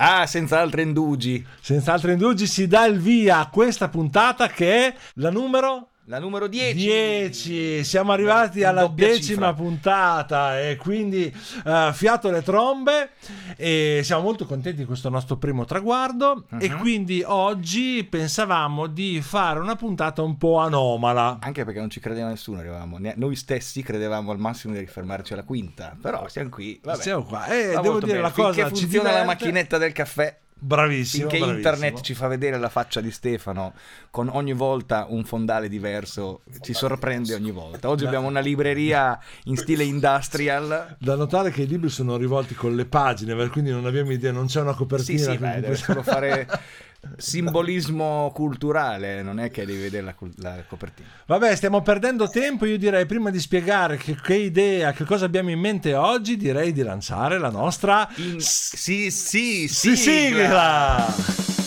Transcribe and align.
Ah, 0.00 0.26
senza 0.26 0.60
altre 0.60 0.82
indugi. 0.82 1.44
Senza 1.60 1.92
altri 1.92 2.12
indugi 2.12 2.46
si 2.46 2.68
dà 2.68 2.86
il 2.86 3.00
via 3.00 3.38
a 3.38 3.48
questa 3.48 3.88
puntata 3.88 4.46
che 4.46 4.86
è 4.86 4.94
la 5.14 5.30
numero 5.30 5.90
La 6.08 6.18
numero 6.18 6.46
10. 6.46 6.74
10. 6.74 7.84
Siamo 7.84 8.12
arrivati 8.12 8.64
alla 8.64 8.86
decima 8.86 9.18
cifra. 9.48 9.52
puntata 9.52 10.58
e 10.58 10.76
quindi 10.76 11.30
eh, 11.66 11.90
fiato 11.92 12.30
le 12.30 12.40
trombe 12.42 13.10
e 13.58 14.00
siamo 14.02 14.22
molto 14.22 14.46
contenti 14.46 14.78
di 14.78 14.84
questo 14.86 15.10
nostro 15.10 15.36
primo 15.36 15.66
traguardo 15.66 16.46
e 16.58 16.70
Mhm. 16.70 16.78
quindi 16.78 17.22
oggi 17.26 18.04
pensavamo 18.08 18.86
di 18.86 19.20
fare 19.20 19.60
una 19.60 19.76
puntata 19.76 20.22
un 20.22 20.38
po' 20.38 20.56
anomala. 20.56 21.40
Anche 21.42 21.64
perché 21.66 21.80
non 21.80 21.90
ci 21.90 22.00
credeva 22.00 22.28
nessuno, 22.28 22.60
arrivavamo. 22.60 22.96
Noi 23.16 23.36
stessi 23.36 23.82
credevamo 23.82 24.30
al 24.32 24.38
massimo 24.38 24.72
di 24.72 24.86
fermarci 24.86 25.34
alla 25.34 25.44
quinta. 25.44 25.94
Però 26.00 26.26
siamo 26.28 26.48
qui. 26.48 26.80
Vabbè. 26.82 27.02
Siamo 27.02 27.24
qua. 27.24 27.44
E 27.48 27.72
Va 27.74 27.82
devo 27.82 27.98
dire 27.98 28.12
bene. 28.12 28.20
la 28.22 28.30
cosa 28.30 28.52
Finché 28.54 28.74
ci 28.74 28.80
funziona 28.82 29.10
la 29.12 29.20
diverte. 29.20 29.26
macchinetta 29.44 29.76
del 29.76 29.92
caffè. 29.92 30.38
Bravissimo. 30.60 31.28
Finché 31.28 31.44
bravissimo. 31.44 31.68
internet 31.68 32.00
ci 32.04 32.14
fa 32.14 32.26
vedere 32.26 32.58
la 32.58 32.68
faccia 32.68 33.00
di 33.00 33.10
Stefano 33.10 33.74
con 34.10 34.28
ogni 34.28 34.52
volta 34.52 35.06
un 35.08 35.24
fondale 35.24 35.68
diverso, 35.68 36.40
ci 36.60 36.72
sorprende 36.74 37.34
ogni 37.34 37.50
volta. 37.50 37.88
Oggi 37.88 38.04
abbiamo 38.06 38.26
una 38.26 38.40
libreria 38.40 39.18
in 39.44 39.56
stile 39.56 39.84
industrial. 39.84 40.96
Da 40.98 41.14
notare 41.14 41.50
che 41.50 41.62
i 41.62 41.66
libri 41.66 41.88
sono 41.88 42.16
rivolti 42.16 42.54
con 42.54 42.74
le 42.74 42.86
pagine, 42.86 43.48
quindi 43.48 43.70
non 43.70 43.86
abbiamo 43.86 44.12
idea, 44.12 44.32
non 44.32 44.46
c'è 44.46 44.60
una 44.60 44.72
Sì, 44.72 44.78
copertina. 44.78 45.18
sì, 45.18 45.36
quindi 45.36 45.54
beh, 45.56 45.60
deve 45.60 45.76
solo 45.76 46.02
fare 46.02 46.46
simbolismo 47.16 48.30
culturale, 48.34 49.22
non 49.22 49.38
è 49.38 49.50
che 49.50 49.64
devi 49.64 49.80
vedere 49.80 50.04
la, 50.04 50.14
la 50.36 50.62
copertina. 50.66 51.08
Vabbè, 51.26 51.54
stiamo 51.56 51.82
perdendo 51.82 52.28
tempo. 52.28 52.66
Io 52.66 52.78
direi 52.78 53.06
prima 53.06 53.30
di 53.30 53.38
spiegare 53.40 53.96
che, 53.96 54.16
che 54.20 54.34
idea, 54.34 54.92
che 54.92 55.04
cosa 55.04 55.24
abbiamo 55.24 55.50
in 55.50 55.60
mente 55.60 55.94
oggi, 55.94 56.36
direi 56.36 56.72
di 56.72 56.82
lanciare 56.82 57.38
la 57.38 57.50
nostra 57.50 58.08
In- 58.16 58.40
sì, 58.40 59.10
sì, 59.10 59.68
Sì, 59.68 59.96
sigla. 59.96 61.06
Ok, 61.06 61.57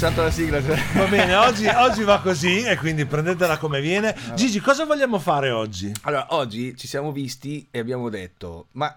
lanciato 0.00 0.22
la 0.22 0.30
sigla. 0.30 0.60
Va 0.60 1.06
bene, 1.06 1.34
oggi, 1.34 1.66
oggi 1.66 2.04
va 2.04 2.20
così 2.20 2.62
e 2.62 2.76
quindi 2.76 3.04
prendetela 3.04 3.58
come 3.58 3.80
viene. 3.80 4.14
Gigi, 4.36 4.60
cosa 4.60 4.84
vogliamo 4.84 5.18
fare 5.18 5.50
oggi? 5.50 5.92
Allora, 6.02 6.28
oggi 6.30 6.76
ci 6.76 6.86
siamo 6.86 7.10
visti 7.10 7.66
e 7.68 7.80
abbiamo 7.80 8.08
detto, 8.08 8.68
ma 8.72 8.96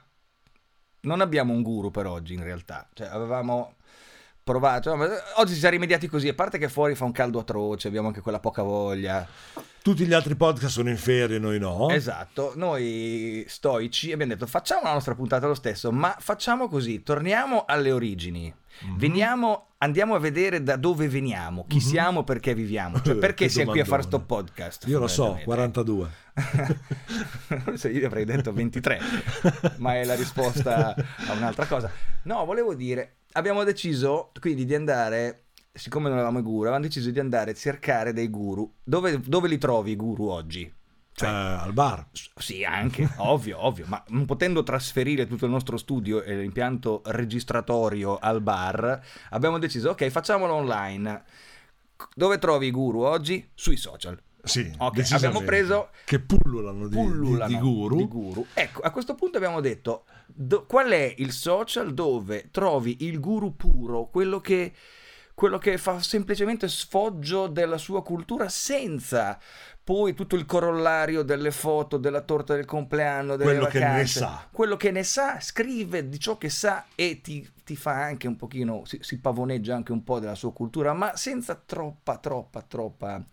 non 1.02 1.22
abbiamo 1.22 1.54
un 1.54 1.64
guru 1.64 1.90
per 1.90 2.06
oggi 2.06 2.36
in 2.36 2.44
realtà. 2.44 2.88
Cioè, 2.94 3.08
avevamo 3.08 3.78
provato, 4.44 4.96
ma 4.96 5.08
oggi 5.38 5.54
ci 5.54 5.60
siamo 5.60 5.74
rimediati 5.74 6.08
così, 6.08 6.28
a 6.28 6.36
parte 6.36 6.60
che 6.60 6.70
fuori 6.70 6.94
fa 6.94 7.06
un 7.06 7.12
caldo 7.12 7.40
atroce, 7.40 7.88
abbiamo 7.88 8.10
anche 8.10 8.22
quella 8.22 8.40
poca 8.40 8.62
voglia. 8.62 9.28
Tutti 9.82 10.06
gli 10.06 10.14
altri 10.14 10.36
podcast 10.36 10.74
sono 10.74 10.90
in 10.90 10.98
ferie, 10.98 11.40
noi 11.40 11.58
no. 11.58 11.90
Esatto, 11.90 12.54
noi 12.58 13.44
stoici 13.48 14.12
abbiamo 14.12 14.34
detto 14.34 14.46
facciamo 14.46 14.84
la 14.84 14.94
nostra 14.94 15.16
puntata 15.16 15.48
lo 15.48 15.56
stesso, 15.56 15.92
ma 15.92 16.16
facciamo 16.20 16.68
così, 16.68 17.02
torniamo 17.02 17.66
alle 17.66 17.92
origini. 17.92 18.54
Mhm. 18.82 18.98
Veniamo, 18.98 19.71
andiamo 19.84 20.16
a 20.16 20.20
vedere 20.20 20.64
da 20.64 20.76
dove 20.76 21.08
veniamo, 21.08 21.66
chi 21.68 21.80
siamo, 21.80 22.24
perché 22.24 22.54
viviamo, 22.54 23.02
cioè 23.02 23.16
Eh, 23.16 23.20
perché 23.20 23.50
siamo 23.50 23.72
qui 23.72 23.80
a 23.80 23.86
fare 23.86 24.04
sto 24.04 24.20
podcast. 24.22 24.88
Io 24.88 25.00
lo 25.00 25.08
so, 25.08 25.36
fondamentalmente. 25.44 26.10
42. 26.34 27.76
Se 27.78 27.90
io 27.90 28.08
avrei 28.08 28.26
detto 28.26 28.54
23, 28.54 29.00
ma 29.78 29.96
è 29.96 30.06
la 30.06 30.16
risposta 30.16 30.96
a 30.96 31.34
un'altra 31.34 31.66
cosa. 31.66 31.92
No, 32.24 32.46
volevo 32.46 32.74
dire, 32.74 33.18
abbiamo 33.34 33.64
deciso 33.64 34.32
quindi 34.40 34.66
di 34.66 34.76
andare, 34.76 35.46
siccome 35.74 36.08
non 36.10 36.18
avevamo 36.18 36.40
i 36.40 36.44
guru, 36.44 36.62
avevamo 36.62 36.84
deciso 36.84 37.10
di 37.10 37.20
andare 37.20 37.52
a 37.52 37.56
cercare 37.56 38.14
dei 38.14 38.30
guru. 38.30 38.72
Dove, 38.84 39.20
dove 39.20 39.48
li 39.48 39.58
trovi 39.58 39.92
i 39.92 39.96
guru 39.96 40.28
oggi? 40.28 40.72
Cioè, 41.14 41.30
Eh, 41.30 41.32
al 41.34 41.74
bar. 41.74 42.08
sì, 42.38 42.64
anche, 42.64 43.08
ovvio, 43.18 43.64
ovvio, 43.66 43.86
ma 43.88 44.04
non 44.10 44.26
potendo 44.26 44.64
trasferire 44.64 45.28
tutto 45.28 45.46
il 45.46 45.52
nostro 45.52 45.78
studio 45.78 46.24
e 46.24 46.36
l'impianto 46.38 47.02
registratorio 47.06 48.18
al 48.20 48.42
bar, 48.42 49.00
abbiamo 49.32 49.60
deciso, 49.60 49.90
ok, 49.92 50.08
facciamolo 50.10 50.54
online. 50.54 51.24
Dove 52.16 52.40
trovi 52.40 52.68
i 52.68 52.72
guru 52.72 53.02
oggi? 53.04 53.48
Sui 53.54 53.78
social. 53.78 54.20
Sì, 54.44 54.74
Ok, 54.80 54.96
decisamente. 54.96 55.28
abbiamo 55.28 55.46
preso 55.46 55.90
che 56.04 56.20
pullulano 56.20 56.88
di, 56.88 56.96
pullulano 56.96 57.48
di, 57.48 57.54
di 57.54 57.60
guru. 57.60 57.96
di 57.98 58.08
guru. 58.08 58.46
Ecco, 58.56 58.82
a 58.82 58.90
questo 58.90 59.14
punto 59.14 59.38
abbiamo 59.38 59.62
detto 59.62 60.06
do- 60.26 60.66
qual 60.66 60.90
è 60.90 61.14
il 61.20 61.32
social 61.32 61.94
dove 61.94 62.50
trovi 62.50 62.98
il 63.02 63.20
guru 63.20 63.56
puro, 63.56 64.08
quello 64.10 64.42
che, 64.42 64.74
quello 65.36 65.60
che 65.60 65.78
fa 65.78 66.02
semplicemente 66.02 66.68
sfoggio 66.68 67.46
della 67.46 67.78
sua 67.78 68.02
cultura 68.02 68.50
senza 68.50 69.38
poi 69.84 70.14
tutto 70.14 70.36
il 70.36 70.46
corollario 70.46 71.24
delle 71.24 71.52
foto, 71.52 71.98
della 71.98 72.22
torta 72.22 72.56
del 72.56 72.66
compleanno, 72.66 73.36
delle 73.36 73.52
Quello 73.52 73.66
che 73.66 73.80
ne 73.80 73.86
vacanze. 73.86 74.20
sa. 74.20 74.48
Quello 74.52 74.78
che 74.78 74.92
ne 74.92 75.04
sa, 75.04 75.40
scrive 75.40 76.08
di 76.08 76.20
ciò 76.20 76.38
che 76.38 76.50
sa 76.50 76.86
e 76.96 77.22
ti, 77.22 77.48
ti 77.64 77.76
fa 77.76 78.04
anche 78.04 78.28
un 78.28 78.36
pochino, 78.36 78.84
si, 78.86 79.00
si 79.02 79.20
pavoneggia 79.20 79.76
anche 79.76 79.92
un 79.92 80.04
po' 80.04 80.20
della 80.20 80.36
sua 80.36 80.54
cultura, 80.54 80.94
ma 80.94 81.16
senza 81.16 81.56
troppa, 81.56 82.18
troppa, 82.18 82.62
troppa, 82.62 83.24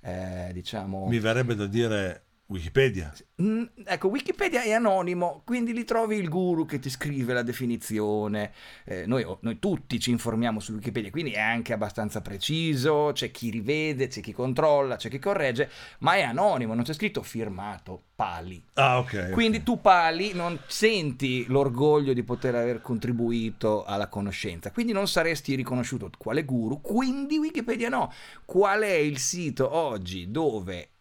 eh, 0.00 0.50
diciamo... 0.52 1.06
Mi 1.06 1.20
verrebbe 1.20 1.54
da 1.54 1.66
dire 1.66 2.24
Wikipedia. 2.52 3.12
Mm, 3.42 3.64
ecco, 3.84 4.08
Wikipedia 4.08 4.62
è 4.62 4.72
anonimo, 4.72 5.42
quindi 5.44 5.72
lì 5.72 5.84
trovi 5.84 6.16
il 6.16 6.28
guru 6.28 6.64
che 6.64 6.78
ti 6.78 6.88
scrive 6.88 7.32
la 7.32 7.42
definizione. 7.42 8.52
Eh, 8.84 9.06
noi, 9.06 9.26
noi 9.40 9.58
tutti 9.58 9.98
ci 9.98 10.10
informiamo 10.10 10.60
su 10.60 10.72
Wikipedia, 10.74 11.10
quindi 11.10 11.32
è 11.32 11.40
anche 11.40 11.72
abbastanza 11.72 12.20
preciso. 12.20 13.10
C'è 13.12 13.30
chi 13.30 13.50
rivede, 13.50 14.06
c'è 14.06 14.20
chi 14.20 14.32
controlla, 14.32 14.96
c'è 14.96 15.08
chi 15.08 15.18
corregge, 15.18 15.70
ma 16.00 16.14
è 16.14 16.22
anonimo, 16.22 16.74
non 16.74 16.84
c'è 16.84 16.92
scritto 16.92 17.22
firmato 17.22 18.04
Pali. 18.14 18.64
Ah, 18.74 18.98
ok. 18.98 19.30
Quindi 19.30 19.62
tu 19.62 19.80
Pali 19.80 20.32
non 20.32 20.58
senti 20.66 21.44
l'orgoglio 21.48 22.12
di 22.12 22.22
poter 22.22 22.54
aver 22.54 22.80
contribuito 22.80 23.84
alla 23.84 24.08
conoscenza, 24.08 24.70
quindi 24.70 24.92
non 24.92 25.08
saresti 25.08 25.54
riconosciuto 25.54 26.10
quale 26.16 26.44
guru, 26.44 26.80
quindi 26.80 27.38
Wikipedia 27.38 27.88
no. 27.88 28.12
Qual 28.44 28.82
è 28.82 28.92
il 28.92 29.18
sito 29.18 29.74
oggi 29.74 30.30
dove 30.30 30.91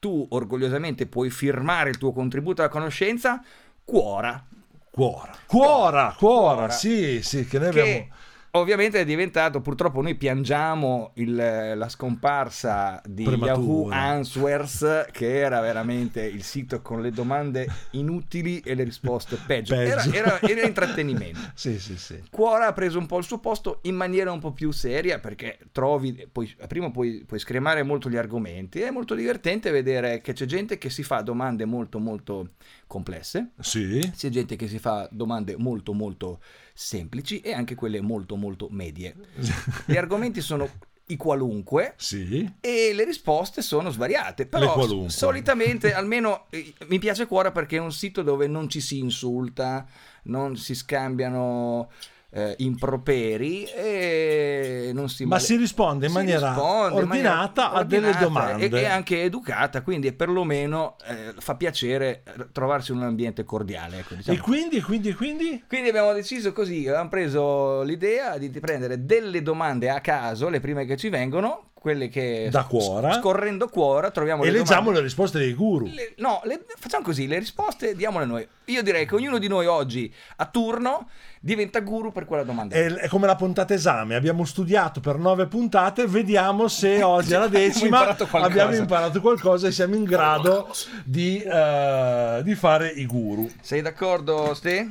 tu 0.00 0.26
orgogliosamente 0.30 1.06
puoi 1.06 1.30
firmare 1.30 1.90
il 1.90 1.98
tuo 1.98 2.12
contributo 2.12 2.62
alla 2.62 2.70
conoscenza? 2.70 3.40
Quora. 3.84 4.44
Cuora. 4.90 5.38
Cuora, 5.46 6.14
cuora, 6.18 6.68
Cuora. 6.68 6.70
sì, 6.70 7.22
sì, 7.22 7.46
che 7.46 7.60
noi 7.60 7.70
Che 7.70 7.80
abbiamo... 7.80 8.08
ovviamente 8.52 9.00
è 9.00 9.04
diventato, 9.04 9.60
purtroppo 9.60 10.00
noi 10.02 10.14
piangiamo 10.16 11.12
il- 11.14 11.34
la 11.76 11.88
scomparsa 11.88 13.00
di 13.06 13.24
Prematura. 13.24 13.52
Yahoo 13.54 13.88
Answers, 13.90 15.06
che 15.12 15.38
era 15.38 15.60
veramente 15.60 16.22
il 16.22 16.42
sito 16.42 16.80
con 16.82 17.00
le 17.00 17.10
domande 17.10 17.66
inutili 17.92 18.60
e 18.60 18.74
le 18.74 18.84
risposte 18.84 19.38
peggio. 19.46 19.74
Era, 19.74 20.04
era- 20.12 20.40
era 20.40 20.62
intrattenimento. 20.66 21.38
Sì, 21.60 21.78
sì, 21.78 21.96
sì. 21.98 22.22
Quora 22.30 22.66
ha 22.68 22.72
preso 22.72 22.98
un 22.98 23.06
po' 23.06 23.18
il 23.18 23.24
suo 23.24 23.38
posto 23.38 23.80
in 23.82 23.94
maniera 23.94 24.32
un 24.32 24.38
po' 24.40 24.52
più 24.52 24.70
seria 24.70 25.18
perché 25.18 25.58
trovi, 25.72 26.26
puoi, 26.30 26.54
prima 26.68 26.90
puoi, 26.90 27.22
puoi 27.26 27.38
scremare 27.38 27.82
molto 27.82 28.08
gli 28.08 28.16
argomenti, 28.16 28.80
è 28.80 28.90
molto 28.90 29.14
divertente 29.14 29.70
vedere 29.70 30.20
che 30.20 30.32
c'è 30.32 30.46
gente 30.46 30.78
che 30.78 30.88
si 30.90 31.02
fa 31.02 31.20
domande 31.20 31.64
molto 31.66 31.98
molto 31.98 32.50
complesse, 32.90 33.52
Sì. 33.60 34.10
c'è 34.16 34.28
gente 34.30 34.56
che 34.56 34.66
si 34.66 34.80
fa 34.80 35.08
domande 35.12 35.54
molto 35.56 35.92
molto 35.92 36.40
semplici 36.74 37.40
e 37.40 37.52
anche 37.52 37.76
quelle 37.76 38.00
molto 38.00 38.34
molto 38.34 38.66
medie. 38.68 39.14
Gli 39.86 39.96
argomenti 39.96 40.40
sono 40.40 40.68
i 41.06 41.16
qualunque 41.16 41.94
Sì. 41.96 42.52
e 42.60 42.90
le 42.92 43.04
risposte 43.04 43.62
sono 43.62 43.90
svariate, 43.90 44.46
però 44.46 45.06
solitamente 45.08 45.92
almeno 45.94 46.46
eh, 46.50 46.74
mi 46.88 46.98
piace 46.98 47.26
Quora 47.26 47.52
perché 47.52 47.76
è 47.76 47.80
un 47.80 47.92
sito 47.92 48.22
dove 48.22 48.48
non 48.48 48.68
ci 48.68 48.80
si 48.80 48.98
insulta, 48.98 49.86
non 50.24 50.56
si 50.56 50.74
scambiano 50.74 51.90
eh, 52.32 52.54
improperi 52.58 53.64
e 53.64 54.90
non 54.94 55.08
si 55.08 55.24
Ma 55.24 55.30
male- 55.30 55.42
si 55.42 55.56
risponde 55.56 56.06
in 56.06 56.12
maniera 56.12 56.48
risponde 56.52 57.00
in 57.00 57.08
maniera 57.08 57.32
ordinata 57.32 57.72
a 57.72 57.84
delle 57.84 58.16
domande. 58.18 58.68
e, 58.68 58.80
e 58.80 58.84
anche 58.86 59.22
educata, 59.22 59.82
quindi 59.82 60.12
perlomeno 60.12 60.96
eh, 61.06 61.34
fa 61.38 61.56
piacere 61.56 62.22
trovarsi 62.52 62.92
in 62.92 62.98
un 62.98 63.04
ambiente 63.04 63.44
cordiale. 63.44 63.98
Ecco, 63.98 64.14
diciamo. 64.14 64.36
E 64.36 64.40
quindi, 64.40 64.80
quindi, 64.80 65.12
quindi? 65.14 65.64
Quindi 65.66 65.88
abbiamo 65.88 66.12
deciso 66.12 66.52
così, 66.52 66.86
abbiamo 66.86 67.08
preso 67.08 67.82
l'idea 67.82 68.38
di 68.38 68.48
prendere 68.50 69.04
delle 69.04 69.42
domande 69.42 69.90
a 69.90 70.00
caso, 70.00 70.48
le 70.48 70.60
prime 70.60 70.84
che 70.84 70.96
ci 70.96 71.08
vengono, 71.08 71.69
quelle 71.80 72.08
che 72.10 72.48
Da 72.50 72.64
cuora. 72.64 73.14
scorrendo 73.14 73.68
cuora 73.68 74.10
troviamo 74.10 74.42
E 74.42 74.50
le 74.50 74.58
leggiamo 74.58 74.80
domande. 74.80 74.98
le 74.98 75.04
risposte 75.06 75.38
dei 75.38 75.54
guru. 75.54 75.86
Le- 75.86 76.12
no, 76.18 76.42
le- 76.44 76.64
facciamo 76.78 77.02
così, 77.02 77.26
le 77.26 77.38
risposte 77.38 77.96
diamole 77.96 78.26
noi. 78.26 78.46
Io 78.66 78.82
direi 78.82 79.06
che 79.06 79.14
ognuno 79.14 79.38
di 79.38 79.48
noi 79.48 79.64
oggi 79.66 80.12
a 80.36 80.44
turno 80.46 81.08
diventa 81.40 81.80
guru 81.80 82.12
per 82.12 82.26
quella 82.26 82.42
domanda. 82.44 82.76
È, 82.76 82.84
è 82.86 83.08
come 83.08 83.26
la 83.26 83.34
puntata 83.34 83.72
esame, 83.72 84.14
abbiamo 84.14 84.44
studiato 84.44 85.00
per 85.00 85.16
nove 85.16 85.46
puntate, 85.46 86.06
vediamo 86.06 86.68
se 86.68 87.00
oggi 87.02 87.32
alla 87.34 87.46
Abbiamo 87.46 87.64
decima 87.64 87.86
imparato 87.86 88.26
qualcosa. 88.26 88.52
abbiamo 88.62 88.76
imparato 88.76 89.20
qualcosa 89.22 89.66
e 89.68 89.72
siamo 89.72 89.94
in 89.94 90.04
grado 90.04 90.70
di, 91.02 91.42
eh, 91.42 92.40
di 92.44 92.54
fare 92.54 92.88
i 92.90 93.06
guru. 93.06 93.50
Sei 93.62 93.80
d'accordo, 93.80 94.52
Ste? 94.54 94.88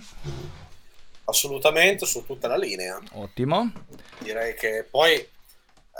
Assolutamente 1.25 2.05
su 2.07 2.25
tutta 2.25 2.47
la 2.47 2.57
linea. 2.57 2.99
Ottimo. 3.13 3.71
Direi 4.17 4.55
che 4.55 4.85
poi 4.89 5.23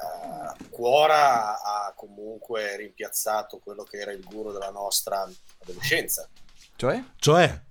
eh, 0.01 0.67
Cuora 0.69 1.61
ha 1.61 1.93
comunque 1.95 2.77
rimpiazzato 2.77 3.59
quello 3.59 3.83
che 3.83 3.97
era 3.97 4.11
il 4.11 4.23
guru 4.23 4.51
della 4.51 4.71
nostra 4.71 5.27
adolescenza. 5.61 6.27
Cioè? 6.75 7.03
Cioè, 7.17 7.61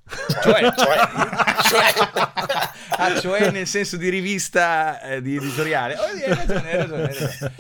Cioè? 0.43 0.73
cioè, 0.75 1.03
cioè- 1.69 1.95
Ah, 2.91 3.19
cioè 3.21 3.51
nel 3.51 3.67
senso 3.67 3.97
di 3.97 4.09
rivista 4.11 5.01
eh, 5.01 5.23
di 5.23 5.37
editoriale. 5.37 5.97
Oh, 5.97 6.03
hai 6.03 6.27
ragione, 6.27 6.71
hai 6.71 6.77
ragione, 6.77 7.03
hai 7.03 7.07
ragione. 7.07 7.53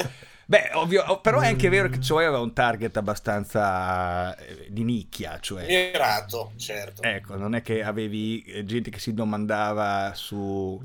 Beh, 0.44 0.70
ovvio, 0.75 1.05
oh, 1.06 1.20
però 1.20 1.41
è 1.41 1.47
anche 1.49 1.69
vero 1.69 1.91
che 1.91 2.00
Cioè 2.00 2.25
aveva 2.25 2.41
un 2.41 2.55
target 2.55 2.97
abbastanza 2.97 4.35
eh, 4.37 4.67
di 4.70 4.82
nicchia, 4.82 5.38
cioè 5.41 5.67
mirato, 5.67 6.53
certo. 6.56 7.03
ecco, 7.03 7.37
non 7.37 7.55
è 7.55 7.61
che 7.61 7.82
avevi 7.82 8.43
eh, 8.44 8.65
gente 8.65 8.88
che 8.88 8.99
si 8.99 9.12
domandava 9.12 10.12
su 10.15 10.82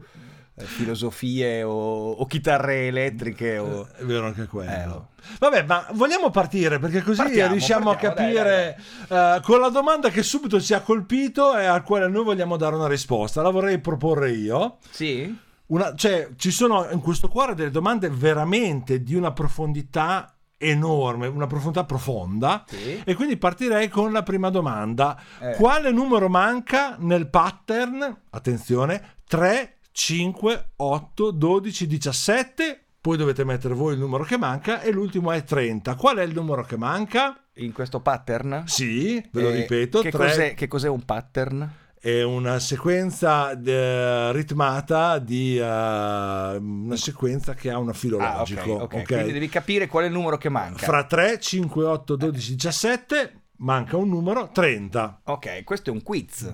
filosofie 0.56 1.64
o, 1.64 2.12
o 2.12 2.26
chitarre 2.26 2.88
elettriche 2.88 3.58
o... 3.58 3.88
è 3.88 4.04
vero 4.04 4.28
anche 4.28 4.46
quello. 4.46 4.72
Eh, 4.72 4.86
oh. 4.88 5.08
Vabbè, 5.40 5.64
ma 5.64 5.88
vogliamo 5.94 6.30
partire 6.30 6.80
perché 6.80 7.02
così 7.02 7.18
Partiamo, 7.18 7.52
riusciamo 7.52 7.92
partiamo, 7.92 8.14
a 8.14 8.16
capire 8.16 8.80
eh, 9.10 9.42
con 9.42 9.60
la 9.60 9.70
domanda 9.70 10.10
che 10.10 10.22
subito 10.22 10.62
ci 10.62 10.74
ha 10.74 10.82
colpito 10.82 11.58
e 11.58 11.66
al 11.66 11.84
quale 11.84 12.08
noi 12.08 12.24
vogliamo 12.24 12.58
dare 12.58 12.76
una 12.76 12.88
risposta. 12.88 13.42
La 13.42 13.50
vorrei 13.50 13.80
proporre 13.80 14.32
io. 14.32 14.78
Sì? 14.90 15.36
Una- 15.68 15.96
cioè, 15.96 16.30
ci 16.36 16.52
sono 16.52 16.88
in 16.92 17.00
questo 17.00 17.30
cuore 17.30 17.56
delle 17.56 17.72
domande 17.72 18.10
veramente 18.10 19.02
di 19.02 19.16
una 19.16 19.32
profondità 19.32 20.36
enorme, 20.58 21.28
una 21.28 21.48
profondità 21.48 21.84
profonda. 21.84 22.64
Sì. 22.68 23.02
E 23.04 23.16
quindi 23.16 23.38
partirei 23.38 23.90
con 23.90 24.12
la 24.12 24.24
prima 24.24 24.50
domanda. 24.50 25.20
Eh. 25.40 25.56
Quale 25.56 25.92
numero 25.92 26.30
manca 26.30 26.96
nel 27.00 27.28
pattern? 27.30 28.22
Attenzione, 28.30 29.16
3, 29.28 29.73
5, 29.94 30.69
8, 30.75 31.31
12, 31.31 31.88
17. 31.88 32.80
Poi 33.00 33.16
dovete 33.18 33.44
mettere 33.44 33.74
voi 33.74 33.94
il 33.94 34.00
numero 34.00 34.24
che 34.24 34.38
manca 34.38 34.81
e 34.81 34.92
l'ultimo 34.92 35.31
è 35.31 35.44
30. 35.44 35.95
Qual 35.95 36.18
è 36.18 36.24
il 36.24 36.34
numero 36.34 36.63
che 36.63 36.78
manca? 36.78 37.38
In 37.56 37.72
questo 37.72 38.00
pattern? 38.00 38.63
Sì, 38.66 39.24
ve 39.31 39.42
lo 39.42 39.50
Eh, 39.50 39.56
ripeto, 39.56 40.01
Che, 40.01 40.10
3 40.10 40.28
cos'è, 40.28 40.54
che 40.56 40.68
cos'è 40.68 40.88
un 40.90 41.04
pattern? 41.06 41.69
è 42.00 42.22
una 42.22 42.60
sequenza 42.60 43.51
eh, 43.57 44.31
ritmata 44.34 45.19
di 45.19 45.57
eh, 45.57 45.62
una 45.63 46.96
sequenza 46.98 47.54
che 47.54 47.69
ha 47.69 47.78
un 47.78 47.89
Ah, 47.89 47.94
filologico. 47.94 48.72
ok, 48.72 48.81
ok. 48.81 48.94
ok? 48.96 49.04
Quindi 49.06 49.31
devi 49.31 49.48
capire 49.48 49.88
qual 49.88 50.04
è 50.06 50.07
il 50.07 50.13
numero 50.13 50.38
che 50.38 50.50
manca. 50.50 50.86
Fra 50.86 51.06
3, 51.06 51.39
5, 51.39 51.86
8, 51.86 52.16
12, 52.18 52.51
17 52.56 53.42
manca 53.57 53.96
un 53.98 54.10
numero 54.10 54.50
30. 54.51 55.22
Ok, 55.25 55.63
questo 55.63 55.92
è 55.92 55.94
un 55.94 56.01
quiz. 56.01 56.54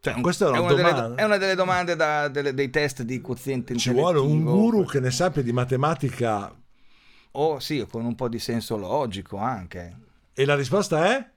Cioè, 0.00 0.20
Questa 0.20 0.46
è 0.46 0.48
una 0.48 0.60
una 0.60 0.72
delle, 0.74 1.14
è 1.16 1.24
una 1.24 1.36
delle 1.36 1.54
domande 1.54 1.94
da- 1.96 2.28
delle- 2.28 2.54
dei 2.54 2.70
test 2.70 3.02
di 3.02 3.20
quoziente 3.20 3.76
Ci 3.76 3.90
vuole 3.90 4.18
un 4.18 4.42
guru 4.44 4.84
che 4.86 4.98
ne 5.00 5.10
sappia 5.10 5.42
di 5.42 5.52
matematica 5.52 6.54
O 7.32 7.58
sì, 7.60 7.86
con 7.88 8.04
un 8.04 8.14
po' 8.14 8.28
di 8.28 8.38
senso 8.38 8.76
logico 8.76 9.36
anche. 9.36 9.96
e 10.32 10.44
la 10.46 10.54
risposta 10.56 11.04
è 11.14 11.28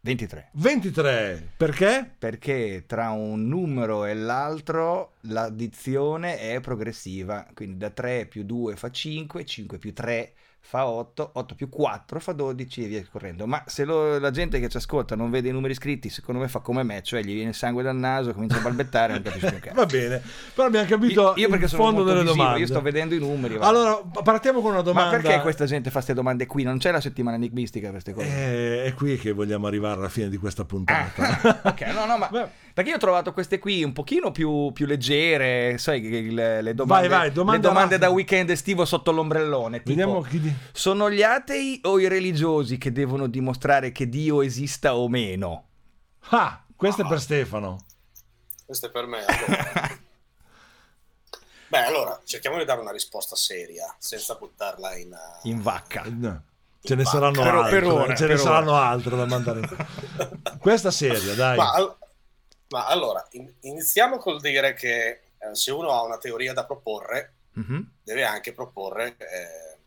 23. 0.00 0.50
23. 0.52 1.52
Perché? 1.56 2.10
Perché 2.18 2.84
tra 2.86 3.10
un 3.10 3.46
numero 3.48 4.04
e 4.04 4.14
l'altro 4.14 5.14
l'addizione 5.22 6.38
è 6.38 6.60
progressiva. 6.60 7.46
Quindi 7.52 7.78
da 7.78 7.90
3 7.90 8.26
più 8.26 8.44
2 8.44 8.76
fa 8.76 8.90
5, 8.90 9.44
5 9.44 9.78
più 9.78 9.92
3 9.92 10.32
fa 10.34 10.47
8, 10.72 11.30
8 11.34 11.54
più 11.54 11.68
4 11.68 12.20
fa 12.20 12.32
12 12.32 12.84
e 12.84 12.86
via 12.88 13.02
correndo. 13.10 13.46
Ma 13.46 13.62
se 13.66 13.84
lo- 13.84 14.18
la 14.18 14.30
gente 14.30 14.60
che 14.60 14.68
ci 14.68 14.76
ascolta 14.76 15.16
non 15.16 15.30
vede 15.30 15.48
i 15.48 15.52
numeri 15.52 15.74
scritti, 15.74 16.10
secondo 16.10 16.40
me 16.40 16.48
fa 16.48 16.58
come 16.60 16.82
me, 16.82 17.02
cioè 17.02 17.22
gli 17.22 17.32
viene 17.32 17.50
il 17.50 17.54
sangue 17.54 17.82
dal 17.82 17.96
naso, 17.96 18.32
comincia 18.34 18.58
a 18.58 18.60
balbettare 18.60 19.14
non 19.14 19.22
capisce 19.22 19.50
più 19.50 19.60
che. 19.60 19.70
Va 19.74 19.86
bene, 19.86 20.22
però 20.54 20.66
abbiamo 20.68 20.86
capito 20.86 21.20
Io, 21.20 21.32
io 21.36 21.48
perché 21.48 21.64
il 21.64 21.70
sono 21.70 21.82
fondo 21.84 22.02
delle 22.04 22.20
visivo, 22.20 22.36
domande. 22.36 22.60
io 22.60 22.66
sto 22.66 22.80
vedendo 22.82 23.14
i 23.14 23.18
numeri. 23.18 23.56
va. 23.56 23.66
Allora, 23.66 23.98
partiamo 24.22 24.60
con 24.60 24.68
una 24.70 24.78
Ma 24.78 24.82
domanda. 24.82 25.16
perché 25.18 25.40
questa 25.40 25.64
gente 25.64 25.88
fa 25.88 25.94
queste 25.96 26.14
domande 26.14 26.46
qui? 26.46 26.62
Non 26.64 26.78
c'è 26.78 26.90
la 26.90 27.00
settimana 27.00 27.36
enigmistica 27.36 27.90
per 27.90 28.02
queste 28.02 28.12
cose? 28.12 28.26
Eh, 28.28 28.84
è 28.84 28.94
qui 28.94 29.16
che 29.16 29.32
vogliamo 29.32 29.66
arrivare 29.66 29.98
alla 29.98 30.08
fine 30.08 30.28
di 30.28 30.36
questa 30.36 30.64
puntata. 30.64 31.40
Ah, 31.40 31.60
ok, 31.70 31.80
no, 31.94 32.04
no, 32.06 32.18
ma 32.18 32.28
Beh. 32.28 32.48
Perché 32.78 32.90
io 32.92 32.96
ho 32.98 33.00
trovato 33.00 33.32
queste 33.32 33.58
qui 33.58 33.82
un 33.82 33.92
pochino 33.92 34.30
più, 34.30 34.70
più 34.72 34.86
leggere, 34.86 35.78
sai, 35.78 36.00
che 36.00 36.16
il- 36.16 36.34
le 36.34 36.74
domande, 36.76 37.08
Vai, 37.08 37.18
vai, 37.18 37.32
domanda 37.32 37.60
le 37.68 37.74
domande 37.74 37.98
da 37.98 38.08
weekend 38.10 38.50
estivo 38.50 38.84
sotto 38.84 39.10
l'ombrellone. 39.10 39.78
Tipo, 39.78 39.88
Vediamo 39.88 40.20
chi 40.20 40.54
sono 40.70 41.10
gli 41.10 41.20
atei 41.24 41.80
o 41.82 41.98
i 41.98 42.06
religiosi 42.06 42.78
che 42.78 42.92
devono 42.92 43.26
dimostrare 43.26 43.90
che 43.90 44.08
Dio 44.08 44.42
esista 44.42 44.94
o 44.94 45.08
meno? 45.08 45.64
Ah, 46.28 46.62
questo 46.76 47.02
è 47.02 47.06
per 47.08 47.20
Stefano. 47.20 47.78
Questo 48.64 48.86
è 48.86 48.90
per 48.92 49.06
me. 49.06 49.24
allora. 49.24 49.96
Beh, 51.66 51.84
allora, 51.84 52.20
cerchiamo 52.22 52.58
di 52.58 52.64
dare 52.64 52.80
una 52.80 52.92
risposta 52.92 53.34
seria, 53.34 53.92
senza 53.98 54.36
buttarla 54.36 54.94
in... 54.96 55.10
uh, 55.10 55.48
In 55.48 55.60
vacca. 55.62 56.04
No. 56.08 56.42
Ce 56.80 56.94
ne 56.94 57.04
saranno 57.04 57.42
Per- 57.42 57.54
altre, 57.54 57.80
per 57.80 57.88
ora, 57.90 58.14
ce 58.14 58.26
ne 58.28 58.36
saranno 58.36 58.74
altre 58.76 59.16
da 59.16 59.26
mandare. 59.26 59.58
in- 59.58 59.86
Questa 60.62 60.92
seria, 60.92 61.34
dai. 61.34 61.56
Ma, 61.56 61.72
ma 62.68 62.86
allora, 62.86 63.26
in- 63.32 63.52
iniziamo 63.60 64.18
col 64.18 64.40
dire 64.40 64.74
che 64.74 65.22
eh, 65.38 65.54
se 65.54 65.70
uno 65.70 65.90
ha 65.90 66.02
una 66.02 66.18
teoria 66.18 66.52
da 66.52 66.64
proporre, 66.64 67.34
Mhm, 67.58 67.94
deve 68.04 68.22
anche 68.24 68.52
proporre 68.52 69.16
eh, 69.18 69.78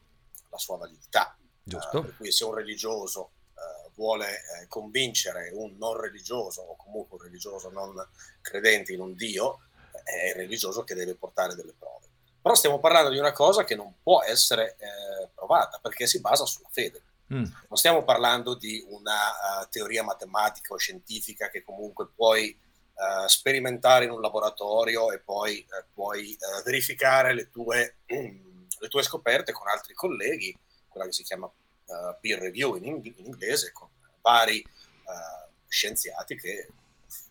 la 0.50 0.58
sua 0.58 0.76
validità. 0.78 1.38
Giusto. 1.64 2.00
Eh, 2.00 2.02
per 2.02 2.16
cui 2.18 2.32
se 2.32 2.44
un 2.44 2.54
religioso 2.54 3.32
eh, 3.56 3.90
vuole 3.96 4.28
eh, 4.62 4.68
convincere 4.68 5.52
un 5.54 5.78
non 5.78 5.96
religioso 5.98 6.62
o 6.64 6.76
comunque 6.76 7.18
un 7.18 7.24
religioso 7.24 7.70
non 7.70 7.94
credente 8.42 8.92
in 8.92 9.00
un 9.00 9.16
Dio, 9.16 9.60
è 10.04 10.30
il 10.30 10.34
religioso 10.36 10.84
che 10.84 10.96
deve 10.96 11.16
portare 11.16 11.56
delle 11.56 11.74
prove. 11.78 12.08
Però 12.42 12.56
stiamo 12.56 12.80
parlando 12.80 13.10
di 13.12 13.20
una 13.20 13.32
cosa 13.32 13.64
che 13.64 13.76
non 13.76 13.94
può 14.04 14.22
essere 14.24 14.76
eh, 14.80 15.30
provata 15.34 15.80
perché 15.82 16.08
si 16.08 16.20
basa 16.20 16.46
sulla 16.46 16.68
fede. 16.72 17.02
Mm, 17.34 17.44
Non 17.70 17.78
stiamo 17.78 18.04
parlando 18.04 18.56
di 18.56 18.84
una 18.90 19.66
teoria 19.70 20.04
matematica 20.04 20.74
o 20.74 20.78
scientifica 20.78 21.50
che 21.50 21.64
comunque 21.64 22.10
puoi 22.14 22.60
eh, 23.02 23.28
sperimentare 23.28 24.06
in 24.06 24.12
un 24.12 24.22
laboratorio 24.22 25.12
e 25.12 25.18
poi 25.18 25.58
eh, 25.58 25.86
puoi 25.92 26.34
eh, 26.34 26.38
verificare 26.64 27.34
le 27.34 27.50
tue, 27.50 27.96
le 28.06 28.88
tue 28.90 29.02
scoperte 29.02 29.52
con 29.52 29.68
altri 29.68 29.96
colleghi, 29.96 30.56
quella 30.88 31.08
che 31.08 31.14
si 31.14 31.24
chiama 31.24 31.52
peer 32.22 32.40
review 32.40 32.76
in, 32.76 33.02
in 33.04 33.14
inglese, 33.18 33.72
con 33.74 33.90
vari 34.22 34.64
scienziati 35.68 36.38
che 36.38 36.70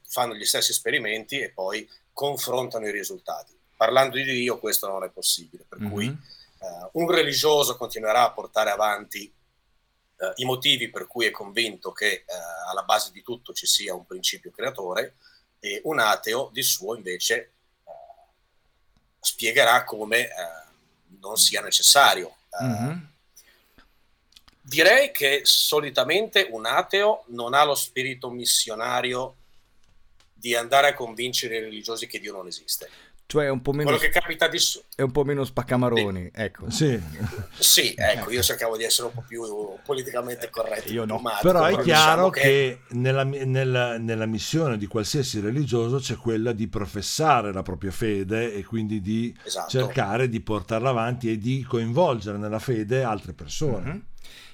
fanno 0.06 0.34
gli 0.34 0.44
stessi 0.44 0.72
esperimenti 0.72 1.40
e 1.40 1.50
poi 1.50 1.88
confrontano 2.12 2.86
i 2.86 2.90
risultati. 2.90 3.56
Parlando 3.76 4.16
di 4.16 4.24
Dio 4.24 4.58
questo 4.58 4.86
non 4.86 5.04
è 5.04 5.08
possibile, 5.08 5.64
per 5.68 5.78
cui 5.88 6.08
mhm. 6.08 6.22
eh, 6.58 6.88
un 6.92 7.10
religioso 7.10 7.76
continuerà 7.76 8.24
a 8.24 8.32
portare 8.32 8.70
avanti 8.70 9.32
i 10.34 10.44
motivi 10.44 10.90
per 10.90 11.06
cui 11.06 11.24
è 11.26 11.30
convinto 11.30 11.92
che 11.92 12.10
eh, 12.10 12.24
alla 12.68 12.82
base 12.82 13.10
di 13.12 13.22
tutto 13.22 13.54
ci 13.54 13.66
sia 13.66 13.94
un 13.94 14.04
principio 14.04 14.50
creatore 14.50 15.14
e 15.60 15.80
un 15.84 15.98
ateo 15.98 16.50
di 16.52 16.62
suo 16.62 16.96
invece 16.96 17.34
eh, 17.36 17.90
spiegherà 19.20 19.84
come 19.84 20.26
eh, 20.26 20.30
non 21.20 21.36
sia 21.36 21.60
necessario. 21.60 22.36
Eh, 22.60 22.64
Mhm. 22.64 23.08
Direi 24.62 25.10
che 25.10 25.40
solitamente 25.44 26.46
un 26.50 26.64
ateo 26.64 27.24
non 27.28 27.54
ha 27.54 27.64
lo 27.64 27.74
spirito 27.74 28.30
missionario 28.30 29.36
di 30.32 30.54
andare 30.54 30.88
a 30.88 30.94
convincere 30.94 31.56
i 31.56 31.60
religiosi 31.60 32.06
che 32.06 32.20
Dio 32.20 32.32
non 32.32 32.46
esiste. 32.46 32.88
Cioè 33.30 33.44
è 33.44 33.48
un 33.48 33.62
po' 33.62 33.70
meno, 33.70 33.84
Quello 33.84 33.98
che 33.98 34.08
capita 34.08 34.48
di 34.48 34.58
su- 34.58 34.82
è 34.96 35.02
un 35.02 35.12
po' 35.12 35.22
meno 35.22 35.44
spaccamaroni, 35.44 36.32
ecco. 36.34 36.68
Sì, 36.68 37.00
Sì, 37.56 37.94
ecco, 37.96 38.28
io 38.32 38.42
cercavo 38.42 38.76
di 38.76 38.82
essere 38.82 39.06
un 39.06 39.14
po' 39.14 39.22
più 39.24 39.44
politicamente 39.84 40.50
corretto. 40.50 40.92
Io 40.92 41.04
no. 41.04 41.14
diplomatico, 41.14 41.52
però 41.52 41.64
è 41.64 41.68
diciamo 41.76 41.82
chiaro 41.84 42.30
che 42.30 42.80
nella, 42.88 43.22
nella- 43.22 43.98
nella 43.98 44.26
missione 44.26 44.76
di 44.78 44.86
qualsiasi 44.88 45.38
religioso 45.38 45.98
c'è 45.98 46.16
quella 46.16 46.50
di 46.50 46.66
professare 46.66 47.52
la 47.52 47.62
propria 47.62 47.92
fede 47.92 48.52
e 48.52 48.64
quindi 48.64 49.00
di 49.00 49.32
Esatto. 49.44 49.70
cercare 49.70 50.28
di 50.28 50.40
portarla 50.40 50.88
avanti 50.88 51.30
e 51.30 51.38
di 51.38 51.62
coinvolgere 51.62 52.36
nella 52.36 52.58
fede 52.58 53.04
altre 53.04 53.32
persone. 53.32 53.92
Mhm. 53.92 54.04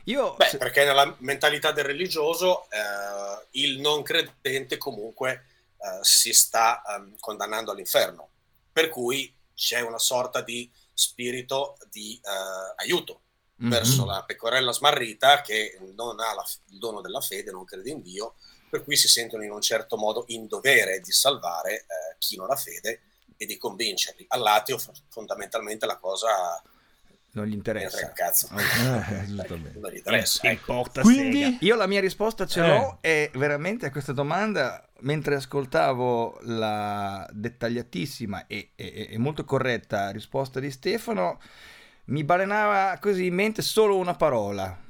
Io 0.04 0.34
Beh, 0.36 0.48
se- 0.48 0.58
perché 0.58 0.84
nella 0.84 1.16
mentalità 1.20 1.72
del 1.72 1.84
religioso 1.84 2.64
eh, 2.70 3.46
il 3.52 3.80
non 3.80 4.02
credente 4.02 4.76
comunque 4.76 5.44
eh, 5.78 5.98
si 6.02 6.32
sta 6.34 6.82
ehm, 6.94 7.14
condannando 7.18 7.72
all'inferno, 7.72 8.28
per 8.76 8.90
cui 8.90 9.34
c'è 9.54 9.80
una 9.80 9.96
sorta 9.96 10.42
di 10.42 10.70
spirito 10.92 11.78
di 11.90 12.20
eh, 12.22 12.82
aiuto. 12.82 13.22
mm-hmm. 13.62 13.70
verso 13.70 14.04
la 14.04 14.22
pecorella 14.22 14.70
smarrita 14.70 15.40
che 15.40 15.78
non 15.94 16.20
ha 16.20 16.34
la, 16.34 16.44
il 16.68 16.78
dono 16.78 17.00
della 17.00 17.22
fede, 17.22 17.50
non 17.50 17.64
crede 17.64 17.88
in 17.88 18.02
Dio, 18.02 18.34
per 18.68 18.84
cui 18.84 18.94
si 18.94 19.08
sentono 19.08 19.44
in 19.44 19.50
un 19.50 19.62
certo 19.62 19.96
modo 19.96 20.24
in 20.28 20.46
dovere 20.46 21.00
di 21.00 21.10
salvare 21.10 21.72
eh, 21.72 22.16
chi 22.18 22.36
non 22.36 22.50
ha 22.50 22.54
fede 22.54 23.00
e 23.38 23.46
di 23.46 23.56
convincerli. 23.56 24.26
All'ateo 24.28 24.78
fondamentalmente 25.08 25.86
la 25.86 25.96
cosa 25.96 26.62
non 27.30 27.46
gli 27.46 27.54
interessa. 27.54 28.12
Cazzo. 28.12 28.48
Eh, 28.56 29.26
non 29.26 29.90
gli 29.90 29.96
interessa. 29.96 30.50
Ecco. 30.50 30.84
Quindi 31.00 31.58
io 31.60 31.76
la 31.76 31.86
mia 31.86 32.00
risposta 32.00 32.46
ce 32.46 32.60
l'ho 32.60 32.98
eh. 33.00 33.30
e 33.30 33.38
veramente 33.38 33.86
a 33.86 33.90
questa 33.90 34.12
domanda, 34.12 34.85
mentre 35.00 35.36
ascoltavo 35.36 36.38
la 36.42 37.28
dettagliatissima 37.32 38.46
e, 38.46 38.72
e, 38.74 39.08
e 39.10 39.18
molto 39.18 39.44
corretta 39.44 40.10
risposta 40.10 40.60
di 40.60 40.70
Stefano, 40.70 41.40
mi 42.06 42.24
balenava 42.24 42.98
così 43.00 43.26
in 43.26 43.34
mente 43.34 43.62
solo 43.62 43.96
una 43.96 44.14
parola 44.14 44.84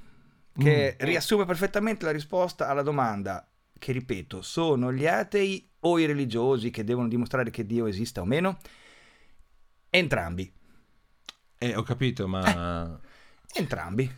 che 0.57 0.97
mm. 1.01 1.05
riassume 1.05 1.45
perfettamente 1.45 2.05
la 2.05 2.13
risposta 2.13 2.69
alla 2.69 2.83
domanda 2.83 3.47
che 3.79 3.93
ripeto, 3.93 4.43
sono 4.43 4.93
gli 4.93 5.07
atei 5.07 5.69
o 5.81 5.99
i 5.99 6.07
religiosi 6.07 6.71
che 6.71 6.85
devono 6.85 7.09
dimostrare 7.09 7.51
che 7.51 7.67
Dio 7.67 7.87
esista 7.87 8.21
o 8.21 8.25
meno? 8.25 8.59
Entrambi. 9.91 10.53
Eh, 11.59 11.75
ho 11.75 11.83
capito, 11.83 12.27
ma... 12.27 13.01
Eh, 13.53 13.59
entrambi. 13.59 14.11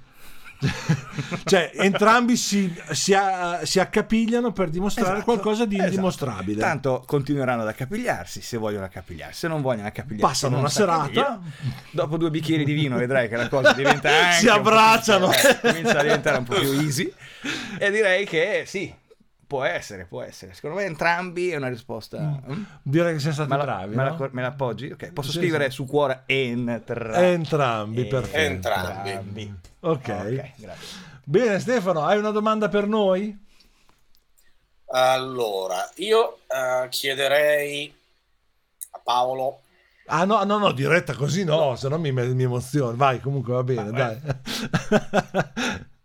Cioè, 1.44 1.70
entrambi 1.74 2.36
si, 2.36 2.72
si, 2.90 3.14
si, 3.62 3.80
accapigliano 3.80 4.52
per 4.52 4.70
dimostrare 4.70 5.18
esatto, 5.18 5.24
qualcosa 5.24 5.64
di 5.66 5.76
esatto. 5.76 5.90
indimostrabile. 5.90 6.60
Tanto 6.60 7.04
continueranno 7.06 7.62
ad 7.62 7.68
accapigliarsi 7.68 8.42
se 8.42 8.56
vogliono 8.56 8.84
accapigliarsi, 8.84 9.38
se 9.40 9.48
non 9.48 9.62
vogliono 9.62 9.86
accapigliarsi. 9.86 10.26
Passano 10.26 10.58
una 10.58 10.68
serata. 10.68 11.40
Dopo 11.92 12.16
due 12.16 12.30
bicchieri 12.30 12.64
di 12.64 12.72
vino 12.72 12.96
vedrai 12.96 13.28
che 13.28 13.36
la 13.36 13.48
cosa 13.48 13.72
diventa 13.72 14.32
si 14.32 14.48
abbracciano. 14.48 15.30
Eh, 15.32 15.58
comincia 15.60 15.98
a 15.98 16.02
diventare 16.02 16.38
un 16.38 16.44
po' 16.44 16.54
più 16.58 16.72
easy. 16.72 17.12
E 17.78 17.90
direi 17.90 18.26
che 18.26 18.64
sì, 18.66 18.92
Può 19.48 19.64
essere, 19.64 20.04
può 20.04 20.20
essere. 20.20 20.52
Secondo 20.52 20.76
me 20.76 20.84
entrambi 20.84 21.48
è 21.48 21.56
una 21.56 21.70
risposta. 21.70 22.18
Mm. 22.18 22.52
mm? 22.52 22.62
Direi 22.82 23.14
che 23.14 23.18
siamo 23.18 23.34
stati 23.34 23.50
me 23.50 23.56
la, 23.56 23.64
bravi. 23.64 23.96
Me, 23.96 24.04
no? 24.04 24.16
la, 24.18 24.28
me 24.30 24.42
la 24.42 24.48
appoggi? 24.48 24.90
Ok, 24.90 25.10
posso 25.12 25.30
sì, 25.30 25.38
scrivere 25.38 25.70
sì. 25.70 25.76
su 25.76 25.86
cuore 25.86 26.24
entra... 26.26 27.14
entrambi. 27.30 28.04
perfetto. 28.04 28.36
Entrambi. 28.36 29.08
entrambi. 29.08 29.54
Ok. 29.80 30.52
grazie. 30.56 30.98
Bene, 31.24 31.58
Stefano, 31.60 32.04
hai 32.04 32.18
una 32.18 32.30
domanda 32.30 32.68
per 32.68 32.86
noi? 32.86 33.46
Allora, 34.90 35.88
io 35.96 36.40
uh, 36.46 36.86
chiederei 36.90 37.90
a 38.90 39.00
Paolo. 39.02 39.60
Ah 40.08 40.26
no, 40.26 40.44
no, 40.44 40.58
no, 40.58 40.72
diretta 40.72 41.14
così 41.14 41.44
no, 41.44 41.70
no. 41.70 41.76
se 41.76 41.88
no 41.88 41.98
mi, 41.98 42.12
mi 42.12 42.42
emoziono. 42.42 42.96
Vai, 42.96 43.18
comunque 43.20 43.54
va 43.54 43.62
bene, 43.62 43.88
ah, 43.88 43.92
dai. 43.92 44.20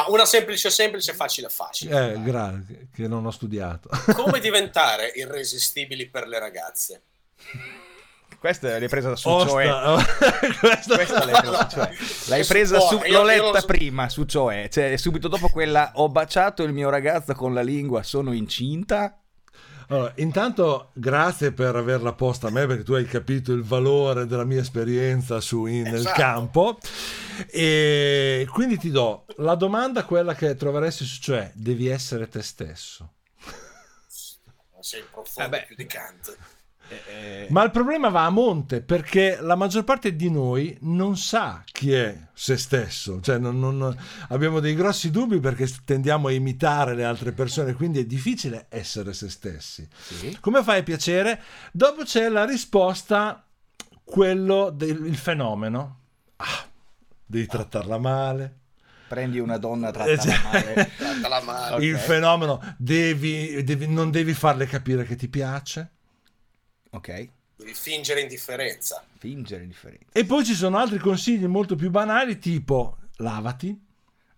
Ma 0.00 0.06
una 0.08 0.24
semplice, 0.24 0.70
semplice, 0.70 1.12
facile, 1.12 1.48
facile. 1.50 2.12
Eh, 2.12 2.22
grazie, 2.22 2.88
che 2.94 3.06
non 3.06 3.26
ho 3.26 3.30
studiato. 3.30 3.90
Come 4.14 4.40
diventare 4.40 5.12
irresistibili 5.14 6.08
per 6.08 6.26
le 6.26 6.38
ragazze? 6.38 7.02
Questa 8.38 8.78
l'hai 8.78 8.88
presa 8.88 9.14
su 9.14 9.28
Cioè. 9.28 9.68
Questa, 10.58 10.94
Questa 10.94 11.24
l'hai 11.26 11.40
presa, 11.40 11.68
cioè. 11.68 11.90
l'hai 12.28 12.44
presa 12.46 12.80
su... 12.80 12.98
L'ho 13.08 13.22
letta 13.22 13.60
prima 13.60 14.08
su 14.08 14.24
Cioè. 14.24 14.68
Cioè, 14.70 14.96
subito 14.96 15.28
dopo 15.28 15.48
quella 15.48 15.92
ho 15.96 16.08
baciato 16.08 16.62
il 16.62 16.72
mio 16.72 16.88
ragazzo 16.88 17.34
con 17.34 17.52
la 17.52 17.62
lingua, 17.62 18.02
sono 18.02 18.32
incinta. 18.32 19.20
Allora, 19.88 20.12
intanto 20.16 20.90
grazie 20.94 21.52
per 21.52 21.76
averla 21.76 22.14
posta 22.14 22.46
a 22.46 22.50
me 22.50 22.64
perché 22.64 22.84
tu 22.84 22.94
hai 22.94 23.04
capito 23.04 23.52
il 23.52 23.64
valore 23.64 24.24
della 24.24 24.44
mia 24.44 24.60
esperienza 24.60 25.40
su, 25.40 25.66
in, 25.66 25.84
esatto. 25.84 25.96
nel 25.96 26.12
campo 26.12 26.78
e 27.48 28.46
quindi 28.50 28.78
ti 28.78 28.90
do 28.90 29.26
la 29.36 29.54
domanda 29.54 30.04
quella 30.04 30.34
che 30.34 30.54
troveresti 30.56 31.04
cioè 31.04 31.50
devi 31.54 31.88
essere 31.88 32.28
te 32.28 32.42
stesso. 32.42 33.14
Sei 34.80 35.02
profondo 35.10 35.56
eh 35.56 35.64
più 35.66 35.76
di 35.76 35.86
Kant. 35.86 36.36
Eh, 37.06 37.46
Ma 37.50 37.62
il 37.62 37.70
problema 37.70 38.08
va 38.08 38.24
a 38.24 38.30
monte 38.30 38.80
perché 38.80 39.38
la 39.40 39.54
maggior 39.54 39.84
parte 39.84 40.16
di 40.16 40.28
noi 40.28 40.76
non 40.80 41.16
sa 41.16 41.62
chi 41.64 41.92
è 41.92 42.18
se 42.32 42.56
stesso, 42.56 43.20
cioè 43.20 43.38
non, 43.38 43.60
non, 43.60 43.96
abbiamo 44.28 44.58
dei 44.58 44.74
grossi 44.74 45.12
dubbi 45.12 45.38
perché 45.38 45.70
tendiamo 45.84 46.26
a 46.26 46.32
imitare 46.32 46.96
le 46.96 47.04
altre 47.04 47.30
persone, 47.30 47.74
quindi 47.74 48.00
è 48.00 48.04
difficile 48.06 48.66
essere 48.70 49.12
se 49.12 49.30
stessi. 49.30 49.88
Sì. 49.96 50.36
Come 50.40 50.64
fai 50.64 50.80
a 50.80 50.82
piacere? 50.82 51.40
Dopo 51.70 52.02
c'è 52.02 52.28
la 52.28 52.44
risposta, 52.44 53.46
quello 54.02 54.70
del 54.70 55.14
fenomeno. 55.16 55.98
Ah, 56.36 56.69
devi 57.30 57.46
trattarla 57.46 57.98
male, 57.98 58.54
prendi 59.08 59.38
una 59.38 59.56
donna 59.56 59.90
trattala 59.90 60.12
esatto. 60.12 60.48
male, 60.48 60.90
trattala 60.98 61.40
male. 61.42 61.84
il 61.84 61.94
okay. 61.94 62.06
fenomeno 62.06 62.74
devi, 62.76 63.62
devi, 63.64 63.86
non 63.86 64.10
devi 64.10 64.34
farle 64.34 64.66
capire 64.66 65.04
che 65.04 65.16
ti 65.16 65.28
piace 65.28 65.92
Ok. 66.90 67.28
Devi 67.56 67.74
fingere 67.74 68.20
indifferenza. 68.20 69.04
Fingere 69.18 69.62
indifferenza. 69.62 70.06
E 70.12 70.24
poi 70.24 70.44
ci 70.44 70.54
sono 70.54 70.78
altri 70.78 70.98
consigli 70.98 71.46
molto 71.46 71.76
più 71.76 71.90
banali, 71.90 72.38
tipo 72.38 72.98
lavati. 73.16 73.88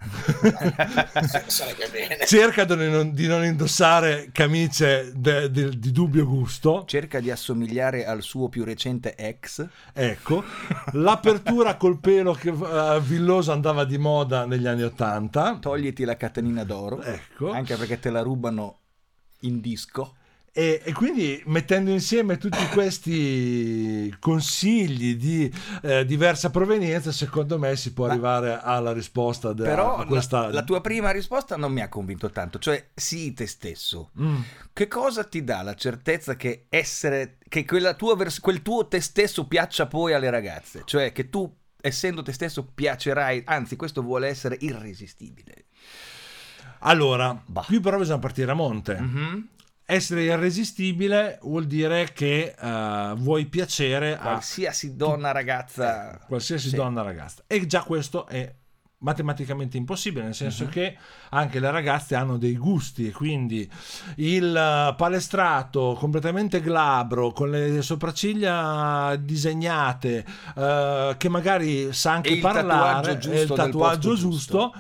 Cerca 2.27 2.65
di 2.65 2.91
non, 2.91 3.13
di 3.13 3.27
non, 3.27 3.45
indossare 3.45 4.31
camicie 4.33 5.13
de, 5.15 5.51
de, 5.51 5.79
di 5.79 5.93
dubbio 5.93 6.27
gusto. 6.27 6.85
Cerca 6.87 7.21
di 7.21 7.31
assomigliare 7.31 8.05
al 8.05 8.23
suo 8.23 8.49
più 8.49 8.65
recente 8.65 9.15
ex. 9.15 9.67
Ecco, 9.93 10.43
l'apertura 10.93 11.77
col 11.77 12.01
pelo 12.01 12.33
che 12.33 12.51
uh, 12.51 13.01
villoso 13.01 13.53
andava 13.53 13.85
di 13.85 13.99
moda 13.99 14.47
negli 14.47 14.67
anni 14.67 14.83
Ottanta. 14.83 15.59
Togliti 15.61 16.05
la 16.05 16.17
catenina 16.17 16.65
d'oro. 16.65 17.03
Ecco. 17.03 17.51
Anche 17.51 17.77
perché 17.77 17.99
te 17.99 18.11
la 18.11 18.23
rubano 18.23 18.79
in 19.41 19.61
disco. 19.61 20.17
E, 20.55 20.83
e, 20.85 20.93
quindi 20.93 21.43
mettendo 21.47 21.91
insieme 21.91 22.37
tutti 22.37 22.63
questi 22.75 24.15
consigli 24.21 25.17
di 25.17 25.51
eh, 25.81 26.05
diversa 26.05 26.51
provenienza, 26.51 27.11
secondo 27.11 27.59
me 27.59 27.75
si 27.75 27.95
può 27.95 28.05
Ma, 28.05 28.13
arrivare 28.13 28.61
alla 28.61 28.93
risposta 28.93 29.55
de- 29.55 29.63
però 29.63 30.05
questa... 30.05 30.49
la, 30.49 30.53
la, 30.53 30.63
tua 30.63 30.83
prima 30.83 31.11
risposta 31.11 31.57
non 31.57 31.73
mi 31.73 31.81
ha 31.81 31.89
convinto 31.89 32.29
tanto, 32.29 32.59
cioè 32.59 32.91
sii 32.93 33.33
te 33.33 33.47
stesso. 33.47 34.11
Mm. 34.21 34.41
Che 34.75 34.89
cosa 34.89 35.25
ti 35.25 35.43
dà 35.43 35.63
la 35.63 35.75
certezza 35.75 36.37
che 36.37 36.67
essere 36.69 37.39
che 37.49 37.65
vers- 38.15 38.41
quel 38.41 38.61
tuo 38.61 38.87
te 38.87 39.01
stesso 39.01 39.47
piaccia 39.47 39.87
poi 39.87 40.13
alle 40.13 40.29
ragazze? 40.29 40.83
Cioè 40.85 41.13
che 41.13 41.31
tu 41.31 41.51
essendo 41.81 42.21
te 42.23 42.33
stesso 42.33 42.63
piacerai, 42.67 43.45
anzi 43.47 43.77
questo 43.77 44.03
vuole 44.03 44.29
essere 44.29 44.59
irresistibile. 44.61 45.65
Allora, 46.81 47.43
bah. 47.47 47.63
qui 47.63 47.81
però 47.81 47.97
bisogna 47.97 48.19
partire 48.19 48.51
a 48.51 48.55
monte. 48.55 49.01
Mm-hmm 49.01 49.41
essere 49.85 50.23
irresistibile 50.23 51.39
vuol 51.43 51.67
dire 51.67 52.12
che 52.12 52.55
uh, 52.59 53.15
vuoi 53.15 53.47
piacere 53.47 54.17
a 54.17 54.21
qualsiasi 54.21 54.97
donna 54.97 55.33
ragazza. 55.33 56.15
Eh, 56.15 56.27
qualsiasi 56.27 56.69
sì. 56.69 56.77
donna 56.77 57.03
ragazza. 57.03 57.43
E 57.47 57.67
già 57.67 57.83
questo 57.83 58.27
è 58.27 58.55
matematicamente 59.03 59.77
impossibile, 59.77 60.25
nel 60.25 60.35
senso 60.35 60.65
uh-huh. 60.65 60.71
che 60.71 60.97
anche 61.31 61.61
le 61.61 61.71
ragazze 61.71 62.15
hanno 62.15 62.39
dei 62.39 62.57
gusti, 62.57 63.11
quindi 63.11 63.69
il 64.17 64.57
eh, 64.57 64.95
palestrato 64.97 65.97
completamente 65.99 66.61
glabro, 66.61 67.33
con 67.33 67.51
le 67.51 67.83
sopracciglia 67.83 69.17
disegnate, 69.17 70.25
uh, 70.55 71.17
che 71.17 71.29
magari 71.29 71.93
sa 71.93 72.12
anche 72.12 72.39
parlare, 72.39 73.12
il 73.12 73.33
il 73.33 73.49
tatuaggio 73.49 74.15
giusto, 74.15 74.29
giusto 74.29 74.73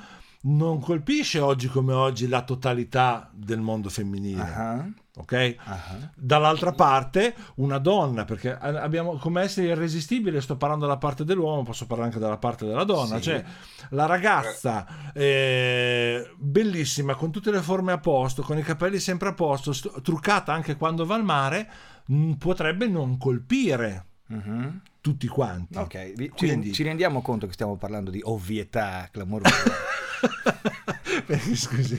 non 0.44 0.80
colpisce 0.80 1.38
oggi 1.38 1.68
come 1.68 1.92
oggi 1.92 2.26
la 2.26 2.42
totalità 2.42 3.28
del 3.32 3.60
mondo 3.60 3.88
femminile. 3.88 4.42
Uh-huh. 4.42 4.92
Ok? 5.16 5.56
Uh-huh. 5.64 6.08
Dall'altra 6.16 6.72
parte, 6.72 7.34
una 7.56 7.78
donna, 7.78 8.24
perché 8.24 8.56
abbiamo 8.56 9.16
come 9.18 9.42
essere 9.42 9.68
irresistibile, 9.68 10.40
sto 10.40 10.56
parlando 10.56 10.86
dalla 10.86 10.98
parte 10.98 11.24
dell'uomo, 11.24 11.62
posso 11.62 11.86
parlare 11.86 12.08
anche 12.08 12.20
dalla 12.20 12.38
parte 12.38 12.64
della 12.66 12.84
donna, 12.84 13.16
sì. 13.16 13.22
cioè 13.22 13.44
la 13.90 14.06
ragazza 14.06 15.12
eh, 15.12 16.28
bellissima, 16.36 17.14
con 17.14 17.30
tutte 17.30 17.50
le 17.50 17.60
forme 17.60 17.92
a 17.92 17.98
posto, 17.98 18.42
con 18.42 18.58
i 18.58 18.62
capelli 18.62 18.98
sempre 18.98 19.28
a 19.28 19.34
posto, 19.34 19.72
st- 19.72 20.00
truccata 20.00 20.52
anche 20.52 20.76
quando 20.76 21.04
va 21.04 21.14
al 21.14 21.24
mare, 21.24 21.70
mh, 22.06 22.32
potrebbe 22.32 22.88
non 22.88 23.16
colpire. 23.16 24.06
Uh-huh 24.28 24.80
tutti 25.02 25.26
quanti. 25.26 25.76
Ok, 25.76 26.30
Quindi... 26.36 26.72
ci 26.72 26.84
rendiamo 26.84 27.22
conto 27.22 27.48
che 27.48 27.52
stiamo 27.54 27.76
parlando 27.76 28.08
di 28.12 28.20
ovvietà 28.22 29.08
clamorosa. 29.10 29.50
Scusi, 31.54 31.98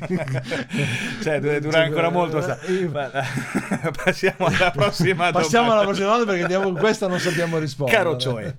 cioè 1.21 1.39
dura 1.59 1.83
ancora 1.83 2.09
molto. 2.09 2.39
Passiamo 4.03 4.45
alla 4.45 4.71
prossima 4.75 5.31
domanda. 5.31 5.39
Passiamo 5.39 5.71
alla 5.71 5.83
prossima 5.83 6.05
domanda 6.07 6.31
perché 6.31 6.47
diamo, 6.47 6.71
questa 6.73 7.07
non 7.07 7.19
sappiamo 7.19 7.57
rispondere. 7.57 7.97
Caro 7.97 8.17
Cioè. 8.17 8.55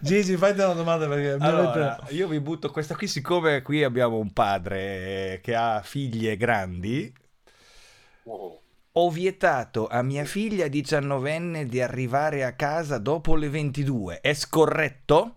Gigi, 0.00 0.36
fai 0.36 0.52
una 0.52 0.72
domanda 0.72 1.06
perché 1.06 1.36
allora, 1.44 1.96
avete... 1.98 2.14
io 2.14 2.28
vi 2.28 2.40
butto 2.40 2.70
questa 2.70 2.94
qui. 2.94 3.06
Siccome 3.06 3.62
qui 3.62 3.82
abbiamo 3.82 4.18
un 4.18 4.32
padre 4.32 5.40
che 5.42 5.54
ha 5.54 5.82
figlie 5.82 6.36
grandi. 6.36 7.12
Ho 8.96 9.10
vietato 9.10 9.88
a 9.88 10.02
mia 10.02 10.24
figlia 10.24 10.68
diciannovenne 10.68 11.66
di 11.66 11.80
arrivare 11.80 12.44
a 12.44 12.52
casa 12.52 12.98
dopo 12.98 13.34
le 13.34 13.48
22. 13.48 14.20
È 14.20 14.32
scorretto? 14.32 15.36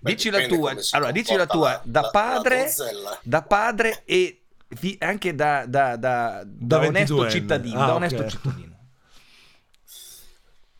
Beh, 0.00 0.10
dici 0.14 0.30
la 0.30 0.46
tua, 0.46 0.74
allora, 0.92 1.10
dici 1.12 1.34
la 1.34 1.46
tua 1.46 1.70
la- 1.70 1.82
da 1.84 2.00
la- 2.00 2.06
la 2.06 2.10
padre, 2.10 2.56
donzella. 2.58 3.18
da 3.22 3.42
padre 3.42 4.02
e 4.04 4.42
vi- 4.80 4.96
anche 5.00 5.34
da, 5.34 5.64
da- 5.66 5.96
da- 5.96 6.42
da 6.44 6.78
onesto 6.78 7.16
22enne. 7.16 7.30
cittadino. 7.30 7.82
Ah, 7.82 7.86
da 7.86 7.94
onesto 7.94 8.28
cittadino. 8.28 8.68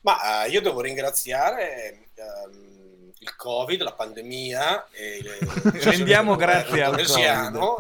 Ma 0.03 0.45
eh, 0.45 0.49
io 0.49 0.61
devo 0.62 0.81
ringraziare 0.81 2.07
ehm, 2.15 3.12
il 3.19 3.37
Covid, 3.37 3.83
la 3.83 3.93
pandemia 3.93 4.89
e 4.91 5.21
le 5.23 5.39
Rendiamo 5.85 6.37
grazie 6.37 6.83
al 6.83 6.91
indonesiano, 6.99 7.77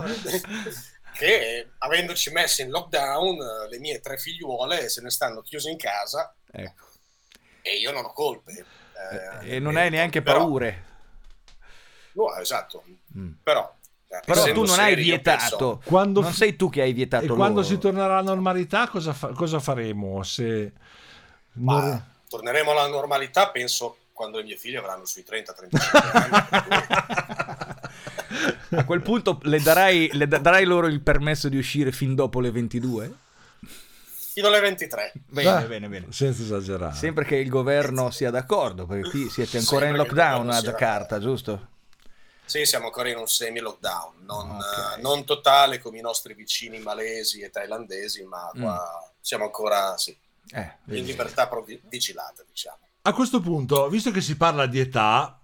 che 1.16 1.70
avendoci 1.78 2.30
messi 2.30 2.60
in 2.62 2.68
lockdown 2.70 3.38
le 3.70 3.78
mie 3.78 4.00
tre 4.00 4.18
figliuole 4.18 4.88
se 4.90 5.00
ne 5.00 5.08
stanno 5.10 5.40
chiuse 5.40 5.70
in 5.70 5.78
casa 5.78 6.34
Ecco. 6.50 6.84
e 7.62 7.76
io 7.76 7.90
non 7.92 8.04
ho 8.04 8.12
colpe. 8.12 8.64
eh, 9.42 9.54
e 9.56 9.58
non 9.58 9.76
hai 9.76 9.88
neanche 9.88 10.20
però- 10.20 10.40
paure. 10.40 10.88
No, 12.12 12.34
esatto, 12.36 12.82
Mm. 13.16 13.30
però... 13.42 13.72
eh, 14.08 14.20
Però 14.24 14.44
tu 14.52 14.64
non 14.64 14.78
hai 14.78 14.94
vietato, 14.94 15.38
penso- 15.76 15.80
Quando 15.84 16.20
non 16.20 16.32
sei 16.32 16.56
tu 16.56 16.68
che 16.70 16.82
hai 16.82 16.92
vietato 16.92 17.24
E 17.24 17.28
quando 17.28 17.60
loro. 17.60 17.66
si 17.66 17.78
tornerà 17.78 18.18
alla 18.18 18.22
normalità, 18.22 18.88
cosa, 18.88 19.12
fa- 19.12 19.28
cosa 19.28 19.58
faremo? 19.60 20.22
Se 20.22 20.72
Ma 21.54 21.80
non- 21.80 22.04
torneremo 22.28 22.70
alla 22.72 22.86
normalità, 22.88 23.48
penso, 23.50 23.96
quando 24.12 24.38
i 24.40 24.44
miei 24.44 24.56
figli 24.58 24.76
avranno 24.76 25.04
sui 25.06 25.24
30-35 25.28 26.00
anni. 26.12 27.58
A 28.72 28.84
quel 28.84 29.02
punto 29.02 29.40
le 29.42 29.60
darai, 29.60 30.10
le 30.12 30.28
da- 30.28 30.38
darai 30.38 30.64
loro 30.64 30.86
il 30.86 31.00
permesso 31.00 31.48
di 31.48 31.56
uscire 31.56 31.90
fin 31.90 32.14
dopo 32.14 32.38
le 32.40 32.50
22? 32.52 33.12
Fino 34.32 34.46
alle 34.46 34.60
23. 34.60 35.12
Bene, 35.26 35.48
Ah, 35.48 35.60
bene, 35.62 35.88
bene. 35.88 36.06
Senza 36.10 36.42
esagerare. 36.42 36.94
Sempre 36.94 37.24
che 37.24 37.34
il 37.36 37.48
governo 37.48 38.10
sia 38.10 38.30
d'accordo, 38.30 38.86
perché 38.86 39.10
qui 39.10 39.28
siete 39.28 39.58
ancora 39.58 39.86
in 39.86 39.94
Sempre 39.96 40.12
il 40.12 40.16
lockdown 40.16 40.50
a 40.50 40.60
Jakarta, 40.60 41.18
giusto? 41.18 41.66
Sì, 42.50 42.66
siamo 42.66 42.86
ancora 42.86 43.08
in 43.10 43.16
un 43.16 43.28
semi-lockdown, 43.28 44.24
non, 44.24 44.50
Ok. 44.50 44.96
eh, 44.98 45.00
non 45.02 45.24
totale 45.24 45.78
come 45.78 45.98
i 45.98 46.00
nostri 46.00 46.34
vicini 46.34 46.80
malesi 46.80 47.42
e 47.42 47.50
thailandesi, 47.50 48.24
ma 48.24 48.50
qua 48.58 49.12
siamo 49.20 49.44
ancora 49.44 49.96
sì, 49.96 50.18
Eh, 50.52 50.78
in 50.86 51.04
libertà 51.04 51.46
provi- 51.46 51.80
vigilata, 51.84 52.42
diciamo. 52.44 52.78
A 53.02 53.12
questo 53.12 53.38
punto, 53.40 53.88
visto 53.88 54.10
che 54.10 54.20
si 54.20 54.36
parla 54.36 54.66
di 54.66 54.80
età, 54.80 55.38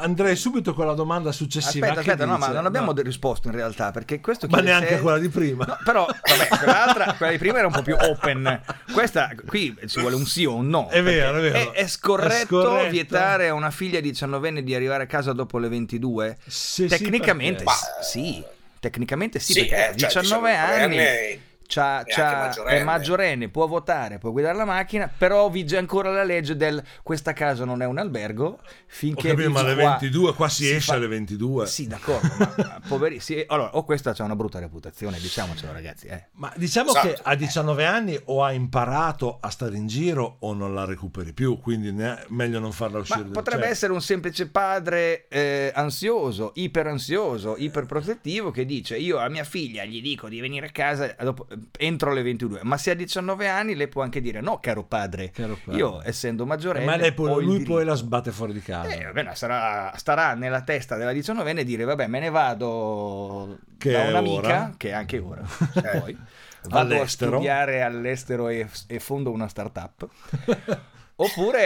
andrei 0.00 0.36
subito 0.36 0.74
con 0.74 0.86
la 0.86 0.94
domanda 0.94 1.32
successiva. 1.32 1.86
Aspetta, 1.86 2.02
che 2.02 2.10
aspetta, 2.12 2.26
no, 2.30 2.36
dice- 2.36 2.48
ma 2.48 2.54
non 2.54 2.66
abbiamo 2.66 2.92
no, 2.92 3.02
risposto 3.02 3.48
in 3.48 3.54
realtà, 3.54 3.90
perché 3.90 4.20
questo 4.20 4.46
ma 4.48 4.60
neanche 4.60 4.96
se- 4.96 5.00
quella 5.00 5.18
di 5.18 5.28
prima. 5.28 5.64
No, 5.64 5.78
però, 5.84 6.06
vabbè, 6.06 6.48
quell'altra, 6.58 7.14
quella 7.14 7.32
di 7.32 7.38
prima 7.38 7.58
era 7.58 7.66
un 7.66 7.72
po' 7.72 7.82
più 7.82 7.96
open. 7.98 8.60
Questa 8.92 9.30
qui 9.46 9.76
ci 9.86 10.00
vuole 10.00 10.14
un 10.16 10.26
sì 10.26 10.44
o 10.44 10.54
un 10.54 10.68
no. 10.68 10.88
È 10.88 11.02
vero, 11.02 11.38
è 11.38 11.50
vero. 11.50 11.72
È, 11.72 11.86
scorretto, 11.86 12.60
È 12.60 12.64
scorretto. 12.64 12.90
vietare 12.90 13.48
a 13.48 13.54
una 13.54 13.70
figlia 13.70 14.00
diciannovenne 14.00 14.62
di 14.62 14.74
arrivare 14.74 15.04
a 15.04 15.06
casa 15.06 15.32
dopo 15.32 15.58
le 15.58 15.68
22? 15.68 16.36
Se 16.46 16.82
sì, 16.82 16.86
Tecnicamente 16.86 17.64
sì. 18.02 18.42
Tecnicamente 18.80 19.40
sì, 19.40 19.54
Sì, 19.54 19.60
perché 19.66 19.74
a 19.74 19.90
eh, 19.90 19.96
cioè, 19.96 20.22
19 20.22 20.50
diciamo, 20.50 20.72
anni 20.72 20.98
anni 20.98 21.40
c'ha- 21.68 22.02
è 22.02 22.10
c'ha- 22.10 22.36
maggiorenne. 22.38 22.80
è 22.80 22.82
maggiorenne, 22.82 23.48
può 23.50 23.66
votare, 23.66 24.18
può 24.18 24.32
guidare 24.32 24.56
la 24.56 24.64
macchina, 24.64 25.08
però 25.16 25.48
vige 25.50 25.76
ancora 25.76 26.10
la 26.10 26.24
legge 26.24 26.56
del 26.56 26.82
questa 27.02 27.32
casa 27.34 27.64
non 27.66 27.82
è 27.82 27.84
un 27.86 27.98
albergo 27.98 28.46
Ho 28.46 28.58
finché 28.86 29.28
capito, 29.28 29.50
ma 29.50 29.60
alle 29.60 29.74
qua 29.74 29.90
22, 30.00 30.34
qua 30.34 30.48
si, 30.48 30.64
si 30.64 30.70
esce 30.72 30.90
fa- 30.92 30.94
alle 30.96 31.06
22. 31.08 31.66
Sì, 31.66 31.86
d'accordo, 31.86 32.28
ma, 32.38 32.80
poveri, 32.88 33.20
sì, 33.20 33.44
allora, 33.46 33.76
o 33.76 33.84
questa 33.84 34.14
c'ha 34.14 34.24
una 34.24 34.34
brutta 34.34 34.58
reputazione, 34.58 35.18
diciamocelo 35.18 35.70
ragazzi, 35.72 36.06
eh. 36.06 36.28
Ma 36.32 36.50
diciamo 36.56 36.88
Esatto. 36.90 37.06
che 37.08 37.18
a 37.22 37.34
19 37.34 37.84
anni 37.84 38.18
o 38.24 38.42
ha 38.42 38.52
imparato 38.52 39.36
a 39.40 39.50
stare 39.50 39.76
in 39.76 39.86
giro 39.86 40.36
o 40.40 40.54
non 40.54 40.74
la 40.74 40.86
recuperi 40.86 41.32
più, 41.34 41.58
quindi 41.60 41.92
ne- 41.92 42.24
meglio 42.28 42.58
non 42.60 42.72
farla 42.72 42.98
uscire. 42.98 43.24
Ma 43.24 43.30
potrebbe 43.30 43.64
cioè, 43.64 43.70
essere 43.72 43.92
un 43.92 44.00
semplice 44.00 44.48
padre 44.48 45.26
eh, 45.28 45.70
ansioso, 45.74 46.52
iperansioso, 46.54 47.56
iperprotettivo 47.58 48.50
che 48.50 48.64
dice 48.64 48.96
io 48.96 49.18
a 49.18 49.28
mia 49.28 49.44
figlia 49.44 49.84
gli 49.84 50.00
dico 50.00 50.28
di 50.28 50.40
venire 50.40 50.66
a 50.66 50.70
casa 50.70 51.14
dopo- 51.20 51.46
entro 51.78 52.12
le 52.12 52.22
22, 52.22 52.60
ma 52.62 52.76
se 52.76 52.90
ha 52.90 52.94
19 52.94 53.48
anni 53.48 53.74
lei 53.74 53.88
può 53.88 54.02
anche 54.02 54.20
dire 54.20 54.40
no 54.40 54.58
caro 54.60 54.84
padre, 54.84 55.30
Caro 55.30 55.58
padre. 55.64 55.78
io 55.80 56.00
essendo 56.04 56.46
maggiorenne 56.46 56.84
Ma 56.86 56.96
lei 56.96 57.12
poi- 57.12 57.44
lui 57.44 57.52
diritto". 57.54 57.72
poi 57.74 57.84
la 57.84 57.94
sbatte 57.94 58.30
fuori 58.30 58.52
di 58.52 58.60
casa. 58.62 58.90
Eh, 58.94 59.04
vabbè, 59.04 59.34
sarà- 59.34 59.92
starà 59.96 60.34
nella 60.34 60.62
testa 60.62 60.96
della 60.96 61.12
19enne 61.12 61.62
dire 61.62 61.84
vabbè 61.84 62.06
me 62.06 62.20
ne 62.20 62.30
vado 62.30 63.58
Che 63.78 63.90
da 63.92 64.08
un'amica 64.08 64.46
ora. 64.46 64.74
che 64.76 64.88
è 64.88 64.92
anche 64.92 65.18
ora 65.18 65.42
Eh. 65.74 65.98
poi 66.00 66.16
vado 66.64 66.94
All'estero. 66.94 67.30
a 67.30 67.34
studiare 67.36 67.82
all'estero 67.82 68.48
e, 68.48 68.68
e 68.88 68.98
fondo 69.00 69.30
una 69.30 69.48
startup 69.48 70.06
oppure 71.16 71.64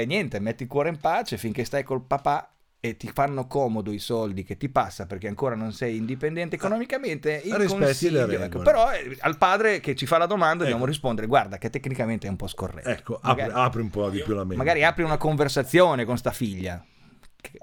eh, 0.00 0.04
niente 0.06 0.38
metti 0.40 0.62
il 0.64 0.68
cuore 0.68 0.88
in 0.88 0.98
pace 0.98 1.36
finché 1.36 1.64
stai 1.64 1.82
col 1.82 2.02
papà 2.02 2.48
e 2.84 2.98
ti 2.98 3.08
fanno 3.10 3.46
comodo 3.46 3.90
i 3.92 3.98
soldi 3.98 4.44
che 4.44 4.58
ti 4.58 4.68
passa 4.68 5.06
perché 5.06 5.26
ancora 5.26 5.54
non 5.54 5.72
sei 5.72 5.96
indipendente 5.96 6.56
economicamente 6.56 7.40
il 7.42 7.54
Rispetti 7.54 8.10
le 8.10 8.20
ecco, 8.24 8.38
regole. 8.40 8.62
però 8.64 8.92
eh, 8.92 9.16
al 9.20 9.38
padre 9.38 9.80
che 9.80 9.94
ci 9.94 10.04
fa 10.04 10.18
la 10.18 10.26
domanda 10.26 10.58
dobbiamo 10.64 10.82
Ecco. 10.82 10.90
rispondere 10.90 11.26
guarda 11.26 11.56
che 11.56 11.70
tecnicamente 11.70 12.26
è 12.26 12.30
un 12.30 12.36
po' 12.36 12.46
scorretto 12.46 12.86
Ecco, 12.90 13.14
apri, 13.22 13.28
magari, 13.42 13.52
apri 13.54 13.80
un 13.80 13.88
po' 13.88 14.10
di 14.10 14.20
più 14.22 14.34
la 14.34 14.40
mente. 14.42 14.56
magari 14.56 14.84
apri 14.84 15.02
una 15.02 15.16
conversazione 15.16 16.04
con 16.04 16.18
sta 16.18 16.30
figlia 16.30 16.84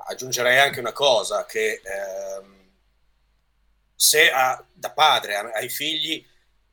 Aggiungerei 0.08 0.60
anche 0.60 0.80
una 0.80 0.92
cosa, 0.92 1.46
che 1.46 1.82
ehm, 1.84 2.70
se 3.96 4.32
a- 4.32 4.64
da 4.74 4.92
padre 4.92 5.36
a- 5.36 5.52
ai 5.54 5.70
figli 5.70 6.26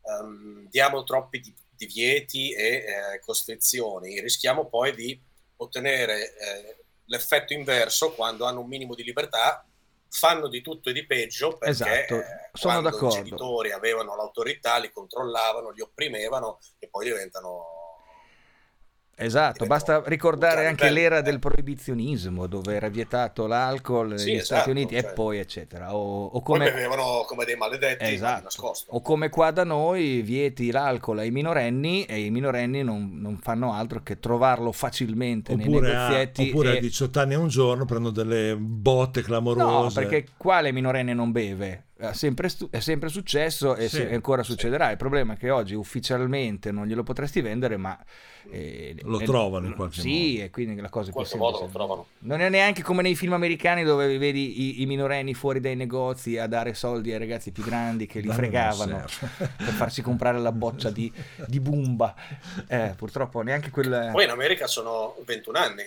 ehm, 0.04 0.68
diamo 0.70 1.04
troppi 1.04 1.40
di- 1.40 1.54
divieti 1.76 2.52
e 2.54 2.66
eh, 2.66 3.20
costrizioni, 3.24 4.20
rischiamo 4.20 4.66
poi 4.68 4.94
di 4.94 5.20
ottenere 5.56 6.34
eh, 6.36 6.77
l'effetto 7.08 7.52
inverso 7.52 8.12
quando 8.12 8.44
hanno 8.44 8.60
un 8.60 8.68
minimo 8.68 8.94
di 8.94 9.02
libertà, 9.02 9.64
fanno 10.10 10.48
di 10.48 10.62
tutto 10.62 10.88
e 10.88 10.92
di 10.94 11.04
peggio 11.04 11.58
perché 11.58 11.70
Esatto, 11.70 12.14
eh, 12.14 12.50
sono 12.54 12.72
quando 12.80 12.90
d'accordo. 12.90 13.14
i 13.14 13.22
genitori 13.24 13.72
avevano 13.72 14.16
l'autorità, 14.16 14.78
li 14.78 14.90
controllavano, 14.90 15.70
li 15.70 15.80
opprimevano 15.82 16.58
e 16.78 16.88
poi 16.88 17.04
diventano... 17.04 17.77
Esatto, 19.20 19.64
diventano 19.64 19.98
basta 19.98 20.02
ricordare 20.08 20.66
anche 20.66 20.84
ribelli, 20.88 21.00
l'era 21.02 21.18
eh. 21.18 21.22
del 21.22 21.38
proibizionismo 21.40 22.46
dove 22.46 22.74
era 22.74 22.88
vietato 22.88 23.46
l'alcol 23.46 24.08
negli 24.10 24.18
Sì, 24.18 24.32
esatto, 24.34 24.44
Stati 24.44 24.70
Uniti 24.70 24.94
e 24.94 25.02
cioè. 25.02 25.12
poi 25.12 25.38
eccetera. 25.38 25.94
O, 25.96 26.26
o 26.26 26.30
Poi 26.30 26.42
come, 26.42 26.64
bevevano 26.72 27.24
come 27.26 27.44
dei 27.44 27.56
maledetti 27.56 28.04
esatto. 28.04 28.44
nascosto. 28.44 28.92
o 28.92 29.00
come 29.00 29.28
qua 29.28 29.50
da 29.50 29.64
noi 29.64 30.22
vieti 30.22 30.70
l'alcol 30.70 31.18
ai 31.18 31.30
minorenni 31.30 32.04
e 32.04 32.20
i 32.20 32.30
minorenni 32.30 32.82
non, 32.84 33.18
non 33.20 33.38
fanno 33.38 33.72
altro 33.72 34.02
che 34.02 34.20
trovarlo 34.20 34.70
facilmente 34.72 35.54
nei 35.56 35.66
Oppure, 35.66 35.94
a, 35.94 36.08
negozietti. 36.08 36.48
oppure 36.50 36.74
e- 36.74 36.76
a 36.76 36.80
18 36.80 37.20
anni 37.20 37.32
e 37.32 37.36
un 37.36 37.48
giorno 37.48 37.84
prendo 37.84 38.10
delle 38.10 38.56
botte 38.56 39.20
No, 39.20 39.26
clamorose. 39.26 40.00
perché 40.00 40.28
quale 40.36 40.70
minorenne 40.72 41.12
non 41.14 41.32
beve? 41.32 41.86
È 42.00 42.12
sempre, 42.12 42.48
stu- 42.48 42.70
è 42.70 42.78
sempre 42.78 43.08
successo 43.08 43.74
e 43.74 43.88
Sì, 43.88 43.96
se- 43.96 44.14
ancora 44.14 44.44
sì. 44.44 44.52
succederà. 44.52 44.88
Il 44.92 44.96
problema 44.96 45.32
è 45.34 45.36
che 45.36 45.50
oggi 45.50 45.74
ufficialmente 45.74 46.70
non 46.70 46.86
glielo 46.86 47.02
potresti 47.02 47.40
vendere, 47.40 47.76
ma 47.76 47.98
eh, 48.52 48.94
Lo 49.02 49.18
eh, 49.18 49.24
trovano 49.24 49.66
in 49.66 49.74
qualche 49.74 50.00
sì, 50.00 50.34
modo. 50.34 50.44
e 50.44 50.50
quindi 50.50 50.80
la 50.80 50.88
cosa 50.90 51.06
In 51.08 51.12
più 51.14 51.20
qualche 51.22 51.36
modo 51.36 51.56
semplice. 51.58 51.78
lo 51.78 51.84
trovano. 51.84 52.06
Non 52.20 52.40
è 52.40 52.48
neanche 52.50 52.82
come 52.82 53.02
nei 53.02 53.16
film 53.16 53.32
americani 53.32 53.82
dove 53.82 54.16
vedi 54.16 54.78
i, 54.78 54.82
i 54.82 54.86
minorenni 54.86 55.34
fuori 55.34 55.58
dai 55.58 55.74
negozi 55.74 56.38
a 56.38 56.46
dare 56.46 56.72
soldi 56.74 57.10
ai 57.12 57.18
ragazzi 57.18 57.50
più 57.50 57.64
grandi 57.64 58.06
che 58.06 58.20
li 58.20 58.28
fregavano 58.32 59.04
per 59.36 59.72
farsi 59.74 60.00
comprare 60.00 60.38
la 60.38 60.52
boccia 60.52 60.90
di, 60.90 61.12
di 61.48 61.58
Bumba. 61.58 62.14
Eh, 62.68 62.94
purtroppo 62.96 63.42
neanche 63.42 63.70
quel... 63.70 64.10
Poi 64.12 64.22
in 64.22 64.30
America 64.30 64.68
sono 64.68 65.16
21 65.24 65.58
anni. 65.58 65.82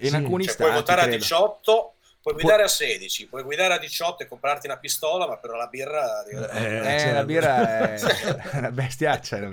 in 0.00 0.08
sì, 0.08 0.14
alcuni 0.16 0.42
Cioè, 0.42 0.52
stati, 0.54 0.70
puoi 0.70 0.80
votare 0.82 1.00
a 1.02 1.04
credo. 1.04 1.18
18, 1.18 1.92
puoi 2.22 2.34
guidare 2.34 2.62
a 2.62 2.68
16, 2.68 3.26
puoi 3.26 3.42
guidare 3.42 3.74
a 3.74 3.78
18 3.78 4.22
e 4.22 4.28
comprarti 4.28 4.66
una 4.66 4.78
pistola, 4.78 5.26
ma 5.26 5.36
però 5.38 5.56
la 5.56 5.66
birra... 5.66 6.24
Eh, 6.24 6.76
Eh, 6.94 6.98
certo. 7.00 7.14
la 7.14 7.24
birra 7.24 7.88
è 7.94 8.58
una 8.58 8.70
bestiaccia. 8.70 9.38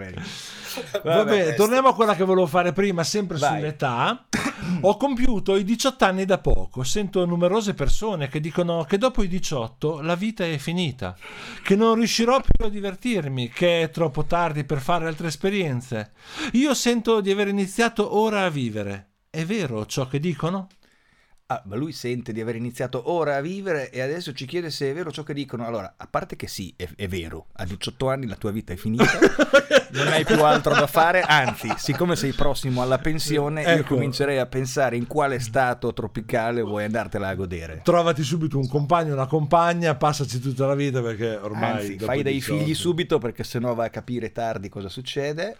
Vabbè, 1.03 1.25
questo- 1.25 1.55
torniamo 1.55 1.89
a 1.89 1.95
quella 1.95 2.15
che 2.15 2.23
volevo 2.23 2.45
fare 2.45 2.71
prima, 2.73 3.03
sempre 3.03 3.37
Vai. 3.37 3.57
sull'età. 3.59 4.25
Ho 4.81 4.97
compiuto 4.97 5.55
i 5.55 5.63
18 5.63 6.05
anni 6.05 6.25
da 6.25 6.37
poco. 6.37 6.83
Sento 6.83 7.25
numerose 7.25 7.73
persone 7.73 8.27
che 8.27 8.39
dicono 8.39 8.83
che 8.83 8.97
dopo 8.99 9.23
i 9.23 9.27
18 9.27 10.01
la 10.01 10.15
vita 10.15 10.45
è 10.45 10.57
finita, 10.57 11.15
che 11.63 11.75
non 11.75 11.95
riuscirò 11.95 12.39
più 12.39 12.65
a 12.65 12.69
divertirmi, 12.69 13.49
che 13.49 13.81
è 13.83 13.89
troppo 13.89 14.25
tardi 14.25 14.63
per 14.63 14.79
fare 14.79 15.07
altre 15.07 15.27
esperienze. 15.27 16.11
Io 16.53 16.73
sento 16.75 17.19
di 17.19 17.31
aver 17.31 17.47
iniziato 17.47 18.15
ora 18.17 18.43
a 18.43 18.49
vivere. 18.49 19.07
È 19.31 19.43
vero 19.45 19.85
ciò 19.87 20.07
che 20.07 20.19
dicono? 20.19 20.67
Ah, 21.51 21.63
ma 21.65 21.75
lui 21.75 21.93
sente 21.93 22.31
di 22.31 22.41
aver 22.41 22.57
iniziato 22.57 23.11
ora 23.11 23.37
a 23.37 23.41
vivere 23.41 23.89
e 23.89 24.01
adesso 24.01 24.33
ci 24.33 24.45
chiede 24.45 24.69
se 24.69 24.91
è 24.91 24.93
vero 24.93 25.11
ciò 25.11 25.23
che 25.23 25.33
dicono. 25.33 25.65
Allora, 25.65 25.95
a 25.97 26.05
parte 26.07 26.35
che 26.35 26.45
sì, 26.47 26.71
è, 26.77 26.87
è 26.95 27.07
vero, 27.07 27.47
a 27.53 27.65
18 27.65 28.07
anni 28.07 28.27
la 28.27 28.35
tua 28.35 28.51
vita 28.51 28.71
è 28.71 28.75
finita, 28.75 29.17
non 29.93 30.07
hai 30.09 30.23
più 30.25 30.43
altro 30.43 30.75
da 30.75 30.85
fare, 30.85 31.21
anzi, 31.21 31.73
siccome 31.77 32.15
sei 32.15 32.33
prossimo 32.33 32.83
alla 32.83 32.99
pensione, 32.99 33.63
io 33.63 33.67
Ecco. 33.69 33.95
comincerei 33.95 34.37
a 34.37 34.45
pensare 34.45 34.95
in 34.95 35.07
quale 35.07 35.39
stato 35.39 35.91
tropicale 35.91 36.61
vuoi 36.61 36.83
andartela 36.83 37.29
a 37.29 37.33
godere. 37.33 37.81
Trovati 37.83 38.21
subito 38.21 38.59
un 38.59 38.67
compagno, 38.67 39.13
una 39.13 39.25
compagna, 39.25 39.95
passaci 39.95 40.39
tutta 40.39 40.67
la 40.67 40.75
vita 40.75 41.01
perché 41.01 41.35
ormai... 41.35 41.71
Anzi, 41.71 41.97
fai 41.97 42.21
dei 42.21 42.33
18 42.35 42.57
figli 42.59 42.75
subito 42.75 43.17
perché 43.17 43.43
sennò 43.43 43.73
vai 43.73 43.87
a 43.87 43.89
capire 43.89 44.31
tardi 44.31 44.69
cosa 44.69 44.87
succede. 44.87 45.57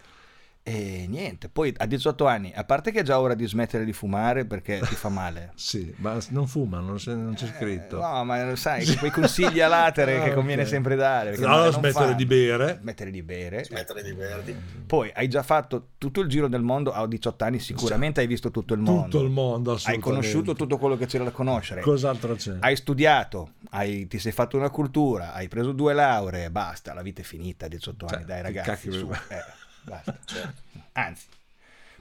E 0.62 1.06
niente, 1.08 1.48
poi 1.48 1.74
a 1.78 1.86
18 1.86 2.26
anni, 2.26 2.52
a 2.54 2.64
parte 2.64 2.92
che 2.92 3.00
è 3.00 3.02
già 3.02 3.18
ora 3.18 3.32
di 3.34 3.46
smettere 3.46 3.84
di 3.84 3.94
fumare 3.94 4.44
perché 4.44 4.78
ti 4.80 4.94
fa 4.94 5.08
male. 5.08 5.52
Sì, 5.60 5.92
ma 5.96 6.18
non 6.28 6.46
fuma, 6.46 6.80
non 6.80 6.96
c'è, 6.96 7.14
non 7.14 7.34
c'è 7.34 7.46
scritto. 7.56 7.96
Eh, 7.96 8.00
no, 8.00 8.24
ma 8.24 8.54
sai, 8.56 8.84
quei 8.96 9.10
consigli 9.10 9.60
a 9.60 9.68
latere 9.68 10.18
Ah, 10.20 10.24
che 10.24 10.34
conviene 10.34 10.62
ok. 10.62 10.68
sempre 10.68 10.96
dare. 10.96 11.36
No, 11.38 11.56
no, 11.64 11.70
smettere 11.70 12.08
fa- 12.08 12.12
di 12.12 12.26
bere. 12.26 12.78
Smettere 12.80 13.10
di 13.10 13.22
bere. 13.22 13.64
Smettere 13.64 14.02
di 14.02 14.12
verdi. 14.12 14.54
Poi 14.86 15.10
hai 15.14 15.28
già 15.28 15.42
fatto 15.42 15.88
tutto 15.98 16.20
il 16.20 16.28
giro 16.28 16.46
del 16.46 16.62
mondo 16.62 16.92
a 16.92 17.06
18 17.06 17.42
anni, 17.44 17.58
sicuramente 17.58 18.20
hai 18.20 18.26
visto 18.26 18.50
tutto 18.50 18.74
il 18.74 18.80
mondo. 18.80 19.02
Tutto 19.08 19.22
il 19.24 19.30
mondo, 19.30 19.70
Hai 19.70 19.76
assolutamente. 19.76 20.08
conosciuto 20.08 20.54
tutto 20.54 20.76
quello 20.78 20.96
che 20.96 21.06
c'era 21.06 21.24
da 21.24 21.30
conoscere. 21.30 21.80
Cos'altro 21.80 22.34
c'è? 22.34 22.56
hai 22.60 22.76
studiato, 22.76 23.52
hai- 23.70 24.06
ti 24.08 24.18
sei 24.18 24.32
fatto 24.32 24.56
una 24.58 24.70
cultura, 24.70 25.32
hai 25.32 25.48
preso 25.48 25.72
due 25.72 25.94
lauree, 25.94 26.50
basta, 26.50 26.92
la 26.92 27.02
vita 27.02 27.22
è 27.22 27.24
finita 27.24 27.64
a 27.64 27.68
18 27.68 28.04
anni, 28.06 28.16
Cioè, 28.18 28.24
dai 28.26 28.36
che 28.36 28.42
ragazzi, 28.42 28.68
cacchio 28.70 28.92
su, 28.92 29.10
eh, 29.28 29.42
basta. 29.90 30.52
Anzi, 30.92 31.24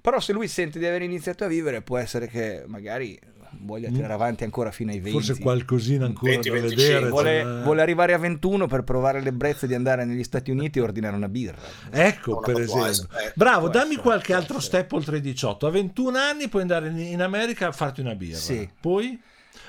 però 0.01 0.19
se 0.19 0.33
lui 0.33 0.47
sente 0.47 0.79
di 0.79 0.85
aver 0.85 1.01
iniziato 1.01 1.43
a 1.43 1.47
vivere, 1.47 1.81
può 1.81 1.97
essere 1.97 2.27
che 2.27 2.63
magari 2.67 3.19
voglia 3.61 3.89
tirare 3.89 4.13
avanti 4.13 4.43
ancora 4.43 4.69
fino 4.71 4.91
ai 4.91 4.99
20. 4.99 5.09
Mm. 5.17 5.19
Forse 5.21 5.41
qualcosina 5.41 6.05
ancora 6.05 6.31
20, 6.31 6.49
da 6.49 6.53
25. 6.55 6.85
vedere. 6.85 7.09
Vuole, 7.09 7.41
cioè- 7.41 7.63
vuole 7.63 7.81
arrivare 7.81 8.13
a 8.13 8.17
21 8.19 8.67
per 8.67 8.83
provare 8.83 9.21
l'ebbrezza 9.21 9.65
di 9.65 9.73
andare 9.73 10.05
negli 10.05 10.23
Stati 10.23 10.51
Uniti 10.51 10.79
e 10.79 10.81
ordinare 10.83 11.15
una 11.15 11.27
birra. 11.29 11.57
Ecco, 11.89 12.37
Una 12.37 12.41
per 12.45 12.59
esempio. 12.61 13.17
eh. 13.17 13.31
Bravo, 13.35 13.61
Può 13.61 13.69
dammi 13.69 13.87
essere, 13.89 14.01
qualche 14.01 14.27
può 14.27 14.35
altro 14.35 14.57
essere. 14.57 14.77
step 14.77 14.91
oltre 14.93 15.17
i 15.17 15.21
18. 15.21 15.67
A 15.67 15.71
21 15.71 16.17
anni 16.17 16.47
puoi 16.47 16.61
andare 16.61 16.89
in- 16.89 16.97
in 16.99 17.21
America 17.21 17.67
a 17.67 17.71
farti 17.71 18.01
una 18.01 18.13
birra. 18.15 18.37
Sì. 18.37 18.69
Poi 18.79 19.19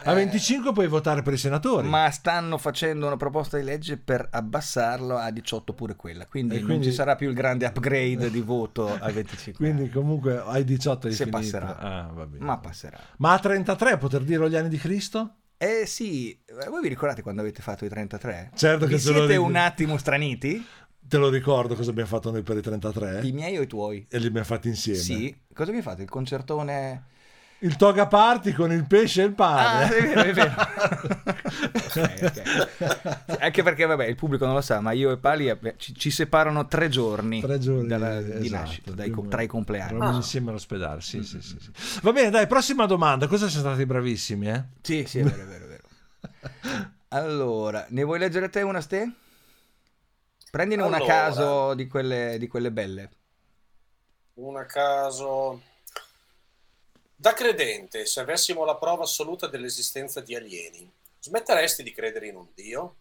a 0.04 0.12
Eh, 0.12 0.14
25 0.14 0.72
puoi 0.72 0.86
votare 0.88 1.22
per 1.22 1.32
i 1.32 1.36
senatori. 1.36 1.86
Ma 1.88 2.10
stanno 2.10 2.56
facendo 2.58 3.06
una 3.06 3.16
proposta 3.16 3.56
di 3.58 3.64
legge 3.64 3.96
per 3.98 4.26
abbassarlo 4.30 5.16
a 5.16 5.30
18 5.30 5.74
pure 5.74 5.94
quella, 5.96 6.26
quindi, 6.26 6.54
E 6.54 6.58
non 6.58 6.66
quindi- 6.68 6.86
ci 6.86 6.92
sarà 6.92 7.16
più 7.16 7.28
il 7.28 7.34
grande 7.34 7.66
upgrade 7.66 8.30
di 8.30 8.40
voto 8.40 8.88
a 8.92 9.10
25. 9.10 9.52
Quindi 9.64 9.90
comunque 9.90 10.38
ai 10.44 10.64
18 10.64 11.06
hai 11.06 11.12
Se 11.12 11.24
finito. 11.24 11.38
passerà. 11.42 11.76
Ah, 11.78 12.10
va 12.12 12.26
bene. 12.26 12.44
Ma 12.44 12.58
passerà. 12.58 12.98
Ma 13.18 13.32
a 13.34 13.38
33 13.38 13.98
poter 13.98 14.22
dire 14.22 14.48
gli 14.48 14.56
anni 14.56 14.68
di 14.68 14.78
Cristo? 14.78 15.34
Eh 15.58 15.84
sì, 15.86 16.30
eh, 16.32 16.68
voi 16.70 16.80
vi 16.80 16.88
ricordate 16.88 17.20
quando 17.20 17.42
avete 17.42 17.60
fatto 17.60 17.84
i 17.84 17.88
33? 17.90 18.50
Certo 18.54 18.86
che 18.86 18.94
Vi 18.94 19.00
siete 19.00 19.26
ric- 19.26 19.40
un 19.40 19.56
attimo 19.56 19.98
straniti? 19.98 20.64
Te 21.02 21.16
lo 21.18 21.28
ricordo 21.28 21.74
cosa 21.74 21.90
abbiamo 21.90 22.08
fatto 22.08 22.30
noi 22.30 22.42
per 22.42 22.56
i 22.56 22.62
33? 22.62 23.20
I 23.24 23.32
miei 23.32 23.58
o 23.58 23.62
i 23.62 23.66
tuoi? 23.66 24.06
E 24.08 24.18
li 24.18 24.26
abbiamo 24.28 24.46
fatti 24.46 24.68
insieme. 24.68 24.98
Sì. 25.00 25.36
Cosa 25.52 25.70
abbiamo 25.70 25.82
fatto? 25.82 26.00
Il 26.02 26.08
concertone... 26.08 27.04
Il 27.62 27.76
toga 27.76 28.06
party 28.06 28.52
con 28.52 28.72
il 28.72 28.86
pesce 28.86 29.22
e 29.22 29.24
il 29.26 29.32
Ah, 29.32 29.34
pane. 29.34 29.88
è 29.96 30.02
vero, 30.02 30.22
è 30.22 30.32
vero. 30.32 30.54
Ok, 31.74 32.20
ok. 32.22 33.38
Anche 33.40 33.62
perché, 33.62 33.84
vabbè, 33.84 34.06
il 34.06 34.16
pubblico 34.16 34.46
non 34.46 34.54
lo 34.54 34.60
sa, 34.62 34.80
ma 34.80 34.92
io 34.92 35.10
e 35.10 35.18
Pali 35.18 35.50
abbi- 35.50 35.74
ci, 35.76 35.94
ci 35.94 36.10
separano 36.10 36.66
tre 36.66 36.88
giorni, 36.88 37.40
Tre 37.40 37.58
giorni 37.58 37.86
dalla- 37.86 38.20
di 38.20 38.46
esatto, 38.46 38.62
nascita, 38.62 38.90
dai 38.92 39.14
tra 39.28 39.42
i 39.42 39.46
compleanni. 39.46 39.96
Eravamo 39.96 40.16
insieme 40.16 40.50
all'ospedale, 40.50 41.00
sì, 41.02 41.22
sì, 41.22 41.42
sì, 41.42 41.56
sì. 41.60 42.00
Va 42.02 42.12
bene, 42.12 42.30
dai, 42.30 42.46
prossima 42.46 42.86
domanda. 42.86 43.26
Cosa 43.26 43.46
siete 43.48 43.66
stati 43.66 43.84
bravissimi, 43.84 44.48
eh? 44.48 44.64
Sì, 44.80 45.04
sì, 45.06 45.18
è 45.18 45.22
vero, 45.24 45.42
è 45.42 45.46
vero, 45.46 45.64
è 45.64 45.68
vero. 45.68 46.88
Allora, 47.12 47.84
ne 47.90 48.04
vuoi 48.04 48.18
leggere 48.20 48.48
te 48.50 48.62
una, 48.62 48.80
Ste? 48.80 49.12
Prendine 50.50 50.82
una 50.82 50.96
a 50.96 51.00
Allora. 51.00 51.12
caso 51.14 51.74
di 51.74 51.86
quelle, 51.88 52.36
di 52.38 52.46
quelle 52.46 52.70
belle. 52.70 53.10
Un 54.34 54.64
caso. 54.66 55.60
Da 57.20 57.34
credente, 57.34 58.06
se 58.06 58.20
avessimo 58.20 58.64
la 58.64 58.76
prova 58.76 59.02
assoluta 59.02 59.46
dell'esistenza 59.46 60.22
di 60.22 60.34
alieni, 60.34 60.90
smetteresti 61.18 61.82
di 61.82 61.92
credere 61.92 62.28
in 62.28 62.36
un 62.36 62.46
Dio? 62.54 62.94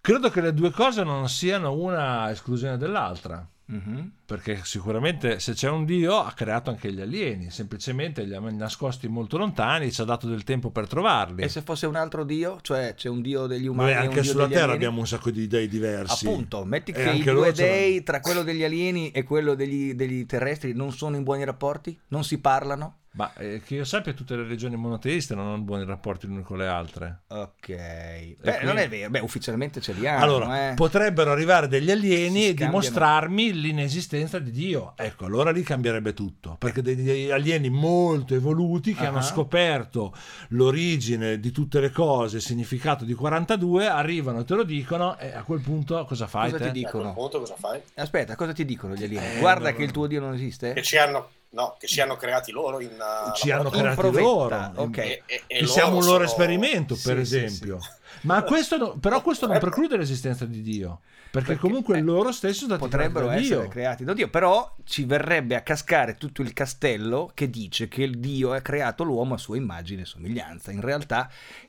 Credo 0.00 0.30
che 0.30 0.40
le 0.40 0.54
due 0.54 0.70
cose 0.70 1.02
non 1.02 1.28
siano 1.28 1.72
una 1.72 2.30
esclusione 2.30 2.78
dell'altra. 2.78 3.44
Mhm. 3.66 4.12
Perché 4.26 4.60
sicuramente 4.62 5.40
se 5.40 5.52
c'è 5.52 5.68
un 5.68 5.84
Dio 5.84 6.18
ha 6.18 6.32
creato 6.32 6.70
anche 6.70 6.92
gli 6.92 7.00
alieni, 7.00 7.50
semplicemente 7.50 8.22
li 8.22 8.34
ha 8.34 8.40
nascosti 8.40 9.08
molto 9.08 9.38
lontani, 9.38 9.90
ci 9.90 10.00
ha 10.00 10.04
dato 10.04 10.28
del 10.28 10.44
tempo 10.44 10.70
per 10.70 10.86
trovarli. 10.86 11.42
E 11.42 11.48
se 11.48 11.62
fosse 11.62 11.86
un 11.86 11.96
altro 11.96 12.24
dio? 12.24 12.58
Cioè 12.60 12.94
c'è 12.94 13.08
un 13.08 13.22
dio 13.22 13.46
degli 13.46 13.66
umani 13.66 13.90
e 13.90 13.94
un 13.94 14.00
anche 14.02 14.20
dio 14.20 14.30
sulla 14.30 14.44
degli 14.44 14.52
Terra 14.52 14.64
alieni? 14.64 14.84
abbiamo 14.84 15.00
un 15.00 15.06
sacco 15.06 15.30
di 15.30 15.46
dei 15.46 15.68
diversi. 15.68 16.26
Appunto, 16.26 16.64
metti 16.64 16.92
E 16.92 16.94
che 16.94 17.10
i 17.10 17.22
due 17.22 17.52
dei 17.52 18.02
tra 18.02 18.20
quello 18.20 18.42
degli 18.42 18.62
alieni 18.62 19.10
e 19.10 19.24
quello 19.24 19.54
degli, 19.54 19.94
degli 19.94 20.26
terrestri 20.26 20.72
non 20.72 20.92
sono 20.92 21.16
in 21.16 21.24
buoni 21.24 21.44
rapporti? 21.44 21.98
Non 22.08 22.24
si 22.24 22.38
parlano? 22.38 22.98
Ma 23.16 23.32
eh, 23.34 23.62
che 23.64 23.74
io 23.76 23.84
sappia 23.84 24.12
tutte 24.12 24.36
le 24.36 24.42
religioni 24.42 24.76
monoteiste 24.76 25.34
non 25.34 25.46
hanno 25.46 25.62
buoni 25.62 25.84
rapporti 25.84 26.26
l'une 26.26 26.42
con 26.42 26.58
le 26.58 26.66
altre. 26.66 27.22
Ok. 27.28 27.66
Beh, 27.66 28.36
quindi- 28.42 28.64
non 28.64 28.76
è 28.78 28.88
vero. 28.88 29.08
Beh, 29.10 29.20
ufficialmente 29.20 29.80
ce 29.80 29.92
li 29.94 30.06
hanno. 30.06 30.22
allora, 30.22 30.70
eh. 30.70 30.74
potrebbero 30.74 31.30
arrivare 31.32 31.66
degli 31.66 31.90
alieni 31.90 32.42
Si 32.42 32.48
e 32.48 32.54
dimostrarmi 32.54 33.52
l'inesistenza 33.54 34.38
di 34.38 34.50
Dio. 34.50 34.92
Ecco, 34.96 35.24
allora 35.24 35.50
lì 35.50 35.62
cambierebbe 35.62 36.12
tutto. 36.12 36.56
Perché 36.58 36.82
degli 36.82 37.30
alieni 37.30 37.70
molto 37.70 38.34
evoluti 38.34 38.94
che 38.94 39.06
Ah. 39.06 39.08
hanno 39.08 39.22
scoperto 39.22 40.12
l'origine 40.48 41.38
di 41.40 41.50
tutte 41.52 41.80
le 41.80 41.90
cose, 41.90 42.36
il 42.36 42.42
significato 42.42 43.04
di 43.04 43.14
42, 43.14 43.86
arrivano 43.86 44.40
e 44.40 44.44
te 44.44 44.54
lo 44.54 44.62
dicono 44.64 45.16
e 45.18 45.32
a 45.32 45.42
quel 45.42 45.60
punto 45.60 46.04
cosa 46.04 46.26
fai? 46.26 46.50
Cosa 46.50 46.64
te? 46.64 46.70
ti 46.72 46.84
A 46.84 46.90
quel 46.90 47.02
dicono? 47.02 47.14
punto 47.14 47.38
cosa 47.38 47.54
fai? 47.56 47.80
Aspetta, 47.94 48.36
cosa 48.36 48.52
ti 48.52 48.64
dicono 48.64 48.94
gli 48.94 49.04
alieni? 49.04 49.36
Eh, 49.36 49.38
Guarda 49.40 49.70
no, 49.70 49.76
che 49.76 49.80
il 49.82 49.86
no. 49.88 49.92
tuo 49.92 50.06
dio 50.06 50.20
non 50.20 50.34
esiste? 50.34 50.72
Che 50.72 50.82
ci 50.82 50.96
hanno, 50.98 51.28
no, 51.50 51.76
che 51.78 51.86
ci 51.86 52.00
hanno 52.00 52.16
creati 52.16 52.52
loro 52.52 52.80
in 52.80 52.90
uh, 52.90 53.32
Ci 53.34 53.50
hanno 53.50 53.64
laboratorio. 53.64 53.92
creati 53.92 54.00
provetta, 54.00 54.72
loro. 54.74 54.82
ok. 54.88 54.96
E, 54.98 55.22
e- 55.26 55.42
e 55.46 55.58
Che 55.60 55.66
siamo 55.66 55.96
un 55.96 56.04
loro 56.04 56.12
sono- 56.12 56.24
esperimento, 56.24 56.98
per 57.02 57.18
Sì, 57.18 57.24
sì, 57.24 57.44
esempio. 57.44 57.78
Ma 58.22 58.42
questo 58.42 58.76
no- 58.76 58.96
però 58.98 59.20
questo 59.22 59.46
non 59.46 59.58
preclude 59.58 59.96
l'esistenza 59.96 60.44
di 60.44 60.62
Dio. 60.62 61.00
Perché, 61.40 61.52
Perché, 61.54 61.66
comunque 61.68 61.98
eh, 61.98 62.02
loro 62.02 62.32
stessi 62.32 62.60
sono 62.64 62.76
stati 62.76 62.90
Potrebbero 62.90 63.30
essere 63.30 63.60
Dio. 63.62 63.68
creati 63.68 64.04
da 64.04 64.12
Dio, 64.14 64.28
però 64.28 64.74
ci 64.84 65.04
verrebbe 65.04 65.54
a 65.54 65.60
cascare 65.62 66.14
tutto 66.16 66.42
il 66.42 66.52
castello 66.52 67.30
che 67.34 67.50
dice 67.50 67.88
che 67.88 68.02
il 68.02 68.18
Dio 68.18 68.52
ha 68.52 68.60
creato 68.60 69.04
l'uomo 69.04 69.34
a 69.34 69.38
sua 69.38 69.56
immagine 69.56 70.02
e 70.02 70.04
somiglianza. 70.06 70.70
In 70.72 70.80
realtà, 70.80 71.28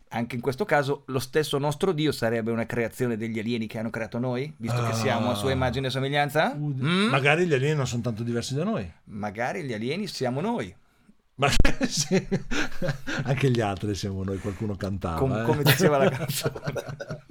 anche 0.09 0.35
in 0.35 0.41
questo 0.41 0.63
caso, 0.65 1.03
lo 1.07 1.19
stesso 1.19 1.57
nostro 1.57 1.91
Dio 1.91 2.11
sarebbe 2.11 2.51
una 2.51 2.65
creazione 2.65 3.17
degli 3.17 3.39
alieni 3.39 3.67
che 3.67 3.77
hanno 3.79 3.89
creato 3.89 4.19
noi, 4.19 4.53
visto 4.57 4.81
che 4.83 4.91
Ah. 4.91 4.93
siamo 4.93 5.31
a 5.31 5.35
sua 5.35 5.51
immagine 5.51 5.87
e 5.87 5.89
somiglianza? 5.89 6.53
Uh, 6.55 6.73
Mm? 6.77 7.09
Magari 7.09 7.45
gli 7.45 7.53
alieni 7.53 7.75
non 7.75 7.87
sono 7.87 8.01
tanto 8.01 8.23
diversi 8.23 8.53
da 8.55 8.63
noi. 8.63 8.89
Magari 9.05 9.63
gli 9.63 9.73
alieni 9.73 10.07
siamo 10.07 10.39
noi, 10.41 10.73
Ma 11.37 11.49
sì. 11.87 12.27
anche 13.23 13.51
gli 13.51 13.61
altri 13.61 13.93
siamo 13.93 14.23
noi, 14.23 14.39
qualcuno 14.39 14.75
cantava. 14.75 15.19
com- 15.19 15.37
eh. 15.37 15.43
come 15.43 15.61
diceva 15.61 15.97
la 15.97 16.09
canzone. 16.09 16.61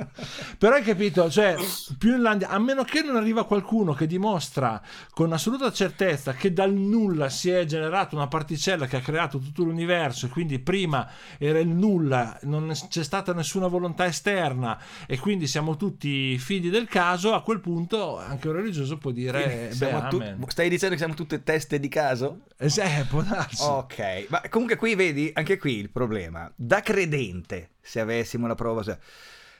Però 0.59 0.75
hai 0.75 0.83
capito, 0.83 1.29
cioè, 1.29 1.57
più 1.99 2.15
in 2.15 2.23
là, 2.23 2.39
a 2.41 2.59
meno 2.59 2.85
che 2.85 3.03
non 3.03 3.17
arriva 3.17 3.45
qualcuno 3.45 3.95
che 3.95 4.07
dimostra 4.07 4.81
con 5.11 5.33
assoluta 5.33 5.73
certezza 5.73 6.33
che 6.35 6.53
dal 6.53 6.73
nulla 6.73 7.29
si 7.29 7.51
è 7.51 7.65
generata 7.65 8.15
una 8.15 8.29
particella 8.29 8.87
che 8.87 8.97
ha 8.97 9.01
creato 9.01 9.39
tutto 9.39 9.65
l'universo 9.65 10.27
e 10.27 10.29
quindi 10.29 10.61
prima 10.61 11.09
era 11.37 11.59
il 11.59 11.69
nulla, 11.69 12.39
non 12.43 12.73
c'è 12.89 13.03
stata 13.03 13.33
nessuna 13.35 13.67
volontà 13.67 14.07
esterna 14.07 14.81
e 15.07 15.19
quindi 15.19 15.49
siamo 15.49 15.77
tutti 15.77 16.39
figli 16.39 16.71
del 16.71 16.87
caso, 16.87 17.35
a 17.35 17.43
quel 17.43 17.61
punto 17.61 18.19
anche 18.19 18.49
un 18.49 18.55
religioso 18.55 18.99
può 18.99 19.11
dire, 19.11 19.73
Quindi 19.77 19.79
beh, 19.79 20.09
tu- 20.09 20.47
stai 20.49 20.69
dicendo 20.69 20.95
che 20.95 21.01
siamo 21.01 21.15
tutte 21.15 21.43
teste 21.43 21.81
di 21.81 21.89
caso? 21.89 22.43
Eh, 22.57 22.67
eh, 22.67 23.05
può 23.09 23.21
darsi. 23.21 23.63
Ok, 23.63 23.96
ma 24.29 24.43
comunque 24.49 24.77
qui 24.77 24.95
vedi, 24.95 25.31
anche 25.35 25.59
qui 25.59 25.79
il 25.79 25.91
problema. 25.91 26.51
Da 26.55 26.81
credente, 26.81 27.71
se 27.81 28.01
avessimo 28.01 28.47
la 28.47 28.55
prova... 28.55 28.83
cioè, 28.83 28.99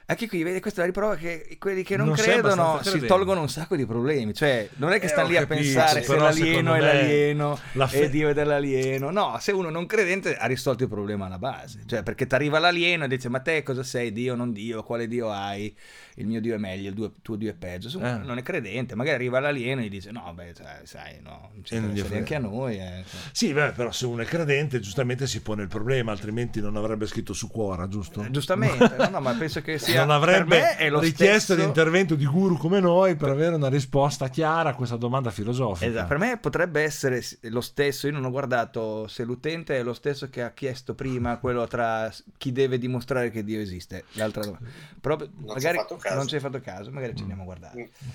anche 0.09 0.27
qui 0.29 0.41
vedi, 0.41 0.61
questa 0.61 0.79
è 0.79 0.85
la 0.85 0.89
riprova 0.91 1.15
che 1.17 1.57
quelli 1.59 1.83
che 1.83 1.97
non, 1.97 2.07
Non 2.07 2.15
credono 2.15 2.77
si 2.77 2.83
credente. 2.83 3.07
tolgono 3.07 3.41
un 3.41 3.49
sacco 3.49 3.75
di 3.75 3.85
problemi. 3.85 4.33
Cioè, 4.33 4.69
non 4.77 4.93
è 4.93 4.99
che 4.99 5.07
Eh, 5.07 5.09
stanno 5.09 5.27
lì 5.27 5.35
a 5.35 5.41
capito, 5.45 5.59
pensare 5.61 6.01
se 6.01 6.15
l'alieno 6.15 6.73
è 6.75 6.79
l'alieno 6.79 7.59
la 7.73 7.87
fe- 7.87 8.03
e 8.03 8.09
Dio 8.09 8.29
è 8.29 8.33
dell'alieno. 8.33 9.11
No, 9.11 9.37
se 9.41 9.51
uno 9.51 9.69
non 9.69 9.85
credente 9.85 10.37
ha 10.37 10.45
risolto 10.45 10.83
il 10.83 10.89
problema 10.89 11.25
alla 11.25 11.37
base. 11.37 11.81
Cioè, 11.85 12.03
perché 12.03 12.25
ti 12.25 12.35
arriva 12.35 12.57
l'alieno 12.57 13.03
e 13.03 13.07
dice, 13.09 13.27
ma 13.27 13.39
te 13.39 13.63
cosa 13.63 13.83
sei? 13.83 14.13
Dio, 14.13 14.33
non 14.35 14.53
Dio? 14.53 14.81
Quale 14.83 15.07
Dio 15.09 15.29
hai? 15.29 15.75
Il 16.15 16.25
mio 16.25 16.39
Dio 16.41 16.55
è 16.55 16.57
meglio, 16.57 16.89
il 16.89 16.95
tuo, 16.95 17.11
tuo 17.21 17.35
Dio 17.35 17.51
è 17.51 17.53
peggio. 17.53 17.89
Se 17.89 17.97
uno 17.97 18.07
Eh. 18.07 18.17
non 18.25 18.37
è 18.37 18.41
credente, 18.41 18.95
magari 18.95 19.15
arriva 19.17 19.39
l'alieno 19.39 19.81
e 19.81 19.85
gli 19.85 19.89
dice, 19.89 20.11
no, 20.11 20.31
beh, 20.33 20.53
sai, 20.55 20.79
sai, 20.85 21.19
no, 21.21 21.49
non 21.53 21.63
ci 21.63 21.75
interessa 21.75 22.07
neanche 22.13 22.35
a 22.35 22.39
noi. 22.39 22.77
eh. 22.79 23.03
Sì, 23.33 23.51
beh, 23.53 23.71
però 23.73 23.91
se 23.91 24.05
uno 24.05 24.21
è 24.21 24.25
credente, 24.25 24.79
giustamente 24.79 25.27
si 25.27 25.41
pone 25.41 25.63
il 25.63 25.67
problema, 25.67 26.11
altrimenti 26.11 26.59
non 26.61 26.75
avrebbe 26.77 27.05
scritto 27.07 27.33
su 27.33 27.49
cuora, 27.49 27.87
giusto? 27.87 28.23
Eh, 28.23 28.31
Giustamente, 28.31 28.95
no, 28.97 29.09
no, 29.09 29.19
ma 29.19 29.33
penso 29.33 29.61
che 29.61 29.77
sia 29.77 29.96
mia- 29.97 30.05
non 30.05 30.15
avrebbe 30.15 30.75
richiesto 30.99 31.53
stesso- 31.53 31.55
l'intervento 31.55 32.15
di 32.15 32.25
guru 32.25 32.57
come 32.57 32.79
noi 32.79 33.15
per 33.15 33.29
avere 33.29 33.55
una 33.55 33.69
risposta 33.69 34.27
chiara 34.29 34.69
a 34.69 34.75
questa 34.75 34.95
domanda 34.97 35.29
filosofica. 35.29 35.89
Esatto, 35.89 36.07
per 36.07 36.17
me 36.17 36.37
potrebbe 36.37 36.81
essere 36.81 37.23
lo 37.41 37.61
stesso, 37.61 38.07
io 38.07 38.13
non 38.13 38.25
ho 38.25 38.31
guardato 38.31 39.07
se 39.07 39.23
l'utente 39.23 39.77
è 39.77 39.83
lo 39.83 39.93
stesso 39.93 40.29
che 40.29 40.41
ha 40.43 40.51
chiesto 40.51 40.93
prima 40.95 41.37
quello 41.39 41.65
tra 41.67 42.11
chi 42.37 42.51
deve 42.51 42.77
dimostrare 42.77 43.29
che 43.31 43.43
Dio 43.43 43.59
esiste, 43.59 44.05
l'altra 44.13 44.43
domanda. 44.43 44.67
Però 45.01 45.17
ci 45.17 45.23
ho 45.23 45.53
magari 45.53 45.77
caso. 45.99 46.15
non 46.15 46.27
ci 46.27 46.35
hai 46.35 46.41
fatto 46.41 46.59
caso, 46.61 46.91
magari 46.91 47.11
Mm. 47.11 47.15
ci 47.15 47.21
andiamo 47.21 47.41
a 47.41 47.45
guardare. 47.45 47.81
Mm. 47.81 48.09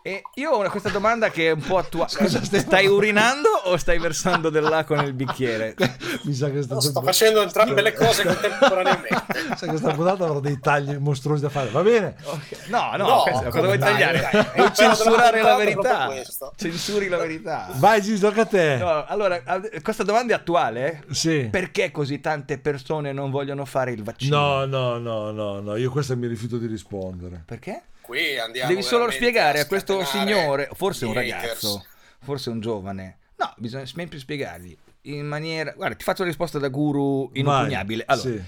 E 0.00 0.22
io 0.34 0.50
ho 0.52 0.58
una- 0.60 0.70
questa 0.70 0.88
domanda 0.90 1.28
che 1.28 1.48
è 1.48 1.50
un 1.50 1.60
po' 1.60 1.76
attuale. 1.76 2.08
Scusa, 2.12 2.38
Stefano. 2.42 2.68
stai 2.68 2.86
urinando 2.88 3.48
o 3.64 3.76
stai 3.76 3.98
versando 3.98 4.48
dell'acqua 4.48 4.96
nel 5.00 5.12
bicchiere? 5.12 5.74
Mi 6.22 6.32
sa 6.32 6.50
che 6.50 6.62
sta, 6.62 6.74
No, 6.74 6.80
sto 6.80 7.02
facendo 7.02 7.42
entrambe 7.42 7.82
le 7.82 7.92
cose 7.92 8.24
contemporaneamente. 8.24 9.24
Mi 9.50 9.56
sa 9.56 9.66
che 9.66 9.76
sta 9.76 9.92
puntata 9.92 10.24
avrò 10.24 10.40
dei 10.40 10.58
tagli 10.60 10.94
mostruosi 10.96 11.42
da 11.42 11.48
fare. 11.48 11.68
Va 11.70 11.82
bene. 11.82 12.14
Ok. 12.22 12.68
No, 12.68 12.92
no, 12.96 13.06
No, 13.06 13.22
cosa 13.50 13.60
vuoi 13.60 13.76
dai, 13.76 13.92
tagliare? 13.92 14.20
dai, 14.20 14.30
Vuoi 14.32 14.52
pelo 14.54 14.72
censurare 14.74 15.42
la 15.42 15.56
verità? 15.56 16.10
Censuri 16.56 17.08
la 17.08 17.16
verità. 17.18 17.68
Vai 17.74 18.00
Gigi, 18.00 18.20
tocca 18.20 18.42
a 18.42 18.46
te. 18.46 18.76
No, 18.76 19.04
allora, 19.06 19.42
questa 19.82 20.04
domanda 20.04 20.32
è 20.32 20.36
attuale? 20.36 21.04
Sì. 21.10 21.48
Perché 21.50 21.90
così 21.90 22.20
tante 22.20 22.58
persone 22.58 23.12
non 23.12 23.30
vogliono 23.30 23.64
fare 23.64 23.90
il 23.92 24.02
vaccino? 24.04 24.36
No, 24.36 24.64
no, 24.64 24.98
no, 24.98 25.30
no, 25.32 25.60
no, 25.60 25.76
io 25.76 25.90
questa 25.90 26.14
mi 26.14 26.26
rifiuto 26.28 26.56
di 26.56 26.66
rispondere. 26.66 27.42
Perché? 27.44 27.82
Qui 28.08 28.38
andiamo 28.38 28.70
Devi 28.70 28.82
solo 28.82 29.10
spiegare 29.10 29.60
a 29.60 29.66
questo 29.66 30.02
scatenare 30.02 30.32
signore, 30.32 30.68
forse 30.72 31.04
un 31.04 31.14
haters. 31.14 31.30
ragazzo, 31.42 31.84
forse 32.22 32.48
un 32.48 32.58
giovane. 32.58 33.18
No, 33.36 33.52
bisogna 33.58 33.84
sempre 33.84 34.18
spiegargli 34.18 34.74
in 35.02 35.26
maniera... 35.26 35.72
Guarda, 35.72 35.94
ti 35.94 36.04
faccio 36.04 36.22
la 36.22 36.28
risposta 36.28 36.58
da 36.58 36.68
guru 36.68 37.28
inoppugnabile. 37.34 38.04
Allora, 38.06 38.30
sì. 38.30 38.42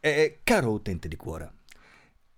eh, 0.00 0.40
caro 0.44 0.72
utente 0.72 1.08
di 1.08 1.16
cuore, 1.16 1.50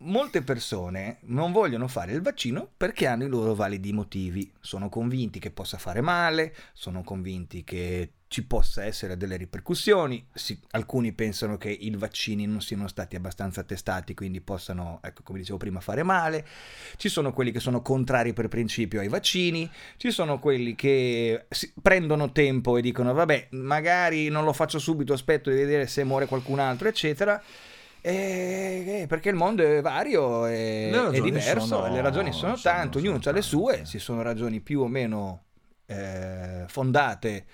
molte 0.02 0.42
persone 0.42 1.18
non 1.22 1.52
vogliono 1.52 1.88
fare 1.88 2.12
il 2.12 2.22
vaccino 2.22 2.68
perché 2.76 3.06
hanno 3.06 3.24
i 3.24 3.28
loro 3.28 3.54
validi 3.54 3.92
motivi. 3.92 4.50
Sono 4.60 4.88
convinti 4.88 5.38
che 5.38 5.50
possa 5.50 5.78
fare 5.78 6.00
male, 6.00 6.54
sono 6.72 7.02
convinti 7.02 7.64
che 7.64 8.12
ci 8.32 8.44
possa 8.44 8.82
essere 8.84 9.18
delle 9.18 9.36
ripercussioni. 9.36 10.26
Sì, 10.32 10.58
alcuni 10.70 11.12
pensano 11.12 11.58
che 11.58 11.68
i 11.68 11.94
vaccini 11.94 12.46
non 12.46 12.62
siano 12.62 12.88
stati 12.88 13.14
abbastanza 13.14 13.62
testati, 13.62 14.14
quindi 14.14 14.40
possano, 14.40 15.00
ecco, 15.02 15.22
come 15.22 15.38
dicevo 15.38 15.58
prima, 15.58 15.80
fare 15.80 16.02
male. 16.02 16.46
Ci 16.96 17.10
sono 17.10 17.34
quelli 17.34 17.50
che 17.50 17.60
sono 17.60 17.82
contrari 17.82 18.32
per 18.32 18.48
principio 18.48 19.00
ai 19.00 19.08
vaccini, 19.08 19.70
ci 19.98 20.10
sono 20.10 20.38
quelli 20.38 20.74
che 20.74 21.44
si- 21.50 21.74
prendono 21.80 22.32
tempo 22.32 22.78
e 22.78 22.80
dicono 22.80 23.12
vabbè, 23.12 23.48
magari 23.50 24.28
non 24.30 24.44
lo 24.44 24.54
faccio 24.54 24.78
subito, 24.78 25.12
aspetto 25.12 25.50
di 25.50 25.56
vedere 25.56 25.86
se 25.86 26.02
muore 26.02 26.24
qualcun 26.24 26.58
altro, 26.58 26.88
eccetera. 26.88 27.42
E- 28.04 29.02
e 29.02 29.06
perché 29.06 29.28
il 29.28 29.36
mondo 29.36 29.62
è 29.62 29.80
vario 29.80 30.46
e 30.46 30.90
è 31.10 31.20
diverso, 31.30 31.60
sono- 31.66 31.94
le 31.94 32.00
ragioni 32.02 32.32
sono, 32.32 32.56
sono- 32.56 32.74
tante, 32.74 32.98
ognuno 32.98 33.20
ha 33.22 33.30
le 33.30 33.42
sue, 33.42 33.84
ci 33.86 33.98
sono 34.00 34.22
ragioni 34.22 34.60
più 34.60 34.80
o 34.80 34.88
meno 34.88 35.44
eh, 35.86 36.64
fondate. 36.66 37.46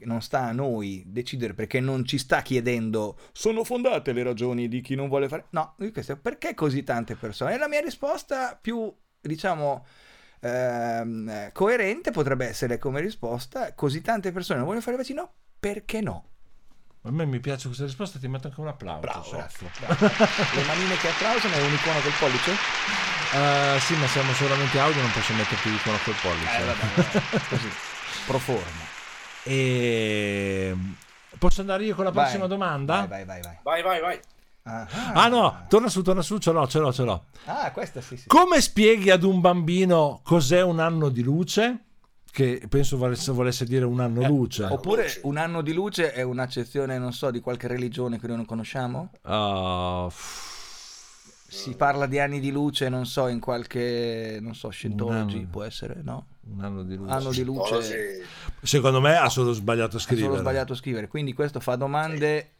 Non 0.00 0.20
sta 0.22 0.40
a 0.46 0.52
noi 0.52 1.04
decidere 1.06 1.54
perché 1.54 1.78
non 1.78 2.04
ci 2.04 2.18
sta 2.18 2.42
chiedendo 2.42 3.16
sono 3.32 3.62
fondate 3.62 4.12
le 4.12 4.24
ragioni 4.24 4.66
di 4.66 4.80
chi 4.80 4.96
non 4.96 5.08
vuole 5.08 5.28
fare. 5.28 5.44
No, 5.50 5.76
perché 6.20 6.54
così 6.54 6.82
tante 6.82 7.14
persone? 7.14 7.54
E 7.54 7.58
la 7.58 7.68
mia 7.68 7.80
risposta 7.80 8.58
più, 8.60 8.92
diciamo, 9.20 9.84
ehm, 10.40 11.52
coerente 11.52 12.10
potrebbe 12.10 12.46
essere 12.46 12.78
come 12.78 13.00
risposta: 13.00 13.72
così 13.74 14.00
tante 14.00 14.32
persone 14.32 14.58
non 14.58 14.66
vogliono 14.66 14.84
fare 14.84 14.96
il 14.96 15.02
vaccino, 15.02 15.32
perché 15.60 16.00
no? 16.00 16.30
A 17.06 17.10
me 17.10 17.26
mi 17.26 17.38
piace 17.38 17.66
questa 17.66 17.84
risposta, 17.84 18.18
ti 18.18 18.28
metto 18.28 18.46
anche 18.46 18.60
un 18.60 18.68
applauso. 18.68 19.00
Bravo, 19.00 19.22
soffro. 19.24 19.68
bravo. 19.78 20.06
Le 20.54 20.64
manine 20.64 20.96
che 20.96 21.08
applausono 21.08 21.52
è 21.52 21.60
un'icona 21.60 22.00
col 22.00 22.12
pollice? 22.18 22.50
Eh, 23.34 23.80
sì, 23.80 23.94
ma 23.96 24.06
siamo 24.06 24.32
solamente 24.32 24.78
audio, 24.78 25.02
non 25.02 25.10
posso 25.10 25.34
metterti 25.34 25.70
l'icono 25.70 25.98
col 26.02 26.14
pollice. 26.22 26.56
Eh, 26.56 26.64
vabbè, 26.64 26.84
vabbè, 26.94 27.46
così, 27.50 27.68
pro 28.26 28.38
forma. 28.38 28.82
E... 29.42 30.76
Posso 31.38 31.60
andare 31.60 31.84
io 31.84 31.94
con 31.94 32.04
la 32.04 32.10
Vai, 32.10 32.24
prossima 32.24 32.46
domanda? 32.46 33.04
Vai, 33.06 33.24
vai, 33.26 33.40
vai. 33.40 33.40
vai. 33.42 33.58
Vai, 33.62 33.82
vai, 33.82 34.00
vai. 34.00 34.20
Ah, 34.62 34.86
Ah 35.12 35.28
no, 35.28 35.66
torna 35.68 35.90
su, 35.90 36.00
torna 36.00 36.22
su, 36.22 36.38
ce 36.38 36.52
l'ho, 36.52 36.66
ce 36.66 36.78
l'ho, 36.78 36.90
ce 36.90 37.02
l'ho. 37.02 37.24
Ah, 37.44 37.70
questa 37.70 38.00
sì, 38.00 38.16
sì. 38.16 38.28
Come 38.28 38.62
spieghi 38.62 39.10
ad 39.10 39.24
un 39.24 39.42
bambino 39.42 40.20
cos'è 40.24 40.62
un 40.62 40.80
anno 40.80 41.10
di 41.10 41.22
luce? 41.22 41.78
Che 42.34 42.62
penso 42.68 42.96
volesse, 42.96 43.30
volesse 43.30 43.64
dire 43.64 43.84
un 43.84 44.00
anno 44.00 44.26
luce. 44.26 44.64
Oppure 44.64 45.20
un 45.22 45.36
anno 45.36 45.62
di 45.62 45.72
luce 45.72 46.12
è 46.12 46.22
un'accezione, 46.22 46.98
non 46.98 47.12
so, 47.12 47.30
di 47.30 47.38
qualche 47.38 47.68
religione 47.68 48.18
che 48.18 48.26
noi 48.26 48.38
non 48.38 48.44
conosciamo? 48.44 49.12
Ah, 49.22 50.08
Si 51.46 51.76
parla 51.76 52.06
di 52.06 52.18
anni 52.18 52.40
di 52.40 52.50
luce, 52.50 52.88
non 52.88 53.06
so, 53.06 53.28
in 53.28 53.38
qualche, 53.38 54.38
non 54.40 54.56
so, 54.56 54.68
Scientology, 54.70 55.46
può 55.46 55.62
essere, 55.62 56.00
no? 56.02 56.26
un 56.50 56.64
anno 56.64 56.82
di 56.82 56.96
luce. 56.96 57.12
Anno 57.12 57.30
di 57.30 57.44
luce, 57.44 58.26
Secondo 58.60 59.00
me 59.00 59.16
ha 59.16 59.28
solo 59.28 59.52
sbagliato 59.52 59.98
a 59.98 60.00
scrivere. 60.00 60.26
solo 60.26 60.40
sbagliato 60.40 60.72
a 60.72 60.76
scrivere, 60.76 61.06
quindi 61.06 61.34
questo 61.34 61.60
fa 61.60 61.76
domande, 61.76 62.50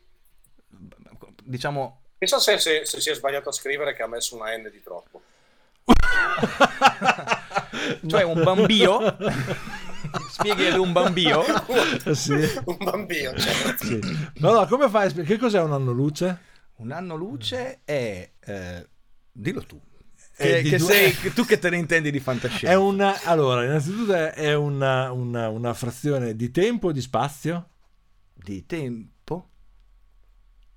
diciamo, 1.42 1.98
Pensa 2.16 2.38
se, 2.38 2.58
se, 2.58 2.84
se 2.84 3.00
si 3.00 3.10
è 3.10 3.14
sbagliato 3.14 3.48
a 3.48 3.52
scrivere 3.52 3.92
che 3.92 4.04
ha 4.04 4.06
messo 4.06 4.36
una 4.36 4.56
N 4.56 4.70
di 4.70 4.80
troppo. 4.84 5.20
cioè 8.06 8.22
un 8.22 8.42
bambio, 8.42 9.16
spieghi 10.30 10.66
ad 10.66 10.78
un 10.78 10.92
bambio, 10.92 11.42
sì, 12.12 12.32
Un 12.64 12.76
bambino, 12.78 13.34
certo. 13.36 13.84
sì. 13.84 13.98
No, 14.36 14.52
no, 14.52 14.66
come 14.66 14.88
fai? 14.88 15.12
Che 15.12 15.38
cos'è 15.38 15.60
un 15.60 15.72
anno 15.72 15.92
luce? 15.92 16.52
un 16.76 16.90
anno 16.90 17.14
luce 17.14 17.82
è, 17.84 18.28
eh, 18.40 18.88
dillo 19.30 19.64
tu, 19.64 19.80
che, 20.36 20.60
di 20.62 20.70
che 20.70 20.76
due- 20.78 20.92
sei, 21.12 21.32
tu 21.32 21.44
che 21.44 21.58
te 21.60 21.70
ne 21.70 21.76
intendi 21.76 22.10
di 22.10 22.18
fantascienza. 22.18 22.68
È 22.68 22.74
una, 22.74 23.22
allora, 23.24 23.64
innanzitutto 23.64 24.12
è- 24.12 24.32
è 24.32 24.54
una, 24.54 25.12
una- 25.12 25.48
una 25.48 25.72
frazione 25.72 26.34
di 26.34 26.50
tempo 26.50 26.88
o 26.88 26.92
di 26.92 27.00
spazio? 27.00 27.68
Di 28.34 28.66
tempo? 28.66 29.12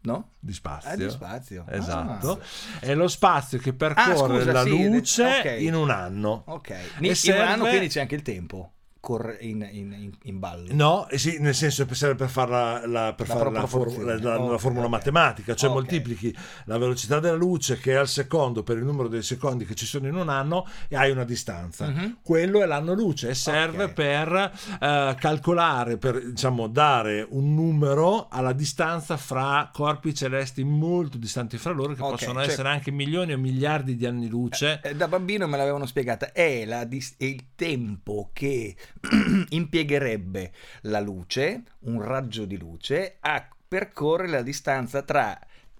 No? 0.08 0.30
Di 0.39 0.54
spazio. 0.54 0.89
Ah, 0.89 0.96
di 0.96 1.10
spazio. 1.10 1.65
Esatto. 1.67 2.39
Ah. 2.39 2.80
È 2.80 2.96
lo 2.96 3.10
spazio 3.10 3.58
che 3.58 3.74
percorre 3.74 4.15
scusa, 4.39 4.52
la 4.54 4.63
sì, 4.63 4.70
luce 4.88 5.24
ok. 5.26 5.56
in 5.60 5.74
un 5.76 5.89
anno. 5.89 6.43
Ok, 6.46 6.70
E 6.70 7.08
in 7.08 7.13
serve- 7.15 7.41
un 7.41 7.48
anno 7.50 7.65
quindi 7.67 7.89
c'è 7.89 8.00
anche 8.00 8.15
il 8.15 8.22
tempo 8.22 8.72
corre 9.08 9.38
in, 9.39 9.65
in- 9.72 10.12
in- 10.24 10.38
ballo. 10.39 10.67
No, 10.72 11.08
eh 11.08 11.17
sì, 11.17 11.38
nel 11.39 11.56
senso 11.56 11.86
che 11.86 11.96
serve 11.96 12.15
per 12.15 12.28
fare 12.28 12.52
la, 12.52 12.86
la- 12.86 13.13
per 13.13 13.30
La 13.30 13.36
fare 13.36 13.52
la, 13.52 13.65
for- 13.65 13.98
la- 14.04 14.15
la- 14.20 14.36
la 14.36 14.39
Ok, 14.54 14.60
formula 14.60 14.84
ok. 14.86 14.91
matematica, 14.91 15.56
cioè 15.56 15.70
Ok. 15.70 15.76
moltiplichi 15.78 16.36
la 16.65 16.78
velocità 16.78 17.22
della 17.22 17.38
luce 17.38 17.78
che 17.78 17.93
è 17.93 17.96
al 17.96 18.10
secondo 18.10 18.63
per 18.63 18.76
il 18.78 18.84
numero 18.84 19.08
dei 19.08 19.22
secondi 19.24 19.63
che 19.65 19.76
ci 19.76 19.86
sono 19.86 20.08
in 20.08 20.15
un 20.15 20.28
anno 20.28 20.67
e 20.89 20.98
hai 20.98 21.10
una 21.12 21.24
distanza. 21.24 21.88
Mhm. 21.88 22.17
Quello 22.22 22.62
è 22.62 22.65
l'anno 22.65 22.93
luce 22.93 23.30
e 23.30 23.34
serve 23.34 23.88
per 23.88 24.52
eh, 24.82 25.15
calcolare, 25.17 25.98
per 25.98 26.22
diciamo 26.32 26.67
dare 26.67 27.26
un 27.30 27.56
numero 27.56 28.28
alla 28.30 28.52
distanza 28.52 29.15
fra 29.15 29.70
corpi 29.72 30.13
celesti 30.13 30.65
molto 30.65 31.17
distanti 31.17 31.58
fra 31.58 31.72
loro 31.72 31.93
che 31.93 32.00
possono 32.00 32.41
cioè- 32.41 32.52
essere 32.52 32.67
anche 32.67 32.91
milioni 32.91 33.32
o 33.32 33.38
miliardi 33.38 33.96
di 33.96 34.06
anni 34.06 34.28
luce. 34.28 34.82
Eh, 34.84 34.96
Da 34.96 35.08
bambino 35.08 35.48
me 35.48 35.56
l'avevano 35.56 35.86
spiegata, 35.86 36.32
è, 36.34 36.65
la 36.65 36.84
dis- 36.84 37.15
è 37.17 37.24
il 37.24 37.46
tempo 37.56 38.32
che 38.34 38.76
impiegherebbe 39.49 40.51
la 40.81 40.99
luce, 40.99 41.63
un 41.79 42.01
raggio 42.01 42.45
di 42.45 42.57
luce, 42.57 43.17
a 43.19 43.47
percorrere 43.67 44.29
la 44.29 44.41
distanza 44.41 45.01
tra 45.01 45.39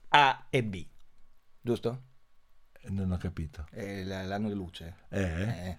A 0.10 0.46
e 0.50 0.64
B. 0.64 0.86
Giusto? 1.62 2.02
Non 2.90 3.12
ho 3.12 3.18
capito. 3.18 3.66
L- 3.72 4.06
l'anno 4.28 4.48
di 4.48 4.54
luce. 4.56 4.96
Eh? 5.10 5.22
Eh, 5.22 5.78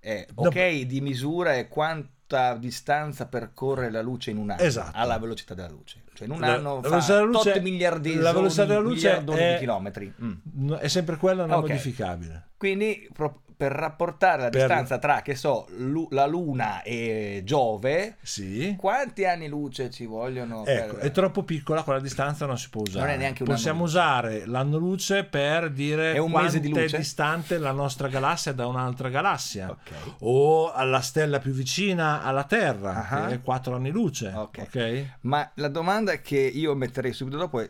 eh, 0.00 0.28
No, 0.36 0.46
ok, 0.48 0.80
di 0.82 1.00
misura 1.00 1.54
è 1.56 1.68
quanta 1.68 2.56
distanza 2.56 3.26
percorre 3.26 3.90
la 3.90 4.00
luce 4.00 4.30
in 4.30 4.38
un 4.38 4.50
anno 4.50 4.62
Esatto. 4.62 4.96
alla 4.96 5.18
velocità 5.18 5.52
della 5.54 5.68
luce. 5.68 6.04
Cioè 6.14 6.26
in 6.26 6.32
un 6.32 6.40
La- 6.40 6.54
anno 6.54 6.80
la 6.80 7.00
fa 7.00 7.20
luce- 7.22 7.52
tot 7.52 7.60
miliardesimi 7.60 8.22
la 8.22 8.32
velocità 8.32 8.64
della 8.64 8.80
luce 8.80 8.94
miliardoni 9.06 9.38
è- 9.40 9.52
di 9.52 9.58
chilometri. 9.58 10.14
Mm. 10.22 10.32
No, 10.54 10.76
È 10.78 10.88
sempre 10.88 11.16
quella 11.16 11.44
non 11.44 11.58
Ok. 11.58 11.68
modificabile. 11.68 12.48
Quindi 12.56 13.08
pro- 13.12 13.42
per 13.58 13.72
rapportare 13.72 14.42
la 14.42 14.48
Per- 14.50 14.60
distanza 14.60 14.98
tra, 14.98 15.20
che 15.20 15.34
so, 15.34 15.66
lu- 15.78 16.06
la 16.12 16.26
Luna 16.26 16.82
e 16.82 17.42
Giove, 17.44 18.14
Sì. 18.22 18.76
quanti 18.78 19.24
anni 19.24 19.48
luce 19.48 19.90
ci 19.90 20.06
vogliono? 20.06 20.64
Ecco, 20.64 20.94
per- 20.94 21.04
è 21.04 21.10
troppo 21.10 21.42
piccola, 21.42 21.82
quella 21.82 21.98
distanza 21.98 22.46
non 22.46 22.56
si 22.56 22.70
può 22.70 22.82
usare. 22.82 23.04
Non 23.04 23.14
è 23.14 23.18
neanche 23.18 23.42
un 23.42 23.48
Possiamo 23.48 23.82
usare 23.82 24.46
l'anno 24.46 24.78
luce 24.78 25.24
per 25.24 25.72
dire 25.72 26.12
È 26.12 26.18
un 26.18 26.30
mese 26.30 26.60
di 26.60 26.68
luce? 26.68 26.84
è 26.94 26.98
distante 27.00 27.58
la 27.58 27.72
nostra 27.72 28.06
galassia 28.06 28.52
da 28.52 28.68
un'altra 28.68 29.08
galassia. 29.08 29.70
Ok. 29.70 29.90
O 30.20 30.70
alla 30.72 31.00
stella 31.00 31.40
più 31.40 31.50
vicina 31.52 32.22
alla 32.22 32.44
Terra, 32.44 33.08
Ah. 33.08 33.26
che 33.26 33.34
è 33.34 33.42
4 33.42 33.74
anni 33.74 33.90
luce. 33.90 34.32
Ok. 34.32 34.58
ok? 34.68 35.04
Ma 35.22 35.50
la 35.54 35.68
domanda 35.68 36.16
che 36.20 36.38
io 36.38 36.76
metterei 36.76 37.12
subito 37.12 37.36
dopo 37.38 37.58
è, 37.58 37.68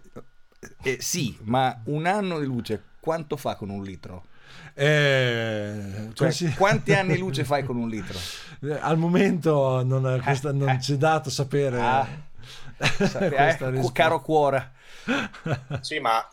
è 0.83 0.97
sì, 1.01 1.35
ma 1.45 1.81
un 1.85 2.05
anno 2.05 2.39
di 2.41 2.45
luce 2.45 2.83
quanto 3.01 3.39
fa 3.39 3.55
con 3.55 3.71
un 3.71 3.83
litro? 3.83 4.25
Eh, 4.79 6.09
Cioè, 6.15 6.29
così- 6.29 6.55
quanti 6.55 6.93
anni 6.95 7.17
luce 7.19 7.45
fai 7.45 7.65
con 7.65 7.77
un 7.77 7.89
litro? 7.89 8.19
Eh, 8.63 8.79
Al 8.81 8.97
momento 8.99 9.83
non, 9.85 10.21
questa- 10.23 10.53
non 10.53 10.69
eh. 10.71 10.81
ci 10.81 10.95
è 10.95 10.97
dato 10.97 11.31
sapere 11.31 11.81
Ah, 11.81 12.07
Sape- 12.79 13.31
questa 13.31 13.67
eh, 13.67 13.71
risposta. 13.71 13.93
caro 14.03 14.21
cuore. 14.21 14.73
Sì, 15.81 15.99
ma 15.99 16.27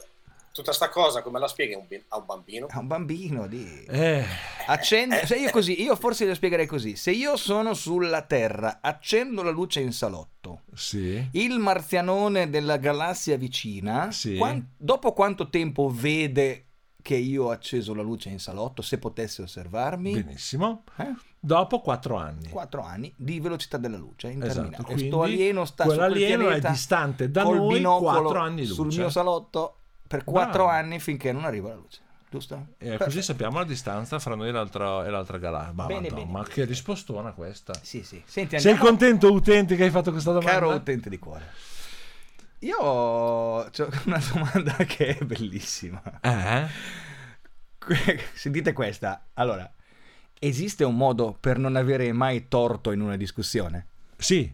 tutta 0.52 0.72
sta 0.74 0.90
cosa 0.90 1.22
come 1.22 1.40
la 1.40 1.48
spieghi 1.48 1.74
a 1.74 1.78
un, 2.18 2.26
bambino? 2.26 2.68
A 2.70 2.80
un 2.80 2.88
bambino 2.88 3.48
di... 3.48 3.84
Eh, 3.90 4.24
Accendo, 4.68 5.16
Eh, 5.16 5.26
se 5.26 5.36
io 5.38 5.48
eh, 5.48 5.52
così, 5.52 5.82
io 5.82 5.96
forse 5.96 6.26
lo 6.26 6.34
spiegherei 6.34 6.66
così. 6.66 6.96
Se 6.96 7.12
io 7.12 7.36
sono 7.38 7.74
sulla 7.74 8.22
Terra, 8.22 8.80
accendo 8.82 9.42
la 9.44 9.52
luce 9.52 9.80
in 9.82 9.92
salotto. 9.92 10.62
sì. 10.74 11.28
Il 11.32 11.58
marzianone 11.60 12.50
della 12.50 12.78
galassia 12.78 13.38
vicina, 13.38 14.12
Sì. 14.12 14.38
quan- 14.38 14.66
dopo 14.78 15.14
quanto 15.14 15.50
tempo 15.50 15.90
vede 15.94 16.65
che 17.06 17.14
io 17.16 17.44
ho 17.46 17.50
acceso 17.52 17.94
la 17.94 18.02
luce 18.02 18.30
in 18.30 18.40
salotto, 18.40 18.82
se 18.82 18.98
potesse 18.98 19.44
osservarmi? 19.44 20.24
Benissimo. 20.24 20.82
Eh? 20.98 21.14
Dopo 21.40 21.80
quattro 21.80 22.16
anni. 22.16 22.50
4 22.50 22.82
anni 22.82 23.14
di 23.16 23.40
velocità 23.40 23.78
della 23.78 23.98
luce 23.98 24.30
interminabile. 24.32 24.74
Esatto, 24.74 24.92
Questo 24.92 25.22
alieno 25.22 25.66
sta 25.66 25.84
quell'alieno 25.84 26.50
è 26.50 26.60
distante 26.60 27.30
da 27.30 27.44
noi 27.44 27.80
4 27.84 28.40
anni 28.40 28.62
luce. 28.62 28.74
sul 28.74 28.88
mio 28.88 29.10
salotto 29.12 29.76
per 30.08 30.24
4 30.24 30.52
Bravo. 30.52 30.68
anni 30.68 31.00
finché 31.00 31.32
non 31.32 31.46
arriva 31.46 31.70
la 31.70 31.76
luce. 31.76 32.00
Giusto? 32.28 32.70
E 32.80 32.98
così 32.98 33.22
sappiamo 33.22 33.60
la 33.60 33.66
distanza 33.66 34.18
fra 34.18 34.34
noi 34.34 34.48
e 34.48 34.52
l'altra, 34.52 35.06
e 35.06 35.10
l'altra 35.12 35.38
galassia. 35.38 35.74
Ma, 35.74 35.86
Bene, 35.86 36.10
bene, 36.10 36.26
ma 36.26 36.42
bene. 36.42 36.52
che 36.56 36.66
rispostona 36.66 37.34
questa. 37.34 37.74
Sì, 37.84 38.02
sì. 38.02 38.20
Senti, 38.26 38.60
Sei 38.60 38.76
contento, 38.78 39.32
utente, 39.32 39.76
che 39.76 39.84
hai 39.84 39.92
fatto 39.92 40.10
questa 40.10 40.32
domanda? 40.32 40.52
Caro 40.54 40.72
utente 40.72 41.12
di 41.12 41.20
cuore. 41.20 41.46
Io 42.66 42.78
ho 42.78 43.70
una 44.06 44.22
domanda 44.34 44.74
che 44.86 45.18
è 45.18 45.24
bellissima. 45.24 46.02
Eh? 46.22 46.68
Sentite 48.34 48.74
questa. 48.74 49.28
Allora, 49.36 49.72
esiste 50.40 50.84
un 50.84 50.96
modo 50.98 51.38
per 51.40 51.58
non 51.60 51.76
avere 51.76 52.12
mai 52.12 52.48
torto 52.48 52.92
in 52.92 53.02
una 53.02 53.18
discussione? 53.18 53.88
Sì, 54.18 54.52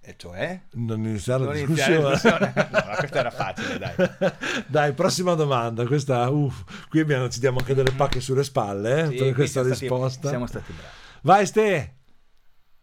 E 0.00 0.14
cioè? 0.16 0.60
non 0.74 1.00
iniziare 1.00 1.44
la 1.44 1.52
Non 1.52 1.58
iniziare 1.62 1.98
la 2.00 2.10
discussione. 2.10 2.52
discussione. 2.52 2.68
No, 2.70 2.84
ma 2.90 2.96
questa 2.96 3.18
era 3.18 3.30
facile, 3.30 3.78
dai. 3.78 3.94
Dai, 4.68 4.92
prossima 4.92 5.34
domanda. 5.34 5.84
Questa, 5.84 6.28
uff, 6.30 6.62
qui 6.88 7.00
abbiamo- 7.00 7.28
ci 7.28 7.40
diamo 7.40 7.58
anche 7.58 7.74
delle 7.74 7.90
pacche 7.90 8.20
sulle 8.20 8.44
spalle 8.44 9.02
eh, 9.02 9.08
Sì, 9.08 9.16
per 9.16 9.34
questa 9.34 9.60
siamo 9.62 9.74
stati- 9.74 9.80
risposta. 9.88 10.28
siamo 10.28 10.46
stati 10.46 10.72
bravi. 10.72 10.88
Vai, 11.22 11.44
Ste. 11.46 11.95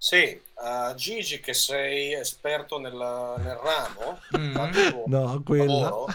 Sì, 0.04 0.18
eh, 0.18 0.94
Gigi 0.96 1.40
che 1.40 1.54
sei 1.54 2.12
esperto 2.14 2.78
nel, 2.78 2.92
nel 2.94 3.56
ramo, 3.56 4.20
Mm. 4.38 4.54
No, 5.06 5.42
quella. 5.46 5.64
lavoro, 5.64 6.08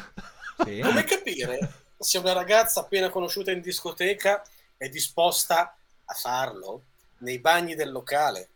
Sì. 0.63 0.81
come 0.81 1.05
capire 1.05 1.73
se 1.99 2.19
una 2.19 2.33
ragazza 2.35 2.81
appena 2.81 3.09
conosciuta 3.09 3.51
in 3.51 3.63
discoteca 3.63 4.43
è 4.77 4.91
disposta 4.91 5.75
a 6.05 6.13
farlo 6.15 6.83
nei 7.21 7.39
bagni 7.39 7.75
del 7.77 7.91
locale 7.91 8.49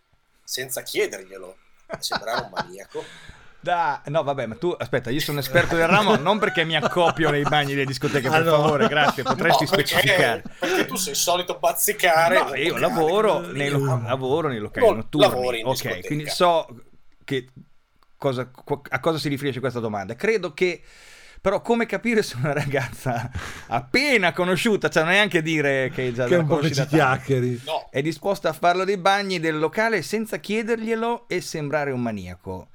senza 0.44 0.82
chiederglielo? 0.82 1.56
Sembrare 1.98 2.42
un 2.42 2.50
maniaco. 2.50 3.02
Da- 3.62 4.02
no, 4.06 4.24
vabbè, 4.24 4.46
ma 4.46 4.56
tu 4.56 4.74
aspetta, 4.76 5.10
io 5.10 5.20
sono 5.20 5.38
esperto 5.38 5.76
del 5.76 5.86
ramo 5.86 6.16
non 6.16 6.40
perché 6.40 6.64
mi 6.64 6.74
accopio 6.74 7.30
nei 7.30 7.42
bagni 7.44 7.74
delle 7.74 7.84
discoteche, 7.86 8.28
per 8.28 8.40
Ah, 8.40 8.44
no. 8.44 8.50
favore, 8.50 8.88
grazie, 8.88 9.22
potresti 9.22 9.64
No, 9.64 9.70
perché- 9.70 9.86
specificare. 9.86 10.42
Perché 10.58 10.86
tu 10.86 10.96
sei 10.96 11.14
solito 11.14 11.58
bazzicare. 11.60 12.38
No, 12.42 12.54
io 12.56 12.76
lavoro 12.76 13.38
nei, 13.38 13.70
lo- 13.70 13.78
Lavoro. 13.84 14.02
lavoro 14.08 14.48
nei 14.48 14.58
locali 14.58 14.86
Non 14.86 14.96
notturni. 14.96 15.26
lavori 15.28 15.60
in 15.60 15.66
ok, 15.66 15.72
discoteca. 15.74 16.06
quindi 16.08 16.28
so 16.28 16.66
che 17.24 17.48
cosa- 18.16 18.50
a 18.88 19.00
cosa 19.00 19.18
si 19.18 19.28
riferisce 19.28 19.60
questa 19.60 19.78
domanda. 19.80 20.16
Credo 20.16 20.52
che 20.54 20.82
però 21.40 21.60
come 21.60 21.86
capire 21.86 22.22
se 22.22 22.36
una 22.38 22.52
ragazza 22.52 23.30
appena 23.68 24.32
conosciuta, 24.32 24.88
cioè 24.88 25.02
non 25.04 25.12
è 25.12 25.14
neanche 25.16 25.40
dire 25.42 25.90
che 25.94 26.12
già 26.12 26.26
Che 26.26 26.34
è 26.34 26.38
un 26.38 26.46
po' 26.46 26.58
che 26.58 26.72
ci 26.72 26.84
chiacchieri. 26.86 27.60
No, 27.64 27.88
è 27.90 28.02
disposta 28.02 28.48
a 28.48 28.52
farlo 28.52 28.84
dei 28.84 28.96
bagni 28.96 29.38
del 29.40 29.58
locale 29.58 30.02
senza 30.02 30.38
chiederglielo 30.38 31.26
e 31.28 31.40
sembrare 31.40 31.90
un 31.92 32.00
maniaco. 32.00 32.68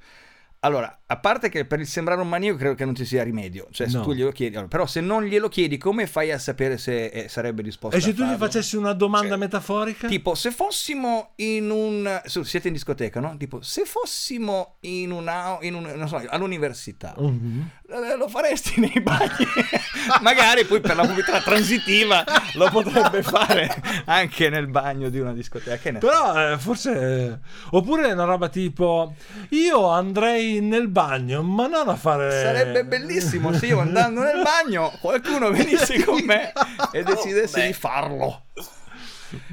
Allora, 0.60 0.97
a 1.10 1.16
parte 1.16 1.48
che 1.48 1.64
per 1.64 1.80
il 1.80 1.86
sembrare 1.86 2.20
un 2.20 2.28
maniaco 2.28 2.58
credo 2.58 2.74
che 2.74 2.84
non 2.84 2.94
ci 2.94 3.04
sia 3.06 3.22
rimedio, 3.22 3.68
cioè 3.70 3.88
se 3.88 3.96
No. 3.96 4.02
tu 4.04 4.12
glielo 4.12 4.30
chiedi, 4.30 4.54
allora, 4.56 4.68
però 4.68 4.84
se 4.86 5.00
non 5.00 5.24
glielo 5.24 5.48
chiedi 5.48 5.78
come 5.78 6.06
fai 6.06 6.30
a 6.32 6.38
sapere 6.38 6.76
se 6.76 7.06
eh, 7.06 7.28
sarebbe 7.28 7.62
disposto 7.62 7.96
E 7.96 7.98
a 7.98 8.02
se 8.02 8.12
tu 8.12 8.22
gli 8.22 8.26
farlo? 8.28 8.44
facessi 8.44 8.76
una 8.76 8.92
domanda 8.92 9.34
Sì. 9.34 9.40
metaforica? 9.40 10.06
Tipo, 10.08 10.34
se 10.34 10.50
fossimo 10.50 11.30
in 11.36 11.70
un. 11.70 12.20
Siete 12.24 12.68
in 12.68 12.74
discoteca, 12.74 13.20
no? 13.20 13.36
Tipo, 13.38 13.62
se 13.62 13.84
fossimo 13.86 14.76
in 14.80 15.10
una. 15.10 15.56
In 15.62 15.74
un, 15.74 15.90
non 15.96 16.08
so, 16.08 16.22
all'università, 16.28 17.14
Mhm. 17.16 17.70
eh, 17.88 18.16
lo 18.16 18.28
faresti 18.28 18.78
nei 18.80 19.00
bagni? 19.02 19.46
Magari 20.20 20.64
poi 20.64 20.80
per 20.80 20.94
la 20.96 21.02
mobilità 21.04 21.40
transitiva 21.40 22.24
lo 22.54 22.68
potrebbe 22.70 23.22
fare 23.22 23.68
anche 24.06 24.48
nel 24.50 24.66
bagno 24.68 25.08
di 25.08 25.18
una 25.18 25.32
discoteca. 25.32 25.76
Che? 25.76 25.92
Però 25.94 26.52
eh, 26.52 26.58
forse... 26.58 26.92
eh, 26.92 27.38
Oppure 27.70 28.12
una 28.12 28.24
roba 28.24 28.48
tipo... 28.48 29.14
Io 29.50 29.86
andrei 29.88 30.60
nel 30.60 30.88
bagno, 30.88 30.96
ma 31.02 31.66
non 31.66 31.88
a 31.88 31.96
fare... 31.96 32.30
Sarebbe 32.42 32.84
bellissimo 32.84 33.52
se 33.52 33.66
io 33.66 33.78
andando 33.80 34.22
nel 34.22 34.42
bagno 34.42 34.92
qualcuno 35.00 35.50
venisse 35.50 36.02
con 36.04 36.20
me 36.24 36.52
e 36.92 37.02
decidesse 37.02 37.60
beh. 37.60 37.66
di 37.66 37.72
farlo. 37.72 38.42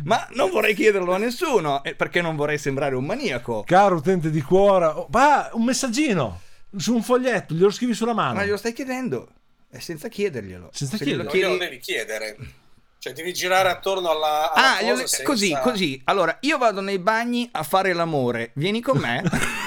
Ma 0.04 0.26
non 0.32 0.50
vorrei 0.52 0.74
chiederlo 0.74 1.14
a 1.14 1.18
nessuno, 1.18 1.82
perché 1.98 2.22
non 2.22 2.36
vorrei 2.36 2.58
sembrare 2.58 2.96
un 2.96 3.04
maniaco. 3.06 3.64
Caro 3.66 3.96
utente 3.96 4.30
di 4.30 4.42
cuore... 4.42 4.86
oh, 4.86 5.08
va, 5.10 5.50
un 5.54 5.64
messaggino 5.66 6.42
su 6.78 6.94
un 6.94 7.04
foglietto, 7.04 7.54
glielo 7.54 7.72
scrivi 7.72 7.94
sulla 7.94 8.14
mano. 8.14 8.36
Ma 8.36 8.44
glielo 8.46 8.58
stai 8.58 8.74
chiedendo? 8.74 9.28
E 9.70 9.80
senza 9.82 10.08
chiederglielo. 10.08 10.70
Senza 10.72 10.98
Se 10.98 11.06
glielo 11.06 11.24
non 11.24 11.32
chiederglielo. 11.32 11.64
glielo 11.66 11.78
chiedi- 11.82 12.06
devi 12.06 12.38
chiedere. 12.38 12.54
Cioè, 12.98 13.14
devi 13.14 13.34
girare 13.34 13.70
attorno 13.70 14.10
alla, 14.10 14.52
alla 14.52 14.68
Ah, 14.68 14.74
cosa 14.80 14.84
glielo- 14.84 14.98
senza- 15.08 15.24
così, 15.24 15.58
così. 15.62 16.02
Allora, 16.06 16.38
io 16.42 16.58
vado 16.58 16.82
nei 16.82 16.98
bagni 16.98 17.48
a 17.52 17.64
fare 17.64 17.94
l'amore. 17.94 18.52
Vieni 18.56 18.82
con 18.82 18.98
me? 18.98 19.22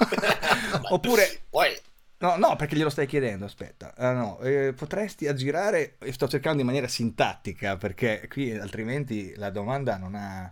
Oppure... 0.90 1.42
Poi, 1.50 1.78
No, 2.18 2.36
no, 2.36 2.56
perché 2.56 2.76
glielo 2.76 2.88
stai 2.88 3.06
chiedendo, 3.06 3.44
aspetta. 3.44 3.92
Ah, 3.96 4.12
no, 4.12 4.38
eh, 4.40 4.72
potresti 4.72 5.26
aggirare... 5.28 5.96
e 5.98 6.12
Sto 6.12 6.26
cercando 6.28 6.60
in 6.60 6.66
maniera 6.66 6.88
sintattica, 6.88 7.76
perché 7.76 8.26
qui 8.30 8.56
altrimenti 8.56 9.34
la 9.36 9.50
domanda 9.50 9.96
non 9.98 10.14
ha... 10.14 10.50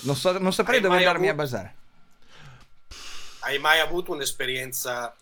Non, 0.00 0.16
so- 0.16 0.38
non 0.38 0.52
saprei 0.52 0.76
Hai 0.78 0.82
dove 0.82 0.96
andarmi 0.96 1.28
a 1.28 1.30
avuto- 1.30 1.42
basare. 1.44 1.74
hai 3.40 3.58
mai 3.58 3.78
avuto 3.80 4.12
un'esperienza 4.12 5.14